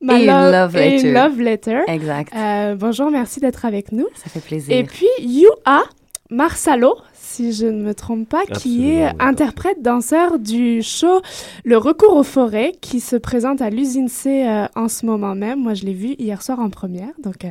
ma 0.00 0.18
Et 0.20 0.26
love, 0.26 0.76
et 0.76 0.90
letter. 0.96 1.12
love 1.12 1.40
letter. 1.40 1.80
Exact. 1.88 2.32
Euh, 2.36 2.74
bonjour, 2.76 3.10
merci 3.10 3.40
d'être 3.40 3.64
avec 3.64 3.92
nous. 3.92 4.06
Ça 4.14 4.30
fait 4.30 4.40
plaisir. 4.40 4.76
Et 4.76 4.84
puis, 4.84 5.06
Yua 5.20 5.82
Marsalo, 6.30 6.94
si 7.32 7.52
je 7.52 7.66
ne 7.66 7.82
me 7.82 7.94
trompe 7.94 8.28
pas, 8.28 8.44
qui 8.44 8.90
est 8.90 9.06
oui. 9.06 9.12
interprète 9.18 9.80
danseur 9.80 10.38
du 10.38 10.82
show 10.82 11.22
Le 11.64 11.78
Recours 11.78 12.16
aux 12.16 12.22
forêts, 12.22 12.72
qui 12.80 13.00
se 13.00 13.16
présente 13.16 13.62
à 13.62 13.70
l'usine 13.70 14.08
C 14.08 14.46
euh, 14.46 14.66
en 14.76 14.88
ce 14.88 15.06
moment 15.06 15.34
même. 15.34 15.60
Moi, 15.60 15.74
je 15.74 15.84
l'ai 15.84 15.94
vu 15.94 16.14
hier 16.18 16.42
soir 16.42 16.60
en 16.60 16.68
première. 16.68 17.12
Donc, 17.22 17.44
euh, 17.44 17.50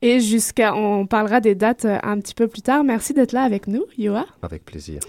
et 0.00 0.20
jusqu'à, 0.20 0.74
on 0.74 1.06
parlera 1.06 1.40
des 1.40 1.54
dates 1.54 1.84
euh, 1.86 1.98
un 2.02 2.20
petit 2.20 2.34
peu 2.34 2.46
plus 2.46 2.62
tard. 2.62 2.84
Merci 2.84 3.14
d'être 3.14 3.32
là 3.32 3.42
avec 3.42 3.66
nous, 3.66 3.82
Yua. 3.98 4.26
Avec 4.42 4.64
plaisir. 4.64 5.00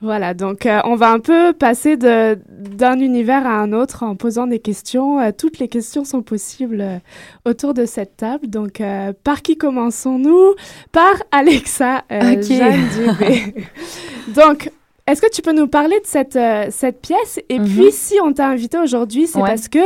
Voilà, 0.00 0.34
donc 0.34 0.66
euh, 0.66 0.80
on 0.84 0.94
va 0.94 1.10
un 1.10 1.20
peu 1.20 1.52
passer 1.52 1.96
de, 1.96 2.38
d'un 2.48 2.98
univers 3.00 3.46
à 3.46 3.54
un 3.60 3.72
autre 3.72 4.02
en 4.04 4.14
posant 4.14 4.46
des 4.46 4.60
questions. 4.60 5.18
Euh, 5.20 5.30
toutes 5.36 5.58
les 5.58 5.68
questions 5.68 6.04
sont 6.04 6.22
possibles 6.22 6.80
euh, 6.80 6.98
autour 7.44 7.74
de 7.74 7.86
cette 7.86 8.16
table. 8.16 8.46
Donc, 8.46 8.80
euh, 8.80 9.12
par 9.24 9.42
qui 9.42 9.56
commençons-nous? 9.56 10.54
Par 10.92 11.14
Alexa 11.32 12.04
euh, 12.12 12.34
Ok. 12.34 12.42
Jeanne 12.42 12.88
Dubé. 12.94 13.54
donc, 14.34 14.70
est-ce 15.06 15.20
que 15.20 15.30
tu 15.30 15.42
peux 15.42 15.52
nous 15.52 15.66
parler 15.66 16.00
de 16.00 16.06
cette, 16.06 16.34
euh, 16.36 16.66
cette 16.70 17.02
pièce? 17.02 17.38
Et 17.50 17.58
Mhm. 17.58 17.64
puis, 17.66 17.92
si 17.92 18.14
on 18.24 18.32
t'a 18.32 18.48
invité 18.48 18.78
aujourd'hui, 18.78 19.26
c'est 19.26 19.38
Ouais. 19.38 19.48
parce 19.50 19.68
que 19.68 19.78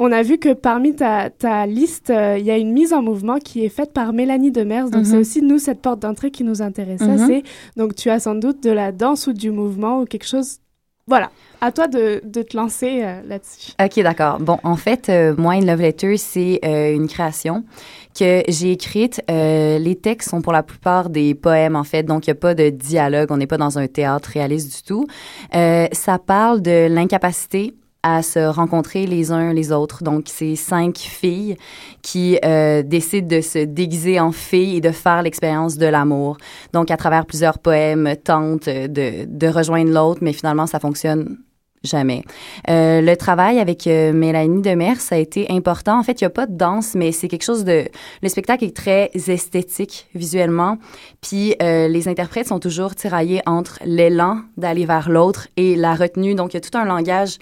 on 0.00 0.10
a 0.10 0.22
vu 0.22 0.38
que 0.38 0.52
parmi 0.54 0.94
ta, 0.96 1.30
ta 1.30 1.66
liste, 1.66 2.10
euh, 2.10 2.36
il 2.36 2.44
y 2.44 2.50
a 2.50 2.56
une 2.56 2.72
mise 2.72 2.92
en 2.92 3.00
mouvement 3.00 3.38
qui 3.38 3.64
est 3.64 3.68
faite 3.68 3.92
par 3.92 4.12
Mélanie 4.12 4.50
Demers. 4.50 4.90
Donc, 4.90 5.02
Mhm. 5.02 5.04
c'est 5.04 5.16
aussi, 5.18 5.42
nous, 5.42 5.58
cette 5.58 5.80
porte 5.80 6.00
d'entrée 6.00 6.32
qui 6.32 6.42
nous 6.42 6.62
intéressait. 6.62 7.04
Mhm. 7.06 7.26
C'est 7.28 7.42
donc, 7.76 7.94
tu 7.94 8.10
as 8.10 8.18
sans 8.18 8.34
doute 8.34 8.60
de 8.62 8.70
la 8.70 8.90
danse 8.90 9.28
ou 9.28 9.32
du 9.32 9.50
mouvement 9.52 10.00
ou 10.00 10.04
quelque 10.04 10.26
chose. 10.26 10.56
Voilà, 11.08 11.30
à 11.60 11.70
toi 11.70 11.86
de, 11.86 12.20
de 12.24 12.42
te 12.42 12.56
lancer 12.56 13.02
euh, 13.04 13.20
là-dessus. 13.28 13.70
OK, 13.80 14.02
d'accord. 14.02 14.40
Bon, 14.40 14.58
en 14.64 14.74
fait, 14.74 15.08
moi, 15.38 15.54
une 15.54 15.64
love 15.68 15.80
letter, 15.80 16.16
c'est 16.16 16.58
une 16.64 17.06
création 17.06 17.62
que 18.18 18.42
j'ai 18.48 18.72
écrite. 18.72 19.22
Euh, 19.30 19.78
les 19.78 19.96
textes 19.96 20.30
sont 20.30 20.42
pour 20.42 20.52
la 20.52 20.62
plupart 20.62 21.10
des 21.10 21.34
poèmes, 21.34 21.76
en 21.76 21.84
fait, 21.84 22.02
donc 22.02 22.26
il 22.26 22.30
n'y 22.30 22.32
a 22.32 22.40
pas 22.40 22.54
de 22.54 22.70
dialogue. 22.70 23.28
On 23.30 23.36
n'est 23.36 23.46
pas 23.46 23.58
dans 23.58 23.78
un 23.78 23.86
théâtre 23.86 24.30
réaliste 24.32 24.76
du 24.76 24.82
tout. 24.82 25.06
Euh, 25.54 25.86
ça 25.92 26.18
parle 26.18 26.62
de 26.62 26.88
l'incapacité 26.88 27.74
à 28.02 28.22
se 28.22 28.38
rencontrer 28.38 29.04
les 29.06 29.32
uns 29.32 29.52
les 29.52 29.72
autres. 29.72 30.04
Donc, 30.04 30.26
c'est 30.26 30.54
cinq 30.54 30.96
filles 30.98 31.56
qui 32.02 32.38
euh, 32.44 32.82
décident 32.82 33.26
de 33.26 33.40
se 33.40 33.58
déguiser 33.64 34.20
en 34.20 34.30
filles 34.30 34.76
et 34.76 34.80
de 34.80 34.92
faire 34.92 35.22
l'expérience 35.22 35.76
de 35.76 35.86
l'amour. 35.86 36.36
Donc, 36.72 36.92
à 36.92 36.96
travers 36.96 37.26
plusieurs 37.26 37.58
poèmes, 37.58 38.14
tentent 38.22 38.68
de, 38.68 39.24
de 39.26 39.48
rejoindre 39.48 39.90
l'autre, 39.90 40.20
mais 40.22 40.32
finalement, 40.32 40.68
ça 40.68 40.78
fonctionne 40.78 41.36
jamais. 41.86 42.22
Euh, 42.68 43.00
le 43.00 43.16
travail 43.16 43.58
avec 43.58 43.86
euh, 43.86 44.12
Mélanie 44.12 44.62
Demers, 44.62 45.00
ça 45.00 45.14
a 45.14 45.18
été 45.18 45.46
important. 45.50 45.98
En 45.98 46.02
fait, 46.02 46.20
il 46.20 46.24
n'y 46.24 46.26
a 46.26 46.30
pas 46.30 46.46
de 46.46 46.56
danse, 46.56 46.94
mais 46.94 47.12
c'est 47.12 47.28
quelque 47.28 47.44
chose 47.44 47.64
de... 47.64 47.84
Le 48.22 48.28
spectacle 48.28 48.64
est 48.64 48.76
très 48.76 49.10
esthétique 49.14 50.08
visuellement. 50.14 50.78
Puis 51.20 51.54
euh, 51.62 51.88
les 51.88 52.08
interprètes 52.08 52.48
sont 52.48 52.58
toujours 52.58 52.94
tiraillés 52.94 53.42
entre 53.46 53.78
l'élan 53.84 54.40
d'aller 54.56 54.86
vers 54.86 55.08
l'autre 55.08 55.48
et 55.56 55.76
la 55.76 55.94
retenue. 55.94 56.34
Donc, 56.34 56.52
il 56.52 56.56
y 56.56 56.58
a 56.58 56.60
tout 56.60 56.76
un 56.76 56.84
langage 56.84 57.38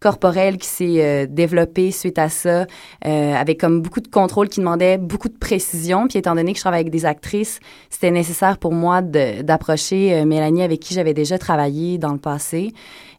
corporel 0.00 0.58
qui 0.58 0.68
s'est 0.68 1.04
euh, 1.04 1.26
développé 1.28 1.90
suite 1.90 2.20
à 2.20 2.28
ça, 2.28 2.66
avec 3.02 3.58
comme 3.58 3.82
beaucoup 3.82 4.00
de 4.00 4.06
contrôle 4.06 4.48
qui 4.48 4.60
demandait 4.60 4.96
beaucoup 4.96 5.28
de 5.28 5.36
précision. 5.36 6.06
Puis 6.06 6.20
étant 6.20 6.36
donné 6.36 6.52
que 6.52 6.58
je 6.58 6.62
travaille 6.62 6.80
avec 6.80 6.92
des 6.92 7.04
actrices, 7.04 7.58
c'était 7.90 8.12
nécessaire 8.12 8.58
pour 8.58 8.72
moi 8.72 9.02
d'approcher 9.02 10.24
Mélanie 10.24 10.62
avec 10.62 10.78
qui 10.78 10.94
j'avais 10.94 11.14
déjà 11.14 11.36
travaillé 11.36 11.98
dans 11.98 12.12
le 12.12 12.18
passé. 12.18 12.72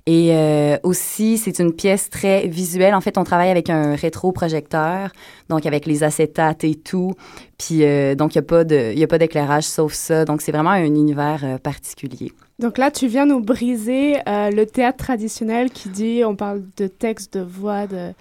Et 0.06 0.30
euh, 0.32 0.78
aussi, 0.84 1.38
c'est 1.38 1.60
une 1.60 1.74
pièce 1.74 2.10
très 2.10 2.48
visuelle. 2.48 2.96
En 2.96 3.02
fait, 3.02 3.18
on 3.18 3.24
travaille 3.24 3.50
avec 3.52 3.70
un 3.70 3.96
rétroprojecteur, 3.96 5.12
donc 5.50 5.66
avec 5.66 5.86
les 5.86 6.04
acétates 6.04 6.64
et 6.64 6.76
tout. 6.76 7.14
Puis 7.58 7.84
euh, 7.84 8.16
donc, 8.16 8.34
il 8.34 8.40
n'y 8.40 8.44
a 8.44 8.48
pas 8.48 8.64
de- 8.64 8.92
il 8.94 9.00
y 9.00 9.04
a 9.04 9.08
pas 9.08 9.18
d'éclairage 9.18 9.64
sauf 9.66 9.94
ça. 9.94 10.26
Donc, 10.26 10.42
c'est 10.42 10.52
vraiment 10.52 10.72
un 10.72 10.84
univers 10.86 11.42
euh, 11.44 11.58
particulier. 11.58 12.32
Donc 12.58 12.78
là, 12.78 12.92
tu 12.92 13.08
viens 13.08 13.26
nous 13.26 13.40
briser 13.40 14.16
euh, 14.28 14.50
le 14.52 14.66
théâtre 14.66 14.98
traditionnel 14.98 15.70
qui 15.70 15.90
dit 15.90 16.24
on 16.26 16.36
parle 16.36 16.64
de 16.78 16.88
texte, 16.88 17.38
de 17.38 17.44
voix, 17.44 17.86
de... 17.88 18.12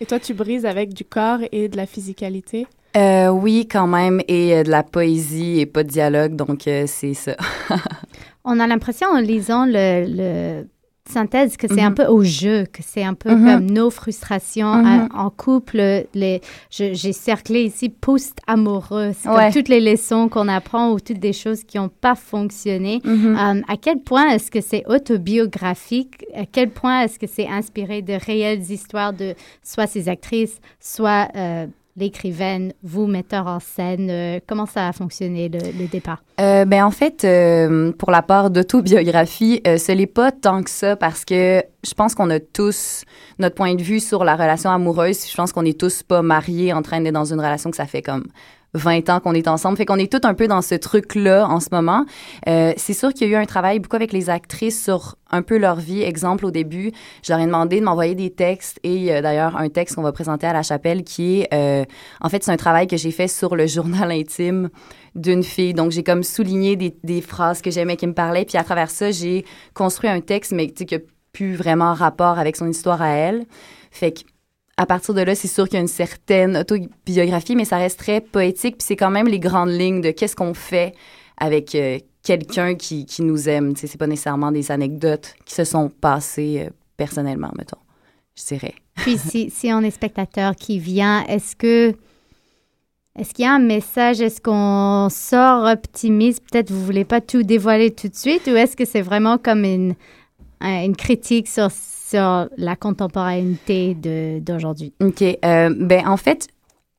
et 0.00 0.06
toi, 0.06 0.18
tu 0.20 0.34
brises 0.34 0.66
avec 0.66 0.92
du 0.92 1.04
corps 1.04 1.40
et 1.50 1.68
de 1.68 1.76
la 1.76 1.86
physicalité? 1.86 2.66
Euh, 2.96 3.28
oui, 3.28 3.66
quand 3.70 3.86
même, 3.86 4.20
et 4.28 4.54
euh, 4.56 4.62
de 4.64 4.70
la 4.70 4.82
poésie 4.82 5.60
et 5.60 5.66
pas 5.66 5.82
de 5.82 5.88
dialogue, 5.88 6.36
donc 6.36 6.66
euh, 6.66 6.84
c'est 6.86 7.14
ça. 7.14 7.36
On 8.44 8.58
a 8.60 8.66
l'impression 8.66 9.08
en 9.08 9.20
lisant 9.20 9.66
le, 9.66 10.04
le 10.08 10.66
synthèse 11.08 11.56
que 11.56 11.66
c'est 11.68 11.80
un 11.80 11.90
Mhm. 11.90 11.94
peu 11.94 12.06
au 12.06 12.22
jeu, 12.22 12.64
que 12.72 12.82
c'est 12.86 13.02
un 13.04 13.14
peu 13.14 13.34
Mhm. 13.34 13.44
comme 13.46 13.70
nos 13.70 13.90
frustrations 13.90 14.74
Mhm. 14.74 15.08
à- 15.12 15.22
en 15.24 15.30
couple. 15.30 16.04
Les, 16.14 16.40
j'ai 16.70 17.12
cerclé 17.12 17.62
ici 17.64 17.88
post-amoureux. 17.88 19.12
C'est 19.18 19.28
Ouais. 19.28 19.50
toutes 19.52 19.68
les 19.68 19.80
leçons 19.80 20.28
qu'on 20.28 20.48
apprend 20.48 20.92
ou 20.92 21.00
toutes 21.00 21.18
des 21.18 21.32
choses 21.32 21.64
qui 21.64 21.78
n'ont 21.78 21.88
pas 21.88 22.14
fonctionné. 22.14 23.00
Euh, 23.06 23.60
à 23.68 23.76
quel 23.80 24.00
point 24.00 24.28
est-ce 24.30 24.50
que 24.50 24.60
c'est 24.60 24.84
autobiographique? 24.86 26.24
À 26.34 26.44
quel 26.46 26.70
point 26.70 27.02
est-ce 27.02 27.18
que 27.18 27.26
c'est 27.26 27.46
inspiré 27.48 28.02
de 28.02 28.12
réelles 28.14 28.70
histoires 28.70 29.12
de 29.12 29.34
soit 29.62 29.86
ces 29.86 30.08
actrices, 30.08 30.60
soit 30.80 31.28
euh, 31.36 31.66
l'écrivaine, 31.98 32.72
vous, 32.82 33.06
metteur 33.06 33.46
en 33.46 33.60
scène? 33.60 34.08
Euh, 34.10 34.40
comment 34.46 34.66
ça 34.66 34.88
a 34.88 34.92
fonctionné 34.92 35.48
le, 35.48 35.86
départ? 35.86 36.22
Euh, 36.40 36.64
ben 36.64 36.84
en 36.84 36.90
fait, 36.90 37.24
euh, 37.24 37.92
pour 37.92 38.10
la 38.10 38.22
part 38.22 38.50
d'autobiographie, 38.50 39.60
ce 39.64 39.92
n'est 39.92 40.06
pas 40.06 40.32
tant 40.32 40.62
que 40.62 40.70
ça 40.70 40.96
parce 40.96 41.24
que 41.24 41.62
je 41.84 41.94
pense 41.94 42.14
qu'on 42.14 42.30
a 42.30 42.40
tous 42.40 43.04
notre 43.38 43.54
point 43.54 43.74
de 43.74 43.82
vue 43.82 44.00
sur 44.00 44.24
la 44.24 44.36
relation 44.36 44.70
amoureuse. 44.70 45.28
Je 45.30 45.36
pense 45.36 45.52
qu'on 45.52 45.64
est 45.64 45.78
tous 45.78 46.02
pas 46.02 46.22
mariés 46.22 46.72
en 46.72 46.82
train 46.82 47.00
d'être 47.00 47.14
dans 47.14 47.32
une 47.32 47.40
relation 47.40 47.70
que 47.70 47.76
ça 47.76 47.86
fait 47.86 48.02
comme 48.02 48.24
20 48.74 49.08
ans 49.10 49.20
qu'on 49.20 49.34
est 49.34 49.48
ensemble. 49.48 49.76
Fait 49.76 49.86
qu'on 49.86 49.98
est 49.98 50.12
tous 50.12 50.26
un 50.26 50.34
peu 50.34 50.46
dans 50.46 50.62
ce 50.62 50.74
truc-là 50.74 51.46
en 51.48 51.60
ce 51.60 51.68
moment. 51.72 52.04
Euh, 52.48 52.72
c'est 52.76 52.92
sûr 52.92 53.12
qu'il 53.12 53.28
y 53.28 53.34
a 53.34 53.38
eu 53.38 53.42
un 53.42 53.46
travail 53.46 53.78
beaucoup 53.78 53.96
avec 53.96 54.12
les 54.12 54.30
actrices 54.30 54.82
sur 54.82 55.16
un 55.30 55.42
peu 55.42 55.58
leur 55.58 55.76
vie. 55.76 56.02
Exemple, 56.02 56.44
au 56.44 56.50
début, 56.50 56.92
je 57.22 57.32
leur 57.32 57.40
ai 57.40 57.46
demandé 57.46 57.80
de 57.80 57.84
m'envoyer 57.84 58.14
des 58.14 58.30
textes 58.30 58.78
et 58.82 59.12
a 59.12 59.22
d'ailleurs 59.22 59.56
un 59.56 59.68
texte 59.68 59.96
qu'on 59.96 60.02
va 60.02 60.12
présenter 60.12 60.46
à 60.46 60.52
la 60.52 60.62
chapelle 60.62 61.02
qui 61.04 61.40
est, 61.40 61.54
euh, 61.54 61.84
en 62.20 62.28
fait, 62.28 62.44
c'est 62.44 62.52
un 62.52 62.56
travail 62.56 62.86
que 62.86 62.96
j'ai 62.96 63.10
fait 63.10 63.28
sur 63.28 63.56
le 63.56 63.66
journal 63.66 64.10
intime 64.10 64.68
d'une 65.14 65.42
fille. 65.42 65.74
Donc, 65.74 65.90
j'ai 65.90 66.02
comme 66.02 66.22
souligné 66.22 66.76
des, 66.76 67.20
phrases 67.20 67.62
que 67.62 67.70
j'aimais 67.70 67.96
qui 67.96 68.06
me 68.06 68.14
parlaient. 68.14 68.44
Puis 68.44 68.58
à 68.58 68.64
travers 68.64 68.90
ça, 68.90 69.10
j'ai 69.10 69.44
construit 69.74 70.08
un 70.08 70.20
texte, 70.20 70.52
mais 70.52 70.68
qui 70.68 70.86
n'a 70.94 71.00
plus 71.32 71.54
vraiment 71.54 71.94
rapport 71.94 72.38
avec 72.38 72.56
son 72.56 72.68
histoire 72.68 73.02
à 73.02 73.08
elle. 73.08 73.46
Fait 73.90 74.12
que 74.12 74.20
à 74.78 74.86
partir 74.86 75.12
de 75.12 75.20
là, 75.20 75.34
c'est 75.34 75.48
sûr 75.48 75.64
qu'il 75.64 75.74
y 75.74 75.78
a 75.78 75.80
une 75.80 75.88
certaine 75.88 76.56
autobiographie, 76.56 77.56
mais 77.56 77.64
ça 77.64 77.78
reste 77.78 77.98
très 77.98 78.20
poétique. 78.20 78.78
Puis 78.78 78.86
c'est 78.86 78.96
quand 78.96 79.10
même 79.10 79.26
les 79.26 79.40
grandes 79.40 79.72
lignes 79.72 80.00
de 80.00 80.12
qu'est-ce 80.12 80.36
qu'on 80.36 80.54
fait 80.54 80.94
avec 81.36 81.74
euh, 81.74 81.98
quelqu'un 82.22 82.76
qui, 82.76 83.04
qui 83.04 83.22
nous 83.22 83.48
aime. 83.48 83.74
Tu 83.74 83.80
sais, 83.80 83.86
c'est 83.88 83.98
pas 83.98 84.06
nécessairement 84.06 84.52
des 84.52 84.70
anecdotes 84.70 85.34
qui 85.44 85.54
se 85.54 85.64
sont 85.64 85.88
passées 85.88 86.64
euh, 86.64 86.70
personnellement, 86.96 87.50
mettons, 87.58 87.80
je 88.36 88.44
dirais. 88.54 88.74
Puis 88.94 89.18
si, 89.18 89.50
si 89.50 89.72
on 89.72 89.80
est 89.80 89.90
spectateur 89.90 90.54
qui 90.54 90.78
vient, 90.78 91.24
est-ce 91.24 91.56
que 91.56 91.92
est-ce 93.18 93.34
qu'il 93.34 93.46
y 93.46 93.48
a 93.48 93.54
un 93.54 93.58
message? 93.58 94.20
Est-ce 94.20 94.40
qu'on 94.40 95.08
sort 95.10 95.64
optimiste? 95.64 96.40
Peut-être 96.52 96.70
vous 96.70 96.84
voulez 96.84 97.04
pas 97.04 97.20
tout 97.20 97.42
dévoiler 97.42 97.90
tout 97.90 98.06
de 98.06 98.14
suite 98.14 98.46
ou 98.46 98.50
est-ce 98.50 98.76
que 98.76 98.84
c'est 98.84 99.02
vraiment 99.02 99.38
comme 99.38 99.64
une, 99.64 99.96
une 100.60 100.96
critique 100.96 101.48
sur, 101.48 101.70
sur 101.70 102.48
la 102.56 102.76
contemporanéité 102.76 103.94
d'aujourd'hui? 104.40 104.92
OK. 105.00 105.22
Euh, 105.22 105.74
ben, 105.76 106.06
en 106.06 106.16
fait, 106.16 106.48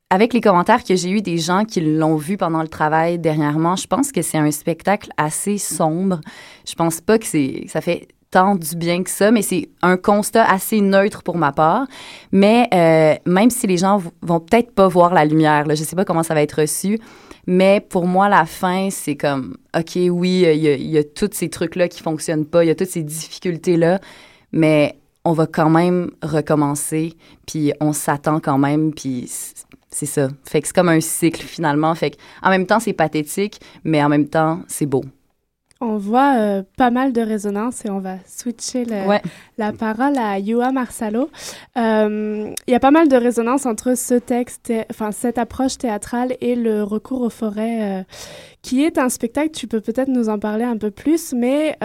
avec 0.10 0.34
les 0.34 0.42
commentaires 0.42 0.84
que 0.84 0.96
j'ai 0.96 1.12
eus 1.12 1.22
des 1.22 1.38
gens 1.38 1.66
qui 1.66 1.82
l'ont 1.82 2.16
vu 2.16 2.38
pendant 2.38 2.62
le 2.62 2.68
travail 2.68 3.20
dernièrement, 3.20 3.76
je 3.76 3.88
pense 3.88 4.12
que 4.12 4.22
c'est 4.22 4.38
un 4.38 4.52
spectacle 4.52 5.12
assez 5.18 5.58
sombre. 5.58 6.20
Je 6.68 6.74
pense 6.74 7.02
pas 7.02 7.20
que 7.20 7.26
c'est 7.26 7.66
ça 7.68 7.82
fait 7.82 8.08
tant 8.32 8.56
du 8.56 8.76
bien 8.76 9.04
que 9.04 9.10
ça, 9.10 9.32
mais 9.32 9.42
c'est 9.42 9.70
un 9.82 9.98
constat 9.98 10.46
assez 10.46 10.82
neutre 10.82 11.24
pour 11.24 11.38
ma 11.38 11.52
part. 11.52 11.88
Mais 12.32 12.68
euh, 12.74 13.16
même 13.30 13.50
si 13.50 13.68
les 13.68 13.78
gens 13.78 14.02
vont 14.22 14.40
peut-être 14.40 14.72
pas 14.72 14.88
voir 14.88 15.14
la 15.14 15.26
lumière, 15.26 15.66
là, 15.66 15.76
je 15.76 15.84
sais 15.84 15.96
pas 15.96 16.06
comment 16.06 16.24
ça 16.24 16.34
va 16.34 16.42
être 16.42 16.62
reçu, 16.62 17.00
mais 17.48 17.80
pour 17.80 18.06
moi, 18.06 18.30
la 18.30 18.46
fin, 18.46 18.90
c'est 18.92 19.16
comme, 19.16 19.58
OK, 19.76 19.96
oui, 19.96 20.46
il 20.46 20.90
y, 20.90 20.98
a, 20.98 21.04
tous 21.04 21.30
ces 21.34 21.50
trucs-là 21.50 21.88
qui 21.88 22.02
fonctionnent 22.02 22.46
pas, 22.46 22.64
il 22.64 22.68
y 22.68 22.70
a 22.70 22.76
toutes 22.76 22.90
ces 22.90 23.04
difficultés-là, 23.04 24.00
mais 24.52 25.00
on 25.26 25.34
va 25.34 25.48
quand 25.48 25.70
même 25.70 26.12
recommencer, 26.22 27.14
puis 27.48 27.74
on 27.80 27.94
s'attend 27.94 28.40
quand 28.40 28.58
même, 28.58 28.94
puis 28.94 29.30
c'est 29.90 30.06
ça. 30.06 30.28
Fait 30.44 30.62
que 30.62 30.68
c'est 30.68 30.76
comme 30.76 30.90
un 30.90 31.02
cycle 31.02 31.42
finalement. 31.42 31.94
Fait 31.96 32.12
que 32.12 32.18
en 32.44 32.50
même 32.50 32.68
temps, 32.68 32.80
c'est 32.80 32.94
pathétique, 32.94 33.60
mais 33.84 34.04
en 34.04 34.10
même 34.10 34.28
temps, 34.28 34.62
c'est 34.68 34.86
beau. 34.86 35.04
On 35.82 35.96
voit 35.96 36.36
euh, 36.36 36.64
pas 36.76 36.92
mal 36.92 37.14
de 37.14 37.22
résonance 37.22 37.86
et 37.86 37.90
on 37.90 38.00
va 38.00 38.16
switcher 38.28 38.84
la 39.58 39.72
parole 39.72 40.18
à 40.18 40.38
Yoa 40.38 40.74
Marsalo. 40.74 41.30
Euh, 41.78 42.54
il 42.68 42.72
y 42.72 42.76
a 42.76 42.82
pas 42.82 42.92
mal 42.92 43.08
de 43.08 43.16
résonance 43.16 43.66
entre 43.66 43.96
ce 43.96 44.16
texte, 44.16 44.74
enfin 44.92 45.14
cette 45.14 45.38
approche 45.38 45.78
théâtrale 45.78 46.36
et 46.42 46.56
le 46.56 46.84
recours 46.84 47.22
aux 47.22 47.30
forêts, 47.30 48.02
euh, 48.02 48.04
qui 48.62 48.84
est 48.84 48.98
un 48.98 49.10
spectacle. 49.10 49.52
Tu 49.52 49.68
peux 49.68 49.82
peut-être 49.82 50.10
nous 50.10 50.30
en 50.30 50.40
parler 50.40 50.64
un 50.64 50.78
peu 50.78 50.92
plus, 50.92 51.34
mais 51.34 51.78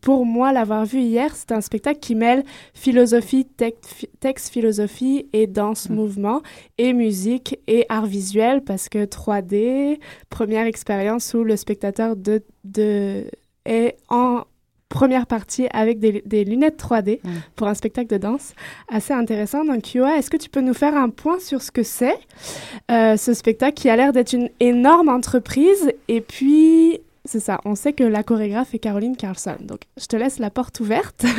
pour 0.00 0.26
moi, 0.26 0.52
l'avoir 0.52 0.84
vu 0.84 1.00
hier, 1.00 1.34
c'est 1.34 1.52
un 1.52 1.60
spectacle 1.60 2.00
qui 2.00 2.14
mêle 2.14 2.44
philosophie, 2.72 3.46
texte, 3.46 4.50
philosophie 4.50 5.28
et 5.32 5.46
danse, 5.46 5.88
mm. 5.88 5.94
mouvement 5.94 6.42
et 6.78 6.92
musique 6.92 7.58
et 7.66 7.86
art 7.88 8.06
visuel 8.06 8.62
parce 8.62 8.88
que 8.88 9.04
3D, 9.04 9.98
première 10.30 10.66
expérience 10.66 11.34
où 11.34 11.44
le 11.44 11.56
spectateur 11.56 12.16
de 12.16 12.42
de, 12.64 13.24
est 13.64 13.96
en 14.08 14.44
première 14.88 15.26
partie 15.26 15.66
avec 15.72 15.98
des, 15.98 16.44
lunettes 16.44 16.82
3D 16.82 17.20
mm. 17.22 17.30
pour 17.56 17.66
un 17.66 17.74
spectacle 17.74 18.08
de 18.08 18.18
danse 18.18 18.54
assez 18.88 19.12
intéressant. 19.12 19.64
Donc, 19.64 19.94
Yoa, 19.94 20.16
est-ce 20.16 20.30
que 20.30 20.36
tu 20.36 20.48
peux 20.48 20.60
nous 20.60 20.74
faire 20.74 20.96
un 20.96 21.10
point 21.10 21.40
sur 21.40 21.62
ce 21.62 21.70
que 21.70 21.82
c'est, 21.82 22.18
euh, 22.90 23.16
ce 23.16 23.34
spectacle 23.34 23.74
qui 23.74 23.88
a 23.88 23.96
l'air 23.96 24.12
d'être 24.12 24.32
une 24.32 24.50
énorme 24.60 25.08
entreprise? 25.08 25.92
Et 26.08 26.20
puis, 26.20 27.00
c'est 27.24 27.40
ça, 27.40 27.60
on 27.64 27.74
sait 27.74 27.92
que 27.92 28.04
la 28.04 28.22
chorégraphe 28.22 28.74
est 28.74 28.78
Caroline 28.78 29.16
Carlson. 29.16 29.56
Donc, 29.60 29.80
je 29.96 30.06
te 30.06 30.16
laisse 30.16 30.38
la 30.38 30.50
porte 30.50 30.80
ouverte. 30.80 31.24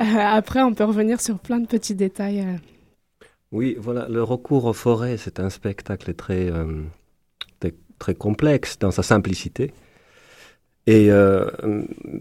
Euh, 0.00 0.04
après, 0.18 0.60
on 0.60 0.74
peut 0.74 0.82
revenir 0.82 1.20
sur 1.20 1.38
plein 1.38 1.60
de 1.60 1.68
petits 1.68 1.94
détails. 1.94 2.40
Euh. 2.40 2.56
Oui, 3.52 3.76
voilà, 3.78 4.08
le 4.08 4.24
recours 4.24 4.64
aux 4.64 4.72
forêts, 4.72 5.16
c'est 5.16 5.38
un 5.38 5.50
spectacle 5.50 6.14
très, 6.14 6.50
très 7.98 8.14
complexe 8.14 8.78
dans 8.78 8.90
sa 8.90 9.02
simplicité. 9.02 9.72
Et 10.86 11.10
euh, 11.10 11.46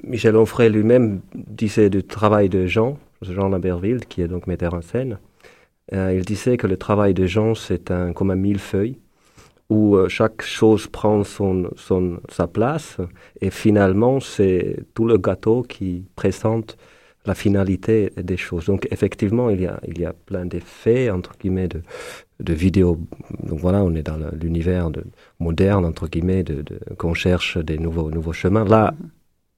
Michel 0.04 0.38
Onfray 0.38 0.70
lui-même 0.70 1.22
disait 1.36 1.90
du 1.90 2.04
travail 2.04 2.48
de 2.48 2.66
Jean, 2.66 2.98
Jean 3.22 3.50
Lamberville, 3.50 4.06
qui 4.06 4.22
est 4.22 4.28
donc 4.28 4.48
metteur 4.48 4.74
en 4.74 4.82
scène. 4.82 5.20
Euh, 5.92 6.14
il 6.16 6.24
disait 6.24 6.56
que 6.56 6.68
le 6.68 6.78
travail 6.78 7.14
de 7.14 7.26
Jean, 7.26 7.56
c'est 7.56 7.92
un, 7.92 8.14
comme 8.14 8.32
un 8.32 8.36
millefeuille, 8.36 9.00
où 9.70 9.96
euh, 9.96 10.08
chaque 10.08 10.42
chose 10.42 10.88
prend 10.88 11.24
son, 11.26 11.70
son, 11.76 12.20
sa 12.30 12.48
place, 12.48 12.98
et 13.42 13.50
finalement, 13.50 14.22
c'est 14.22 14.78
tout 14.94 15.06
le 15.06 15.18
gâteau 15.18 15.64
qui 15.64 16.06
présente 16.16 16.78
la 17.26 17.36
finalité 17.36 18.12
des 18.22 18.38
choses. 18.38 18.66
Donc 18.66 18.88
effectivement, 18.92 19.50
il 19.50 19.62
y 19.62 19.68
a, 19.68 19.80
il 19.88 20.00
y 20.00 20.06
a 20.06 20.14
plein 20.14 20.46
d'effets, 20.46 21.10
entre 21.10 21.38
guillemets, 21.40 21.68
de, 21.68 21.82
de 22.40 22.54
vidéos. 22.54 23.00
Donc 23.44 23.60
voilà, 23.60 23.84
on 23.84 23.94
est 23.96 24.04
dans 24.04 24.18
l'univers 24.34 24.90
moderne, 25.40 25.86
entre 25.86 26.08
guillemets, 26.08 26.44
de, 26.44 26.64
qu'on 26.98 27.14
cherche 27.14 27.58
des 27.58 27.78
nouveaux, 27.78 28.12
nouveaux 28.12 28.34
chemins. 28.34 28.66
Là, 28.66 28.94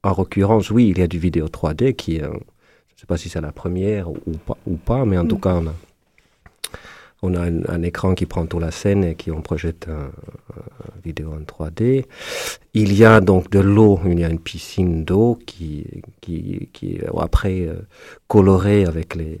en 0.02 0.14
l'occurrence, 0.16 0.70
oui, 0.70 0.88
il 0.90 0.98
y 0.98 1.02
a 1.02 1.08
du 1.08 1.18
vidéo 1.18 1.46
3D 1.46 1.94
qui, 1.94 2.18
je 2.18 2.26
ne 2.26 2.30
sais 2.96 3.06
pas 3.06 3.16
si 3.16 3.28
c'est 3.28 3.40
la 3.40 3.52
première 3.52 4.10
ou 4.10 4.36
pas, 4.46 4.56
ou 4.66 4.76
pas 4.76 5.04
mais 5.04 5.18
en 5.18 5.24
mm. 5.24 5.28
tout 5.28 5.38
cas, 5.38 5.54
on 5.54 5.66
a, 5.66 5.74
on 7.22 7.34
a 7.34 7.40
un, 7.40 7.82
écran 7.82 8.14
qui 8.14 8.26
prend 8.26 8.46
toute 8.46 8.60
la 8.60 8.70
scène 8.70 9.04
et 9.04 9.14
qui 9.14 9.30
on 9.30 9.42
projette 9.42 9.88
un, 9.88 10.10
vidéo 11.04 11.32
en 11.32 11.40
3D. 11.40 12.04
Il 12.74 12.94
y 12.94 13.04
a 13.04 13.20
donc 13.20 13.50
de 13.50 13.60
l'eau, 13.60 14.00
il 14.06 14.20
y 14.20 14.24
a 14.24 14.28
une 14.28 14.40
piscine 14.40 15.04
d'eau 15.04 15.38
qui, 15.46 15.86
qui, 16.20 16.68
qui 16.72 16.96
est 16.96 17.06
après 17.18 17.62
euh, 17.62 17.76
colorée 18.28 18.84
avec 18.84 19.14
les, 19.14 19.40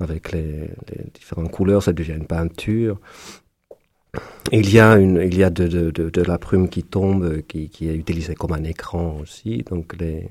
avec 0.00 0.32
les, 0.32 0.70
différentes 1.14 1.50
couleurs, 1.50 1.82
ça 1.82 1.92
devient 1.92 2.14
une 2.16 2.26
peinture. 2.26 2.98
Il 4.52 4.72
y 4.72 4.80
a, 4.80 4.96
une, 4.96 5.20
il 5.22 5.38
y 5.38 5.44
a 5.44 5.50
de, 5.50 5.68
de, 5.68 6.10
de, 6.10 6.22
la 6.22 6.38
plume 6.38 6.68
qui 6.68 6.82
tombe, 6.82 7.42
qui, 7.42 7.68
qui, 7.68 7.88
est 7.88 7.94
utilisée 7.94 8.34
comme 8.34 8.52
un 8.52 8.64
écran 8.64 9.18
aussi. 9.22 9.62
Donc, 9.70 9.94
les, 10.00 10.28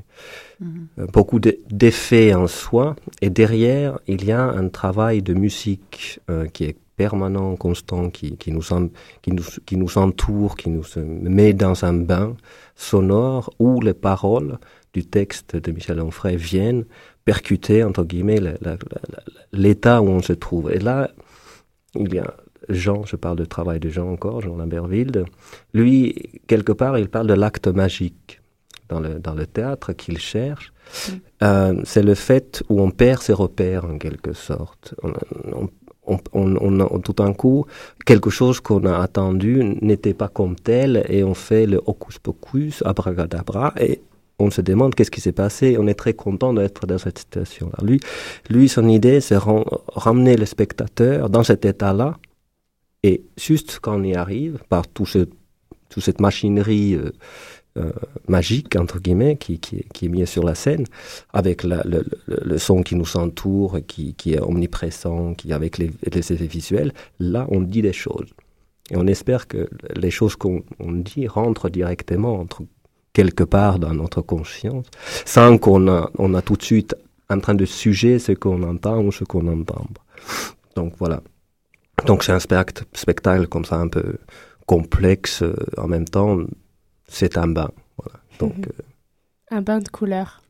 mhm. 0.60 0.88
euh, 1.00 1.08
beaucoup 1.14 1.40
d'effets 1.40 2.34
en 2.34 2.48
soi. 2.48 2.96
Et 3.22 3.30
derrière, 3.30 4.00
il 4.08 4.26
y 4.26 4.34
a 4.34 4.42
un 4.42 4.68
travail 4.68 5.22
de 5.22 5.34
musique 5.34 6.20
euh, 6.30 6.48
qui 6.48 6.66
est 6.66 6.78
permanent, 6.98 7.56
constant, 7.56 8.10
qui, 8.10 8.36
qui, 8.36 8.52
nous, 8.52 8.64
qui, 9.22 9.32
nous, 9.32 9.44
qui 9.66 9.78
nous 9.78 9.98
entoure, 9.98 10.58
qui 10.58 10.70
nous 10.70 10.84
met 11.22 11.54
dans 11.54 11.86
un 11.86 11.94
bain 11.94 12.36
sonore 12.76 13.54
où 13.58 13.80
les 13.80 13.94
paroles 13.94 14.60
du 14.94 15.06
texte 15.06 15.56
de 15.56 15.72
Michel 15.72 16.02
Onfray 16.02 16.36
viennent 16.36 16.84
percuter, 17.24 17.86
entre 17.86 18.04
guillemets, 18.04 18.42
l'état 19.54 20.02
où 20.02 20.10
on 20.10 20.22
se 20.22 20.34
trouve. 20.34 20.72
Et 20.72 20.80
là, 20.80 21.10
il 21.96 22.14
y 22.14 22.20
a 22.20 22.34
Jean, 22.70 23.04
je 23.06 23.16
parle 23.16 23.38
de 23.38 23.46
travail 23.46 23.80
de 23.80 23.90
Jean 23.90 24.12
encore, 24.12 24.42
Jean 24.42 24.56
Lamberville, 24.56 25.26
lui, 25.74 26.16
quelque 26.48 26.72
part, 26.72 26.98
il 26.98 27.10
parle 27.10 27.28
de 27.28 27.34
l'acte 27.34 27.68
magique 27.68 28.42
dans 28.88 29.00
le, 29.00 29.20
dans 29.20 29.34
le 29.34 29.46
théâtre 29.46 29.94
qu'il 29.94 30.18
cherche. 30.18 30.72
Mm. 31.08 31.12
Euh, 31.44 31.82
c'est 31.84 32.04
le 32.04 32.16
fait 32.16 32.64
où 32.70 32.82
on 32.82 32.92
perd 32.92 33.22
ses 33.22 33.34
repères, 33.34 33.86
en 33.86 33.98
quelque 33.98 34.34
sorte. 34.34 34.96
On, 35.04 35.68
on, 36.34 37.00
tout 37.00 37.14
d'un 37.14 37.34
coup, 37.34 37.66
quelque 38.06 38.30
chose 38.30 38.60
qu'on 38.60 38.86
a 38.86 38.98
attendu 38.98 39.64
n'était 39.82 40.16
pas 40.16 40.28
comme 40.28 40.56
tel 40.56 41.06
et 41.08 41.24
on 41.24 41.36
fait 41.36 41.68
le 41.68 41.82
hocus 41.86 42.18
pocus, 42.18 42.82
abracadabra, 42.84 43.74
et 43.80 44.02
on 44.40 44.50
se 44.50 44.62
demande 44.62 44.96
qu'est-ce 44.96 45.12
qui 45.12 45.22
s'est 45.22 45.34
passé. 45.34 45.78
On 45.80 45.88
est 45.88 45.94
très 45.94 46.14
content 46.14 46.54
d'être 46.54 46.88
dans 46.88 46.98
cette 46.98 47.20
situation-là. 47.20 47.78
Lui, 47.84 48.00
lui, 48.50 48.70
son 48.70 48.88
idée, 48.88 49.22
c'est 49.22 49.38
ramener 49.38 50.36
le 50.36 50.46
spectateur 50.46 51.30
dans 51.30 51.44
cet 51.44 51.66
état-là. 51.66 52.18
Et 53.04 53.24
juste 53.38 53.80
quand 53.82 54.00
on 54.00 54.04
y 54.04 54.16
arrive, 54.16 54.60
par 54.70 54.88
tout 54.88 55.06
ce, 55.06 55.30
toute 55.90 56.04
cette 56.04 56.20
machinerie 56.20 56.96
euh, 56.96 57.12
euh, 57.78 57.92
magique, 58.28 58.76
entre 58.76 59.00
guillemets, 59.00 59.38
qui, 59.38 59.60
qui, 59.60 60.06
est 60.06 60.10
mise 60.10 60.28
sur 60.28 60.44
la 60.44 60.56
scène, 60.56 60.86
avec 61.34 61.64
le, 61.64 62.58
son 62.58 62.84
qui 62.84 62.96
nous 62.96 63.16
entoure, 63.16 63.80
qui, 63.88 64.16
qui 64.16 64.34
est 64.34 64.42
omniprésent, 64.42 65.34
qui 65.34 65.54
avec 65.54 65.78
les, 65.78 65.92
les 66.12 66.34
effets 66.34 66.48
visuels, 66.48 66.94
là, 67.20 67.46
on 67.50 67.62
dit 67.62 67.82
des 67.82 67.94
choses. 67.94 68.34
Et 68.92 68.98
on 68.98 69.08
espère 69.08 69.48
que 69.48 69.70
les 69.96 70.12
choses 70.12 70.36
qu'on 70.36 70.64
dit 70.80 71.28
rentrent 71.28 71.70
directement 71.70 72.40
entre 72.40 72.64
quelque 73.14 73.44
part 73.44 73.80
dans 73.80 73.94
notre 73.94 74.22
conscience, 74.22 74.86
sans 75.26 75.58
qu'on 75.58 75.88
a, 75.88 76.10
on 76.18 76.34
a 76.34 76.42
tout 76.42 76.56
de 76.56 76.64
suite 76.64 76.96
en 77.30 77.40
train 77.40 77.56
de 77.56 77.66
sujet 77.66 78.18
ce 78.20 78.32
qu'on 78.32 78.64
entend 78.64 79.04
ou 79.04 79.12
ce 79.12 79.24
qu'on 79.24 79.48
entend. 79.48 79.86
Donc 80.76 80.94
voilà. 80.98 81.22
Donc 82.06 82.24
c'est 82.24 82.32
un 82.32 82.40
spectacle 82.40 83.48
comme 83.48 83.66
ça 83.66 83.76
un 83.76 83.88
peu 83.88 84.18
complexe, 84.66 85.42
euh, 85.42 85.56
en 85.78 85.88
même 85.88 86.06
temps, 86.06 86.38
c'est 87.08 87.38
un 87.38 87.48
bain. 87.48 87.72
Voilà. 87.98 88.20
Donc, 88.40 88.68
euh, 88.68 88.72
un 89.52 89.62
bain 89.62 89.80
de 89.80 89.90
couleurs. 89.90 90.42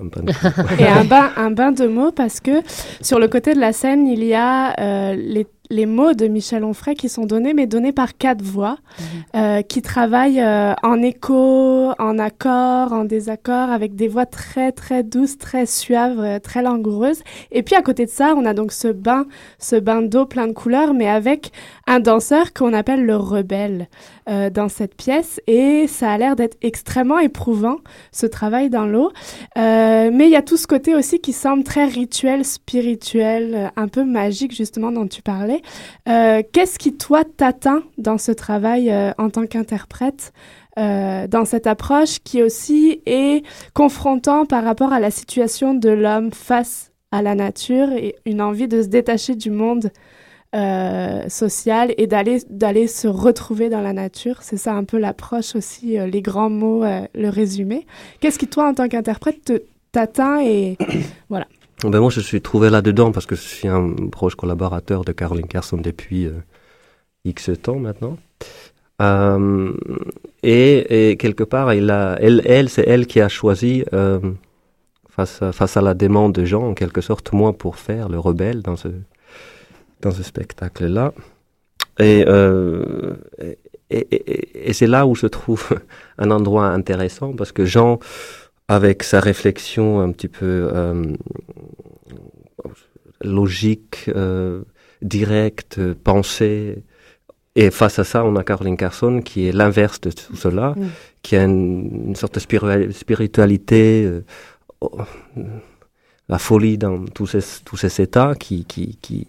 Et 0.77 0.85
un 0.85 1.05
bain, 1.05 1.31
un 1.37 1.51
bain 1.51 1.71
de 1.71 1.87
mots 1.87 2.11
parce 2.11 2.41
que 2.41 2.61
sur 3.01 3.17
le 3.17 3.29
côté 3.29 3.53
de 3.53 3.59
la 3.59 3.71
scène, 3.71 4.07
il 4.07 4.23
y 4.25 4.33
a 4.33 4.77
euh, 4.77 5.15
les 5.15 5.47
les 5.71 5.85
mots 5.85 6.13
de 6.13 6.27
Michel 6.27 6.63
Onfray 6.63 6.95
qui 6.95 7.09
sont 7.09 7.25
donnés, 7.25 7.53
mais 7.53 7.67
donnés 7.67 7.91
par 7.91 8.17
quatre 8.17 8.41
voix, 8.41 8.77
mhm. 8.99 9.05
euh, 9.35 9.61
qui 9.61 9.83
travaillent 9.83 10.41
euh, 10.41 10.73
en 10.81 11.01
écho, 11.01 11.91
en 11.99 12.17
accord, 12.17 12.91
en 12.91 13.05
désaccord, 13.05 13.69
avec 13.69 13.95
des 13.95 14.07
voix 14.07 14.25
très 14.25 14.71
très 14.71 15.03
douces, 15.03 15.37
très 15.37 15.67
suaves, 15.67 16.19
euh, 16.19 16.39
très 16.39 16.63
langoureuses. 16.63 17.21
Et 17.51 17.61
puis 17.61 17.75
à 17.75 17.83
côté 17.83 18.05
de 18.05 18.09
ça, 18.09 18.33
on 18.35 18.45
a 18.45 18.55
donc 18.55 18.71
ce 18.71 18.87
bain, 18.87 19.27
ce 19.59 19.75
bain 19.75 20.01
d'eau 20.01 20.25
plein 20.25 20.47
de 20.47 20.53
couleurs, 20.53 20.95
mais 20.95 21.07
avec 21.07 21.51
un 21.89 21.99
danseur 21.99 22.53
qu'on 22.53 22.73
appelle 22.73 23.05
le 23.05 23.15
rebelle 23.15 23.87
dans 24.27 24.69
cette 24.69 24.95
pièce. 24.95 25.41
Et 25.47 25.87
ça 25.87 26.11
a 26.11 26.17
l'air 26.19 26.35
d'être 26.35 26.55
extrêmement 26.61 27.17
éprouvant, 27.17 27.77
ce 28.11 28.27
travail 28.27 28.69
dans 28.69 28.85
l'eau. 28.85 29.11
mais 29.55 30.25
il 30.25 30.29
y 30.29 30.35
a 30.35 30.43
tout 30.43 30.57
ce 30.57 30.67
côté 30.67 30.93
aussi 30.93 31.19
qui 31.19 31.33
semble 31.33 31.63
très 31.63 31.85
rituel, 31.85 32.45
spirituel, 32.45 33.71
un 33.75 33.87
peu 33.87 34.03
magique 34.03 34.55
justement 34.55 34.91
dont 34.91 35.07
tu 35.07 35.21
parlais. 35.21 35.61
Euh, 36.07 36.41
qu'est-ce 36.51 36.79
qui, 36.79 36.95
toi, 36.95 37.23
t'atteint 37.23 37.83
dans 37.97 38.17
ce 38.17 38.31
travail 38.31 38.91
euh, 38.91 39.11
en 39.17 39.29
tant 39.29 39.45
qu'interprète 39.45 40.33
euh, 40.77 41.27
dans 41.27 41.45
cette 41.45 41.67
approche 41.67 42.19
qui 42.23 42.41
aussi 42.43 43.01
est 43.05 43.45
confrontant 43.73 44.45
par 44.45 44.63
rapport 44.63 44.93
à 44.93 44.99
la 44.99 45.11
situation 45.11 45.73
de 45.73 45.89
l'homme 45.89 46.31
face 46.31 46.91
à 47.11 47.21
la 47.21 47.35
nature 47.35 47.91
et 47.91 48.15
une 48.25 48.41
envie 48.41 48.67
de 48.67 48.81
se 48.83 48.87
détacher 48.87 49.35
du 49.35 49.49
monde 49.49 49.91
euh, 50.55 51.29
social 51.29 51.93
et 51.97 52.07
d'aller 52.07 52.39
d'aller 52.49 52.87
se 52.87 53.07
retrouver 53.07 53.69
dans 53.69 53.81
la 53.81 53.93
nature. 53.93 54.41
C'est 54.41 54.57
ça 54.57 54.73
un 54.73 54.83
peu 54.83 54.97
l'approche 54.97 55.55
aussi, 55.55 55.99
euh, 55.99 56.07
les 56.07 56.21
grands 56.21 56.49
mots, 56.49 56.83
euh, 56.83 57.01
le 57.13 57.29
résumé. 57.29 57.85
Qu'est-ce 58.19 58.39
qui 58.39 58.47
toi 58.47 58.69
en 58.69 58.73
tant 58.73 58.87
qu'interprète 58.87 59.53
t'atteint 59.91 60.41
et 60.41 60.77
voilà. 61.29 61.47
Ben 61.83 61.99
moi 61.99 62.09
je 62.09 62.19
suis 62.19 62.41
trouvé 62.41 62.69
là-dedans 62.69 63.11
parce 63.11 63.25
que 63.25 63.35
je 63.35 63.41
suis 63.41 63.67
un 63.67 63.93
proche 64.11 64.35
collaborateur 64.35 65.05
de 65.05 65.11
Caroline 65.11 65.47
Carson 65.47 65.77
depuis 65.77 66.25
euh, 66.25 66.33
X 67.25 67.51
temps 67.61 67.79
maintenant. 67.79 68.17
Euh, 69.01 69.71
et, 70.43 71.11
et, 71.11 71.17
quelque 71.17 71.43
part, 71.43 71.73
il 71.73 71.89
a, 71.89 72.17
elle, 72.19 72.41
elle 72.45 72.69
c'est 72.69 72.85
elle 72.85 73.07
qui 73.07 73.21
a 73.21 73.29
choisi 73.29 73.85
euh, 73.93 74.19
face, 75.09 75.41
à, 75.41 75.51
face 75.53 75.77
à 75.77 75.81
la 75.81 75.93
demande 75.93 76.33
de 76.33 76.43
gens, 76.43 76.67
en 76.67 76.73
quelque 76.73 77.01
sorte, 77.01 77.31
moi 77.31 77.53
pour 77.53 77.77
faire 77.77 78.09
le 78.09 78.19
rebelle 78.19 78.61
dans 78.61 78.75
ce, 78.75 78.89
dans 80.01 80.11
ce 80.11 80.23
spectacle-là. 80.23 81.13
Et, 81.99 82.23
euh, 82.27 83.15
et, 83.39 83.57
et, 83.89 84.69
et 84.69 84.73
c'est 84.73 84.87
là 84.87 85.05
où 85.05 85.15
je 85.15 85.27
trouve 85.27 85.79
un 86.17 86.31
endroit 86.31 86.67
intéressant 86.67 87.33
parce 87.33 87.51
que 87.51 87.65
Jean, 87.65 87.99
avec 88.69 89.03
sa 89.03 89.19
réflexion 89.19 89.99
un 89.99 90.11
petit 90.11 90.27
peu 90.27 90.69
euh, 90.73 91.13
logique, 93.21 94.09
euh, 94.09 94.63
directe, 95.01 95.79
pensée, 95.93 96.83
et 97.55 97.71
face 97.71 97.99
à 97.99 98.03
ça, 98.03 98.23
on 98.23 98.35
a 98.35 98.43
Caroline 98.43 98.77
Carson 98.77 99.21
qui 99.21 99.47
est 99.47 99.51
l'inverse 99.51 99.99
de 100.01 100.11
tout 100.11 100.35
cela, 100.35 100.75
mm. 100.77 100.87
qui 101.23 101.35
a 101.35 101.43
une, 101.43 102.09
une, 102.09 102.15
sorte 102.15 102.35
de 102.35 102.39
spiritualité, 102.91 104.05
euh, 104.05 104.23
oh, 104.81 104.99
la 106.29 106.37
folie 106.37 106.77
dans 106.77 107.05
tous 107.05 107.27
ces, 107.27 107.39
tous 107.65 107.75
ces 107.75 108.01
états, 108.01 108.35
qui, 108.35 108.65
qui, 108.65 108.97
qui, 109.01 109.27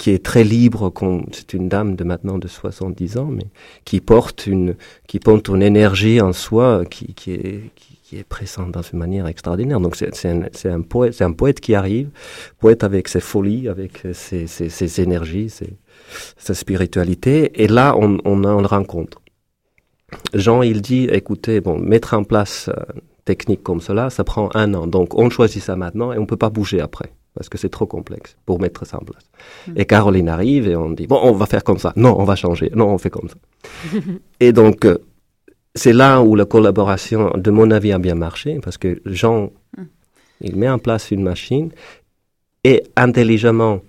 qui 0.00 0.12
est 0.12 0.24
très 0.24 0.44
libre. 0.44 0.90
C'est 1.32 1.52
une 1.52 1.68
dame 1.68 1.94
de 1.94 2.04
maintenant 2.04 2.38
de 2.38 2.48
70 2.48 3.18
ans, 3.18 3.26
mais 3.26 3.44
qui 3.84 4.00
porte 4.00 4.46
une, 4.46 4.74
qui 5.06 5.18
porte 5.20 5.48
une 5.48 5.62
énergie 5.62 6.22
en 6.22 6.32
soi 6.32 6.84
qui, 6.90 7.12
qui 7.12 7.32
est, 7.32 7.70
qui, 7.74 7.98
qui 8.02 8.16
est 8.16 8.24
présente 8.24 8.72
dans 8.72 8.80
une 8.80 8.98
manière 8.98 9.26
extraordinaire. 9.26 9.78
Donc 9.78 9.96
c'est 9.96 10.26
un, 10.26 10.44
un, 10.64 10.80
poète, 10.80 11.20
un 11.20 11.32
poète 11.32 11.60
qui 11.60 11.74
arrive, 11.74 12.08
poète 12.58 12.82
avec 12.82 13.08
ses 13.08 13.20
folies, 13.20 13.68
avec 13.68 14.02
ses, 14.14 14.46
ses, 14.46 14.70
ses 14.70 15.00
énergies, 15.02 15.50
ses, 15.50 15.76
sa 16.38 16.54
spiritualité. 16.54 17.62
Et 17.62 17.68
là, 17.68 17.94
on, 17.94 18.16
on 18.24 18.44
a 18.44 18.52
une 18.58 18.66
rencontre. 18.66 19.20
Jean, 20.32 20.62
il 20.62 20.80
dit, 20.80 21.08
écoutez, 21.12 21.60
bon, 21.60 21.78
mettre 21.78 22.14
en 22.14 22.24
place 22.24 22.70
une 22.94 23.02
technique 23.26 23.62
comme 23.62 23.82
cela, 23.82 24.08
ça 24.08 24.24
prend 24.24 24.48
un 24.54 24.72
an. 24.72 24.86
Donc, 24.86 25.14
on 25.18 25.28
choisit 25.28 25.62
ça 25.62 25.76
maintenant 25.76 26.10
et 26.14 26.16
on 26.16 26.24
peut 26.24 26.38
pas 26.38 26.48
bouger 26.48 26.80
après. 26.80 27.12
Parce 27.34 27.48
que 27.48 27.58
c'est 27.58 27.68
trop 27.68 27.86
complexe 27.86 28.36
pour 28.44 28.60
mettre 28.60 28.84
ça 28.86 28.98
en 28.98 29.04
place. 29.04 29.24
Mmh. 29.68 29.72
Et 29.76 29.84
Caroline 29.84 30.28
arrive 30.28 30.68
et 30.68 30.76
on 30.76 30.90
dit, 30.90 31.06
bon, 31.06 31.20
on 31.22 31.32
va 31.32 31.46
faire 31.46 31.62
comme 31.62 31.78
ça. 31.78 31.92
Non, 31.96 32.18
on 32.18 32.24
va 32.24 32.34
changer. 32.34 32.70
Non, 32.74 32.88
on 32.88 32.98
fait 32.98 33.10
comme 33.10 33.28
ça. 33.28 33.98
et 34.40 34.52
donc, 34.52 34.84
euh, 34.84 34.98
c'est 35.74 35.92
là 35.92 36.22
où 36.22 36.34
la 36.34 36.44
collaboration, 36.44 37.30
de 37.36 37.50
mon 37.50 37.70
avis, 37.70 37.92
a 37.92 37.98
bien 37.98 38.16
marché. 38.16 38.58
Parce 38.62 38.78
que 38.78 39.00
Jean, 39.06 39.52
mmh. 39.76 39.82
il 40.40 40.56
met 40.56 40.68
en 40.68 40.78
place 40.78 41.12
une 41.12 41.22
machine 41.22 41.70
et 42.64 42.82
intelligemment, 42.96 43.80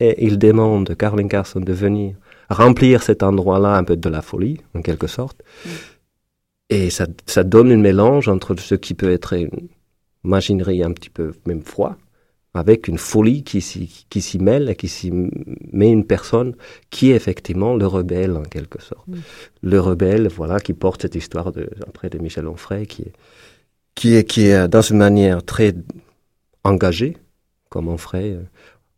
et 0.00 0.24
il 0.24 0.38
demande 0.38 0.90
à 0.90 0.94
Caroline 0.94 1.28
Carson 1.28 1.60
de 1.60 1.72
venir 1.72 2.14
remplir 2.50 3.02
cet 3.02 3.22
endroit-là 3.22 3.76
un 3.76 3.84
peu 3.84 3.96
de 3.96 4.08
la 4.08 4.22
folie, 4.22 4.60
en 4.74 4.82
quelque 4.82 5.06
sorte. 5.06 5.42
Mm. 5.64 5.68
Et 6.70 6.90
ça, 6.90 7.06
ça 7.26 7.44
donne 7.44 7.72
un 7.72 7.76
mélange 7.76 8.28
entre 8.28 8.54
ce 8.58 8.74
qui 8.74 8.94
peut 8.94 9.10
être 9.10 9.34
une 9.34 9.68
machinerie 10.22 10.82
un 10.82 10.92
petit 10.92 11.10
peu 11.10 11.32
même 11.46 11.62
froid, 11.62 11.96
avec 12.54 12.88
une 12.88 12.98
folie 12.98 13.44
qui 13.44 13.60
s'y, 13.60 14.38
mêle 14.38 14.70
et 14.70 14.74
qui 14.74 14.88
s'y 14.88 15.12
met 15.12 15.90
une 15.90 16.04
personne 16.04 16.54
qui 16.90 17.10
est 17.10 17.14
effectivement 17.14 17.76
le 17.76 17.86
rebelle, 17.86 18.36
en 18.36 18.42
quelque 18.42 18.82
sorte. 18.82 19.06
Mm. 19.06 19.16
Le 19.62 19.80
rebelle, 19.80 20.28
voilà, 20.28 20.58
qui 20.58 20.72
porte 20.72 21.02
cette 21.02 21.14
histoire 21.14 21.52
de, 21.52 21.68
après 21.86 22.08
de 22.10 22.18
Michel 22.18 22.48
Onfray, 22.48 22.86
qui 22.86 23.02
est, 23.02 23.12
qui 23.94 24.14
est, 24.14 24.24
qui 24.24 24.46
est 24.46 24.68
dans 24.68 24.80
une 24.80 24.98
manière 24.98 25.44
très 25.44 25.74
engagée, 26.64 27.16
comme 27.68 27.88
Onfray, 27.88 28.38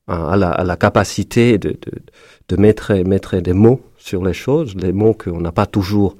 à 0.07 0.37
la, 0.37 0.51
à 0.51 0.65
la 0.65 0.77
capacité 0.77 1.59
de, 1.59 1.71
de, 1.71 1.93
de, 2.49 2.57
mettre, 2.57 2.95
mettre 2.95 3.37
des 3.37 3.53
mots 3.53 3.81
sur 3.97 4.25
les 4.25 4.33
choses, 4.33 4.75
les 4.75 4.93
mots 4.93 5.15
qu'on 5.15 5.41
n'a 5.41 5.53
pas 5.53 5.67
toujours, 5.67 6.17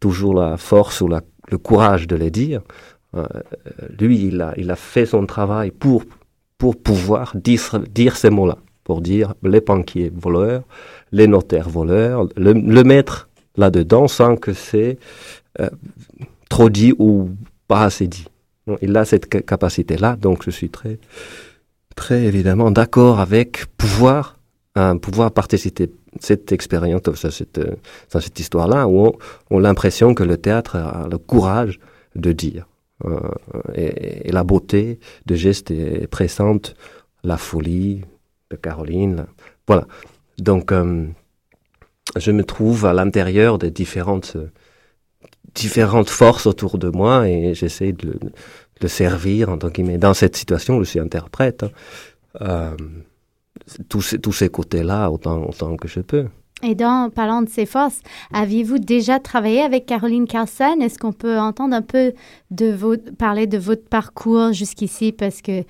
toujours 0.00 0.34
la 0.34 0.56
force 0.56 1.00
ou 1.00 1.08
la, 1.08 1.22
le 1.50 1.58
courage 1.58 2.06
de 2.06 2.16
les 2.16 2.30
dire. 2.30 2.62
Euh, 3.14 3.26
lui, 3.98 4.26
il 4.26 4.40
a, 4.40 4.54
il 4.56 4.70
a 4.70 4.76
fait 4.76 5.06
son 5.06 5.26
travail 5.26 5.70
pour, 5.70 6.04
pour 6.62 6.76
pouvoir 6.76 7.34
dire, 7.34 8.16
ces 8.16 8.30
mots-là, 8.30 8.56
pour 8.84 9.00
dire 9.00 9.34
les 9.42 9.60
banquiers 9.60 10.12
voleurs, 10.14 10.62
les 11.10 11.26
notaires 11.26 11.68
voleurs, 11.68 12.28
le, 12.36 12.52
le 12.52 12.84
mettre 12.84 13.28
là-dedans 13.56 14.06
sans 14.06 14.36
que 14.36 14.52
c'est 14.52 14.96
euh, 15.58 15.68
trop 16.48 16.70
dit 16.70 16.94
ou 17.00 17.30
pas 17.66 17.82
assez 17.82 18.06
dit. 18.06 18.26
Il 18.80 18.96
a 18.96 19.04
cette 19.04 19.28
capacité-là, 19.44 20.14
donc 20.14 20.44
je 20.44 20.52
suis 20.52 20.70
très, 20.70 21.00
très 21.96 22.22
évidemment 22.26 22.70
d'accord 22.70 23.18
avec 23.18 23.66
pouvoir 23.76 24.38
euh, 24.78 24.94
pouvoir 24.94 25.32
participer 25.32 25.90
cette 26.20 26.52
expérience, 26.52 27.02
cette, 27.30 27.58
dans 28.12 28.20
cette 28.20 28.38
histoire-là, 28.38 28.86
où 28.86 29.10
on 29.50 29.58
a 29.58 29.62
l'impression 29.62 30.14
que 30.14 30.22
le 30.22 30.36
théâtre 30.36 30.76
a 30.76 31.08
le 31.10 31.18
courage 31.18 31.80
de 32.14 32.30
dire. 32.30 32.68
Euh, 33.04 33.20
et, 33.74 34.30
la 34.32 34.44
beauté 34.44 34.98
de 35.26 35.34
gestes 35.34 35.70
est 35.70 36.06
présente, 36.06 36.74
la 37.24 37.36
folie 37.36 38.02
de 38.50 38.56
Caroline. 38.56 39.16
Là. 39.16 39.26
Voilà. 39.66 39.86
Donc, 40.38 40.72
euh, 40.72 41.06
je 42.16 42.30
me 42.30 42.44
trouve 42.44 42.86
à 42.86 42.92
l'intérieur 42.92 43.58
des 43.58 43.70
différentes, 43.70 44.36
différentes 45.54 46.10
forces 46.10 46.46
autour 46.46 46.78
de 46.78 46.88
moi 46.88 47.28
et 47.28 47.54
j'essaie 47.54 47.92
de, 47.92 48.18
de 48.80 48.88
servir, 48.88 49.48
en 49.48 49.58
tant 49.58 49.68
guillemets. 49.68 49.98
Dans 49.98 50.14
cette 50.14 50.36
situation, 50.36 50.78
je 50.78 50.84
suis 50.84 51.00
interprète. 51.00 51.62
Hein. 51.64 51.70
Euh, 52.40 52.76
tous 53.88 54.16
tous 54.20 54.32
ces 54.32 54.48
côtés-là, 54.48 55.10
autant, 55.10 55.44
autant 55.44 55.76
que 55.76 55.88
je 55.88 56.00
peux. 56.00 56.26
Et 56.62 56.74
dans 56.74 57.10
parlant 57.10 57.42
de 57.42 57.48
ces 57.48 57.66
forces, 57.66 58.00
aviez-vous 58.32 58.78
déjà 58.78 59.18
travaillé 59.18 59.62
avec 59.62 59.86
Caroline 59.86 60.28
Carson? 60.28 60.78
Est-ce 60.80 60.98
qu'on 60.98 61.12
peut 61.12 61.38
entendre 61.38 61.74
un 61.74 61.82
peu 61.82 62.12
parler 63.18 63.46
de 63.48 63.58
votre 63.58 63.88
parcours 63.88 64.52
jusqu'ici? 64.52 65.10
Parce 65.10 65.42
que 65.42 65.64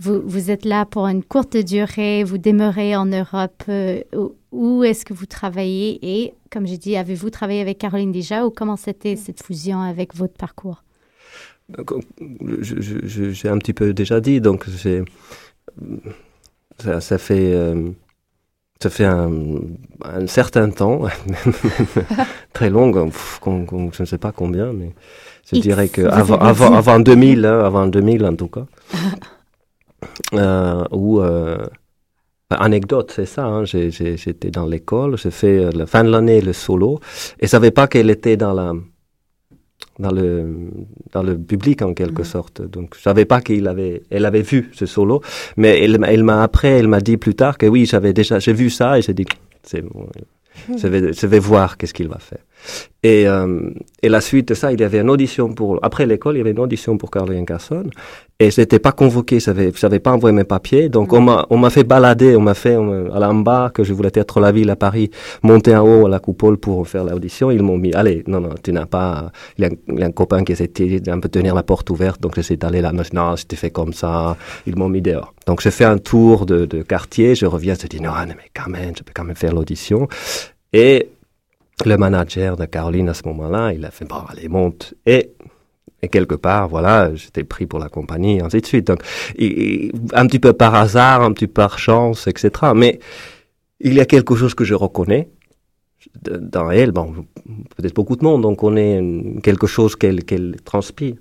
vous, 0.00 0.50
êtes 0.50 0.64
là 0.64 0.84
pour 0.84 1.06
une 1.06 1.22
courte 1.22 1.56
durée, 1.56 2.24
vous 2.24 2.38
demeurez 2.38 2.96
en 2.96 3.06
Europe. 3.06 3.62
Euh, 3.68 4.02
où, 4.50 4.82
est-ce 4.82 5.04
que 5.04 5.14
vous 5.14 5.26
travaillez? 5.26 6.00
Et 6.02 6.34
comme 6.50 6.66
j'ai 6.66 6.78
dit, 6.78 6.96
avez-vous 6.96 7.30
travaillé 7.30 7.60
avec 7.60 7.78
Caroline 7.78 8.10
déjà 8.10 8.44
ou 8.44 8.50
comment 8.50 8.76
c'était 8.76 9.14
cette 9.16 9.42
fusion 9.42 9.80
avec 9.80 10.16
votre 10.16 10.34
parcours? 10.34 10.82
J'ai 12.60 13.48
un 13.48 13.58
petit 13.58 13.72
peu 13.72 13.94
déjà 13.94 14.20
dit, 14.20 14.40
donc 14.40 14.66
ça, 16.78 17.00
ça, 17.00 17.18
fait, 17.18 17.54
euh, 17.54 17.90
ça 18.82 18.90
fait 18.90 19.04
un, 19.04 19.30
un 20.04 20.26
certain 20.26 20.70
temps, 20.70 21.02
très 22.52 22.68
long, 22.68 22.92
je 22.92 24.02
ne 24.02 24.06
sais 24.06 24.18
pas 24.18 24.32
combien, 24.32 24.72
mais 24.72 24.90
je 25.50 25.56
X, 25.56 25.62
dirais 25.62 25.88
que 25.88 26.02
avant, 26.02 26.38
avant, 26.38 26.74
avant 26.74 26.98
2000, 26.98 27.46
hein, 27.46 27.60
avant 27.64 27.86
2000 27.86 28.24
en 28.26 28.34
tout 28.34 28.48
cas, 28.48 28.66
euh, 30.34 30.84
où 30.90 31.20
euh, 31.20 31.64
anecdote, 32.50 33.12
c'est 33.14 33.26
ça. 33.26 33.44
Hein, 33.44 33.64
J'étais 33.64 34.50
dans 34.50 34.66
l'école, 34.66 35.16
j'ai 35.16 35.30
fait 35.30 35.58
euh, 35.58 35.70
la 35.72 35.86
fin 35.86 36.02
de 36.02 36.10
l'année 36.10 36.40
le 36.40 36.52
solo, 36.52 36.98
et 37.38 37.46
je 37.46 37.50
savais 37.50 37.70
pas 37.70 37.86
qu'elle 37.86 38.10
était 38.10 38.36
dans 38.36 38.52
la 38.52 38.72
dans 40.02 40.10
le 40.20 40.28
dans 41.12 41.22
le 41.22 41.34
public 41.38 41.82
en 41.82 41.94
quelque 41.94 42.22
mmh. 42.22 42.34
sorte. 42.34 42.56
Donc 42.74 42.94
je 42.96 43.02
savais 43.08 43.24
pas 43.24 43.40
qu'il 43.40 43.66
avait 43.68 44.02
elle 44.10 44.26
avait 44.26 44.46
vu 44.52 44.70
ce 44.72 44.86
solo, 44.86 45.22
mais 45.56 45.82
elle 45.82 45.98
elle 46.06 46.24
m'a 46.24 46.42
après 46.42 46.72
elle 46.78 46.88
m'a 46.88 47.00
dit 47.00 47.16
plus 47.16 47.34
tard 47.34 47.56
que 47.56 47.66
oui 47.66 47.86
j'avais 47.86 48.12
déjà 48.12 48.38
j'ai 48.38 48.52
vu 48.52 48.68
ça 48.68 48.98
et 48.98 49.02
j'ai 49.02 49.14
dit 49.14 49.26
c'est 49.62 49.82
bon, 49.82 50.06
je 50.80 50.86
vais 50.92 51.12
je 51.12 51.26
vais 51.26 51.38
voir 51.38 51.76
qu'est-ce 51.76 51.94
qu'il 51.94 52.08
va 52.08 52.18
faire. 52.18 52.44
Et, 53.04 53.26
euh, 53.26 53.70
et 54.00 54.08
la 54.08 54.20
suite 54.20 54.48
de 54.48 54.54
ça, 54.54 54.72
il 54.72 54.80
y 54.80 54.84
avait 54.84 55.00
une 55.00 55.10
audition 55.10 55.52
pour, 55.52 55.80
après 55.82 56.06
l'école, 56.06 56.36
il 56.36 56.38
y 56.38 56.40
avait 56.40 56.52
une 56.52 56.60
audition 56.60 56.96
pour 56.96 57.10
Caroline 57.10 57.44
Carson. 57.44 57.84
Et 58.38 58.50
j'étais 58.50 58.78
pas 58.78 58.92
convoqué, 58.92 59.40
je 59.40 59.50
n'avais 59.50 59.98
pas 59.98 60.12
envoyé 60.12 60.34
mes 60.34 60.44
papiers. 60.44 60.88
Donc, 60.88 61.12
on 61.12 61.20
m'a, 61.20 61.46
on 61.50 61.68
fait 61.70 61.82
balader, 61.84 62.36
on 62.36 62.40
m'a 62.40 62.54
fait, 62.54 62.74
à 62.74 63.18
l'en 63.18 63.34
bas, 63.34 63.70
que 63.74 63.82
je 63.82 63.92
voulais 63.92 64.10
être 64.14 64.40
la 64.40 64.52
ville 64.52 64.70
à 64.70 64.76
Paris, 64.76 65.10
monter 65.42 65.74
en 65.74 65.86
haut 65.86 66.06
à 66.06 66.08
la 66.08 66.20
coupole 66.20 66.58
pour 66.58 66.86
faire 66.86 67.04
l'audition. 67.04 67.50
Ils 67.50 67.62
m'ont 67.62 67.76
mis, 67.76 67.92
allez, 67.92 68.22
non, 68.26 68.40
non, 68.40 68.54
tu 68.62 68.72
n'as 68.72 68.86
pas, 68.86 69.32
il 69.58 69.64
y, 69.64 70.02
a, 70.02 70.06
un 70.06 70.10
copain 70.12 70.44
qui 70.44 70.52
essayait 70.52 71.00
d'un 71.00 71.18
peu 71.18 71.28
tenir 71.28 71.54
la 71.54 71.62
porte 71.62 71.90
ouverte, 71.90 72.20
donc 72.20 72.34
j'essaie 72.36 72.56
d'aller 72.56 72.80
là. 72.80 72.92
Non, 73.12 73.36
c'était 73.36 73.56
fait 73.56 73.70
comme 73.70 73.92
ça. 73.92 74.36
Ils 74.66 74.76
m'ont 74.76 74.88
mis 74.88 75.02
dehors. 75.02 75.34
Donc, 75.46 75.60
j'ai 75.60 75.72
fait 75.72 75.84
un 75.84 75.98
tour 75.98 76.46
de, 76.46 76.66
de 76.66 76.82
quartier, 76.82 77.34
je 77.34 77.46
reviens, 77.46 77.74
je 77.80 77.86
dis, 77.88 78.00
non, 78.00 78.12
mais 78.26 78.50
quand 78.54 78.70
même, 78.70 78.92
je 78.96 79.02
peux 79.02 79.12
quand 79.14 79.24
même 79.24 79.36
faire 79.36 79.54
l'audition. 79.54 80.08
Et 80.72 81.08
le 81.86 81.96
manager 81.96 82.56
de 82.56 82.64
Caroline 82.64 83.08
à 83.08 83.14
ce 83.14 83.22
moment-là, 83.28 83.72
il 83.72 83.84
a 83.84 83.90
fait, 83.90 84.04
bon, 84.04 84.22
allez, 84.28 84.48
monte. 84.48 84.94
Et, 85.06 85.32
et 86.02 86.08
quelque 86.08 86.34
part, 86.34 86.68
voilà, 86.68 87.14
j'étais 87.14 87.44
pris 87.44 87.66
pour 87.66 87.78
la 87.78 87.88
compagnie, 87.88 88.40
ainsi 88.40 88.60
de 88.60 88.66
suite. 88.66 88.86
Donc, 88.86 89.02
un 90.12 90.26
petit 90.26 90.38
peu 90.38 90.52
par 90.52 90.74
hasard, 90.74 91.22
un 91.22 91.32
petit 91.32 91.46
peu 91.46 91.54
par 91.54 91.78
chance, 91.78 92.26
etc. 92.26 92.50
Mais 92.74 92.98
il 93.80 93.94
y 93.94 94.00
a 94.00 94.06
quelque 94.06 94.34
chose 94.34 94.54
que 94.54 94.64
je 94.64 94.74
reconnais 94.74 95.28
dans 96.24 96.70
elle. 96.70 96.92
Bon, 96.92 97.26
peut-être 97.76 97.94
beaucoup 97.94 98.16
de 98.16 98.24
monde, 98.24 98.42
donc 98.42 98.62
on 98.62 98.76
est 98.76 99.00
quelque 99.42 99.66
chose 99.66 99.96
qu'elle 99.96 100.24
qu'elle 100.24 100.56
transpire. 100.64 101.14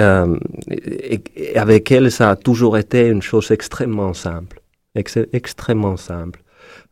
Euh, 0.00 0.38
et, 0.70 1.56
avec 1.56 1.90
elle, 1.90 2.10
ça 2.10 2.30
a 2.30 2.36
toujours 2.36 2.78
été 2.78 3.08
une 3.08 3.22
chose 3.22 3.50
extrêmement 3.50 4.14
simple. 4.14 4.60
extrêmement 4.94 5.96
simple. 5.96 6.40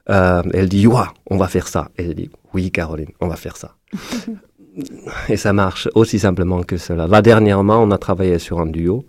Euh, 0.08 0.42
elle 0.54 0.68
dit, 0.68 0.86
ouais, 0.86 1.06
on 1.30 1.36
va 1.36 1.48
faire 1.48 1.68
ça. 1.68 1.90
Et 1.98 2.04
elle 2.04 2.14
dit, 2.14 2.30
oui, 2.54 2.70
Caroline, 2.70 3.10
on 3.20 3.28
va 3.28 3.36
faire 3.36 3.56
ça. 3.56 3.76
et 5.28 5.36
ça 5.36 5.52
marche 5.52 5.88
aussi 5.94 6.18
simplement 6.18 6.62
que 6.62 6.76
cela. 6.76 7.06
Là, 7.06 7.22
dernièrement, 7.22 7.82
on 7.82 7.90
a 7.90 7.98
travaillé 7.98 8.38
sur 8.38 8.60
un 8.60 8.66
duo. 8.66 9.06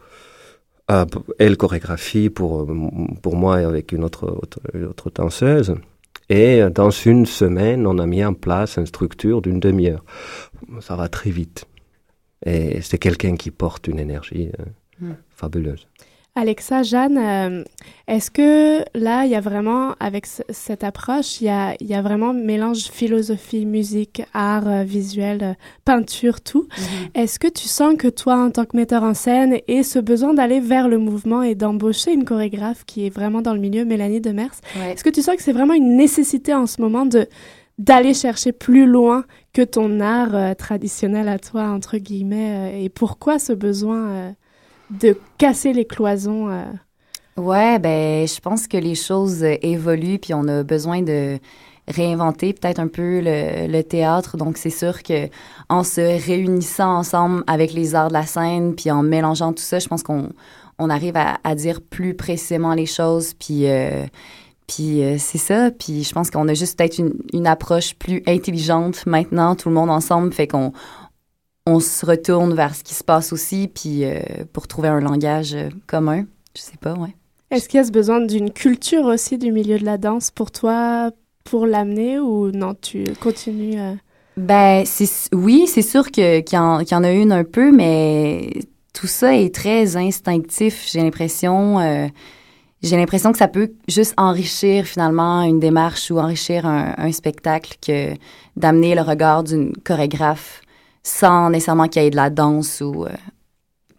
Euh, 0.89 1.06
elle 1.38 1.58
chorégraphie 1.58 2.30
pour, 2.30 2.66
pour 3.22 3.36
moi 3.36 3.62
et 3.62 3.66
avec 3.66 3.91
une 3.91 4.04
autre, 4.04 4.28
autre, 4.41 4.60
autre 4.89 5.12
danseuse. 5.14 5.76
Et 6.30 6.62
dans 6.74 6.89
une 6.89 7.26
semaine, 7.26 7.88
on 7.88 8.00
a 8.00 8.06
mis 8.06 8.24
en 8.24 8.34
place 8.34 8.78
une 8.78 8.86
structure 8.86 9.41
d'une 9.41 9.60
demi-heure. 9.60 10.04
Ça 10.82 10.95
va 10.95 11.08
très 11.08 11.30
vite. 11.30 11.66
Et 12.45 12.82
c'est 12.82 12.98
quelqu'un 12.98 13.36
qui 13.36 13.52
porte 13.52 13.88
une 13.88 14.00
énergie 14.00 14.52
euh, 14.60 14.66
hmm. 15.08 15.16
fabuleuse. 15.30 15.88
Alexa, 16.38 16.84
Jeanne, 16.84 17.18
euh, 17.18 17.64
est-ce 18.08 18.30
que 18.30 18.86
là, 18.94 19.26
il 19.26 19.32
y 19.32 19.36
a 19.36 19.42
vraiment, 19.42 19.96
avec 20.00 20.28
cette 20.28 20.84
approche, 20.84 21.42
il 21.42 21.46
y 21.46 21.50
a, 21.50 21.76
y 21.82 21.96
a, 21.96 22.02
vraiment 22.04 22.32
mélange 22.32 22.92
philosophie, 22.92 23.66
musique, 23.66 24.22
art 24.36 24.68
euh, 24.68 24.84
visuel, 24.84 25.40
euh, 25.42 25.54
peinture, 25.84 26.42
tout. 26.42 26.68
Mm-hmm. 26.70 27.22
Est-ce 27.22 27.40
que 27.40 27.48
tu 27.48 27.68
sens 27.68 27.96
que 27.98 28.08
toi, 28.08 28.36
en 28.38 28.52
tant 28.52 28.66
que 28.66 28.78
metteur 28.78 29.02
en 29.02 29.16
scène, 29.16 29.58
et 29.68 29.82
ce 29.82 29.98
besoin 29.98 30.36
d'aller 30.36 30.60
vers 30.60 30.88
le 30.88 31.00
mouvement 31.00 31.42
et 31.42 31.56
d'embaucher 31.56 32.14
une 32.14 32.24
chorégraphe 32.24 32.86
qui 32.86 33.08
est 33.08 33.10
vraiment 33.10 33.42
dans 33.42 33.56
le 33.56 33.60
milieu, 33.60 33.84
Mélanie 33.84 34.22
Demers, 34.22 34.54
est-ce 34.76 35.04
que 35.04 35.10
tu 35.10 35.24
sens 35.24 35.38
que 35.38 35.42
c'est 35.42 35.54
vraiment 35.54 35.74
une 35.74 35.98
nécessité 35.98 36.54
en 36.54 36.68
ce 36.68 36.82
moment 36.82 37.08
de 37.08 37.28
d'aller 37.80 38.16
chercher 38.16 38.52
plus 38.52 38.88
loin 38.88 39.24
que 39.54 39.62
ton 39.62 40.00
art 40.00 40.56
traditionnel 40.56 41.28
à 41.30 41.38
toi, 41.38 41.70
entre 41.70 41.98
guillemets, 41.98 42.84
et 42.84 42.90
pourquoi 42.90 43.38
ce 43.38 43.54
besoin 43.54 44.34
de 44.90 45.18
casser 45.38 45.74
les 45.74 45.86
cloisons? 45.86 46.50
Euh? 46.50 46.64
Ouais, 47.38 47.80
ben, 47.80 48.28
je 48.28 48.40
pense 48.40 48.68
que 48.68 48.78
les 48.78 48.96
choses 48.96 49.44
euh, 49.44 49.56
évoluent, 49.62 50.20
puis 50.20 50.34
on 50.34 50.48
a 50.48 50.64
besoin 50.64 51.02
de 51.02 51.40
réinventer 51.88 52.54
peut-être 52.54 52.80
un 52.80 52.88
peu 52.88 53.22
le, 53.24 53.82
théâtre. 53.82 54.38
Donc, 54.38 54.58
c'est 54.58 54.70
sûr 54.70 55.04
que 55.04 55.30
en 55.70 55.84
se 55.84 56.02
réunissant 56.02 56.98
ensemble 56.98 57.44
avec 57.48 57.74
les 57.74 57.96
arts 57.96 58.10
de 58.10 58.14
la 58.14 58.26
scène, 58.26 58.76
puis 58.76 58.92
en 58.92 59.04
mélangeant 59.04 59.54
tout 59.54 59.64
ça, 59.64 59.80
je 59.80 59.88
pense 59.88 60.04
qu'on 60.04 60.30
on 60.80 60.90
arrive 60.90 61.16
à, 61.16 61.56
dire 61.56 61.82
plus 61.82 62.14
précisément 62.14 62.74
les 62.74 62.86
choses, 62.86 63.34
puis... 63.34 63.68
Euh, 63.68 64.06
puis 64.68 65.02
c'est 65.18 65.38
ça. 65.38 65.72
Puis 65.72 66.04
je 66.04 66.12
pense 66.12 66.30
qu'on 66.30 66.46
a 66.50 66.54
juste 66.54 66.78
peut-être 66.78 67.00
une, 67.32 67.48
approche 67.48 67.96
plus 67.96 68.22
intelligente 68.28 69.06
maintenant, 69.06 69.56
tout 69.56 69.70
le 69.70 69.76
monde 69.76 69.90
ensemble, 69.90 70.34
fait 70.34 70.46
qu'on 70.46 70.74
on 71.68 71.82
se 71.82 72.05
retourne 72.05 72.53
vers 72.53 72.74
ce 72.74 72.84
qui 72.84 72.93
se 72.93 73.03
passe 73.03 73.34
aussi, 73.34 73.68
puis 73.68 74.05
euh, 74.05 74.22
pour 74.53 74.68
trouver 74.68 74.88
un 74.88 75.01
langage 75.01 75.53
euh, 75.53 75.70
commun. 75.86 76.24
Je 76.55 76.61
sais 76.61 76.78
pas, 76.80 76.93
ouais. 76.93 77.13
Est-ce 77.51 77.68
qu'il 77.68 77.78
y 77.78 77.82
a 77.82 77.84
ce 77.84 77.91
besoin 77.91 78.22
d'une 78.22 78.51
culture 78.51 79.05
aussi 79.05 79.38
du 79.38 79.51
milieu 79.51 79.78
de 79.78 79.84
la 79.84 79.97
danse 79.97 80.32
pour 80.32 80.49
toi, 80.51 81.11
pour 81.43 81.65
l'amener, 81.65 82.20
ou 82.20 82.51
non, 82.51 82.74
tu 82.74 83.03
continues 83.20 83.80
à... 83.80 83.95
Ben, 84.38 84.86
oui, 85.34 85.68
c'est 85.68 85.82
sûr 85.82 86.09
qu'il 86.09 86.43
y, 86.53 86.57
en, 86.57 86.80
y 86.80 86.93
en 86.93 87.03
a 87.03 87.11
une 87.11 87.32
un 87.34 87.43
peu, 87.43 87.72
mais 87.72 88.49
tout 88.93 89.07
ça 89.07 89.36
est 89.36 89.53
très 89.53 89.97
instinctif, 89.97 90.88
j'ai 90.89 91.01
l'impression. 91.01 91.80
Euh, 91.80 92.07
j'ai 92.84 92.95
l'impression 92.95 93.32
que 93.32 93.39
ça 93.39 93.47
peut 93.47 93.72
juste 93.88 94.13
enrichir 94.18 94.86
finalement 94.86 95.41
une 95.41 95.59
démarche 95.59 96.11
ou 96.11 96.20
enrichir 96.20 96.65
un, 96.65 96.93
un 96.97 97.11
spectacle 97.11 97.78
que 97.86 98.13
d'amener 98.55 98.93
le 98.93 99.01
regard 99.01 99.43
d'une 99.43 99.74
chorégraphe 99.84 100.61
sans 101.08 101.49
nécessairement 101.49 101.88
qu'il 101.88 102.03
y 102.03 102.05
ait 102.05 102.10
de 102.10 102.16
la 102.18 102.30
danse 102.30 102.82
ou 102.82 103.05
euh, 103.05 103.10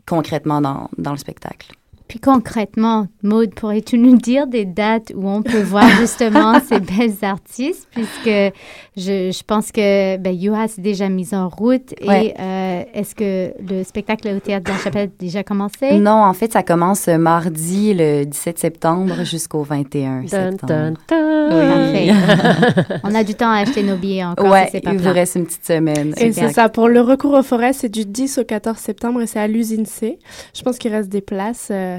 concrètement 0.06 0.60
dans, 0.60 0.90
dans, 0.98 1.12
le 1.12 1.16
spectacle. 1.16 1.72
Puis 2.08 2.20
concrètement, 2.20 3.06
Maude, 3.22 3.54
pourrais-tu 3.54 3.98
nous 3.98 4.16
dire 4.16 4.46
des 4.46 4.64
dates 4.64 5.12
où 5.14 5.28
on 5.28 5.42
peut 5.42 5.60
voir 5.60 5.86
justement 6.00 6.58
ces 6.68 6.80
belles 6.80 7.16
artistes, 7.22 7.86
puisque 7.90 8.54
je, 8.96 9.30
je 9.30 9.42
pense 9.44 9.70
que 9.70 10.16
ben, 10.16 10.34
UHA 10.34 10.68
s'est 10.68 10.80
déjà 10.80 11.10
mise 11.10 11.34
en 11.34 11.50
route. 11.50 11.92
Et 12.00 12.34
euh, 12.38 12.82
est-ce 12.94 13.14
que 13.14 13.52
le 13.60 13.84
spectacle 13.84 14.28
au 14.28 14.40
Théâtre 14.40 14.64
de 14.64 14.70
la 14.70 14.78
Chapelle 14.78 15.08
a 15.08 15.12
déjà 15.18 15.42
commencé? 15.42 15.98
Non, 15.98 16.24
en 16.24 16.32
fait, 16.32 16.52
ça 16.52 16.62
commence 16.62 17.08
mardi, 17.08 17.92
le 17.92 18.24
17 18.24 18.58
septembre, 18.58 19.24
jusqu'au 19.24 19.62
21 19.62 20.26
septembre. 20.26 20.98
Oui. 21.10 22.10
on 23.04 23.14
a 23.14 23.22
du 23.22 23.34
temps 23.34 23.50
à 23.50 23.58
acheter 23.58 23.82
nos 23.82 23.96
billets 23.96 24.24
encore. 24.24 24.50
Oui, 24.50 24.80
il 24.82 24.98
vous 24.98 25.12
reste 25.12 25.36
une 25.36 25.44
petite 25.44 25.66
semaine. 25.66 26.14
Et 26.16 26.32
c'est 26.32 26.52
ça. 26.52 26.70
Pour 26.70 26.88
le 26.88 27.02
recours 27.02 27.34
aux 27.34 27.42
forêts, 27.42 27.74
c'est 27.74 27.88
du 27.90 28.06
10 28.06 28.38
au 28.38 28.44
14 28.44 28.78
septembre 28.78 29.20
et 29.20 29.26
c'est 29.26 29.40
à 29.40 29.46
l'usine 29.46 29.84
C. 29.84 30.18
Je 30.54 30.62
pense 30.62 30.78
qu'il 30.78 30.92
reste 30.92 31.10
des 31.10 31.20
places. 31.20 31.68
Euh, 31.70 31.97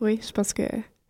oui, 0.00 0.20
je 0.26 0.32
pense 0.32 0.52
que 0.52 0.62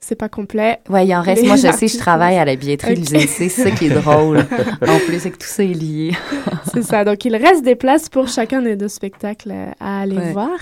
c'est 0.06 0.14
pas 0.14 0.28
complet. 0.28 0.78
Oui, 0.88 1.06
il 1.06 1.14
en 1.14 1.22
reste. 1.22 1.44
Moi, 1.44 1.56
je 1.56 1.72
sais, 1.72 1.88
je 1.88 1.98
travaille 1.98 2.36
à 2.36 2.44
la 2.44 2.54
billetterie 2.54 2.94
de 2.94 3.00
l'UGC. 3.00 3.28
C'est 3.28 3.48
ça 3.48 3.70
qui 3.70 3.86
est 3.86 3.90
drôle. 3.90 4.38
en 4.86 4.98
plus, 5.06 5.20
c'est 5.20 5.30
que 5.30 5.38
tout 5.38 5.48
ça 5.48 5.64
est 5.64 5.74
lié. 5.74 6.12
c'est 6.72 6.82
ça. 6.82 7.04
Donc, 7.04 7.24
il 7.24 7.34
reste 7.34 7.64
des 7.64 7.74
places 7.74 8.08
pour 8.08 8.28
chacun 8.28 8.62
des 8.62 8.76
deux 8.76 8.88
spectacles 8.88 9.52
à 9.80 10.02
aller 10.02 10.32
voir. 10.32 10.58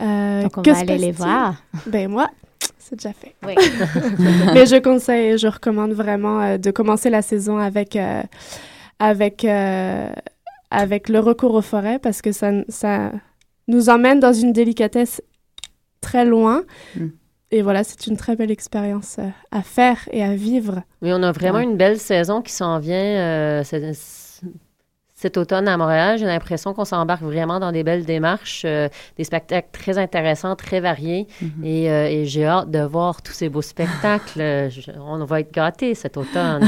Euh, 0.00 0.42
Donc, 0.42 0.58
on 0.58 0.62
va 0.62 0.78
aller 0.78 0.98
les 0.98 1.12
voir. 1.12 1.62
Ben, 1.86 2.08
moi, 2.08 2.28
c'est 2.78 2.96
déjà 2.96 3.12
fait. 3.12 3.34
Oui. 3.46 3.54
Mais 4.54 4.66
je 4.66 4.80
conseille, 4.80 5.38
je 5.38 5.46
recommande 5.46 5.92
vraiment 5.92 6.40
euh, 6.40 6.58
de 6.58 6.70
commencer 6.70 7.08
la 7.08 7.22
saison 7.22 7.58
avec, 7.58 7.94
euh, 7.94 8.22
avec, 8.98 9.46
avec 10.70 11.08
le 11.08 11.20
recours 11.20 11.54
aux 11.54 11.62
forêts 11.62 12.00
parce 12.00 12.20
que 12.20 12.32
ça, 12.32 12.50
ça 12.68 13.12
nous 13.68 13.90
emmène 13.90 14.18
dans 14.18 14.32
une 14.32 14.52
délicatesse 14.52 15.22
très 16.02 16.26
loin. 16.26 16.64
Mm. 16.96 17.06
Et 17.52 17.60
voilà, 17.60 17.84
c'est 17.84 18.06
une 18.06 18.16
très 18.16 18.34
belle 18.34 18.50
expérience 18.50 19.16
euh, 19.18 19.28
à 19.50 19.62
faire 19.62 20.08
et 20.10 20.24
à 20.24 20.34
vivre. 20.34 20.82
Oui, 21.02 21.10
on 21.12 21.22
a 21.22 21.32
vraiment 21.32 21.60
une 21.60 21.76
belle 21.76 21.98
saison 21.98 22.40
qui 22.40 22.50
s'en 22.50 22.78
vient 22.78 22.96
euh, 22.96 23.62
cet 25.14 25.36
automne 25.36 25.68
à 25.68 25.76
Montréal. 25.76 26.16
J'ai 26.16 26.24
l'impression 26.24 26.72
qu'on 26.72 26.86
s'embarque 26.86 27.20
vraiment 27.20 27.60
dans 27.60 27.70
des 27.70 27.84
belles 27.84 28.06
démarches, 28.06 28.62
euh, 28.64 28.88
des 29.18 29.24
spectacles 29.24 29.68
très 29.70 29.98
intéressants, 29.98 30.56
très 30.56 30.80
variés. 30.80 31.26
Mm-hmm. 31.42 31.66
et, 31.66 32.24
j'ai 32.24 32.46
hâte 32.46 32.70
de 32.70 32.80
voir 32.80 33.20
tous 33.20 33.32
ces 33.32 33.50
beaux 33.50 33.60
spectacles. 33.60 34.70
on 34.98 35.22
va 35.22 35.40
être 35.40 35.52
gâtés 35.52 35.94
cet 35.94 36.16
automne. 36.16 36.66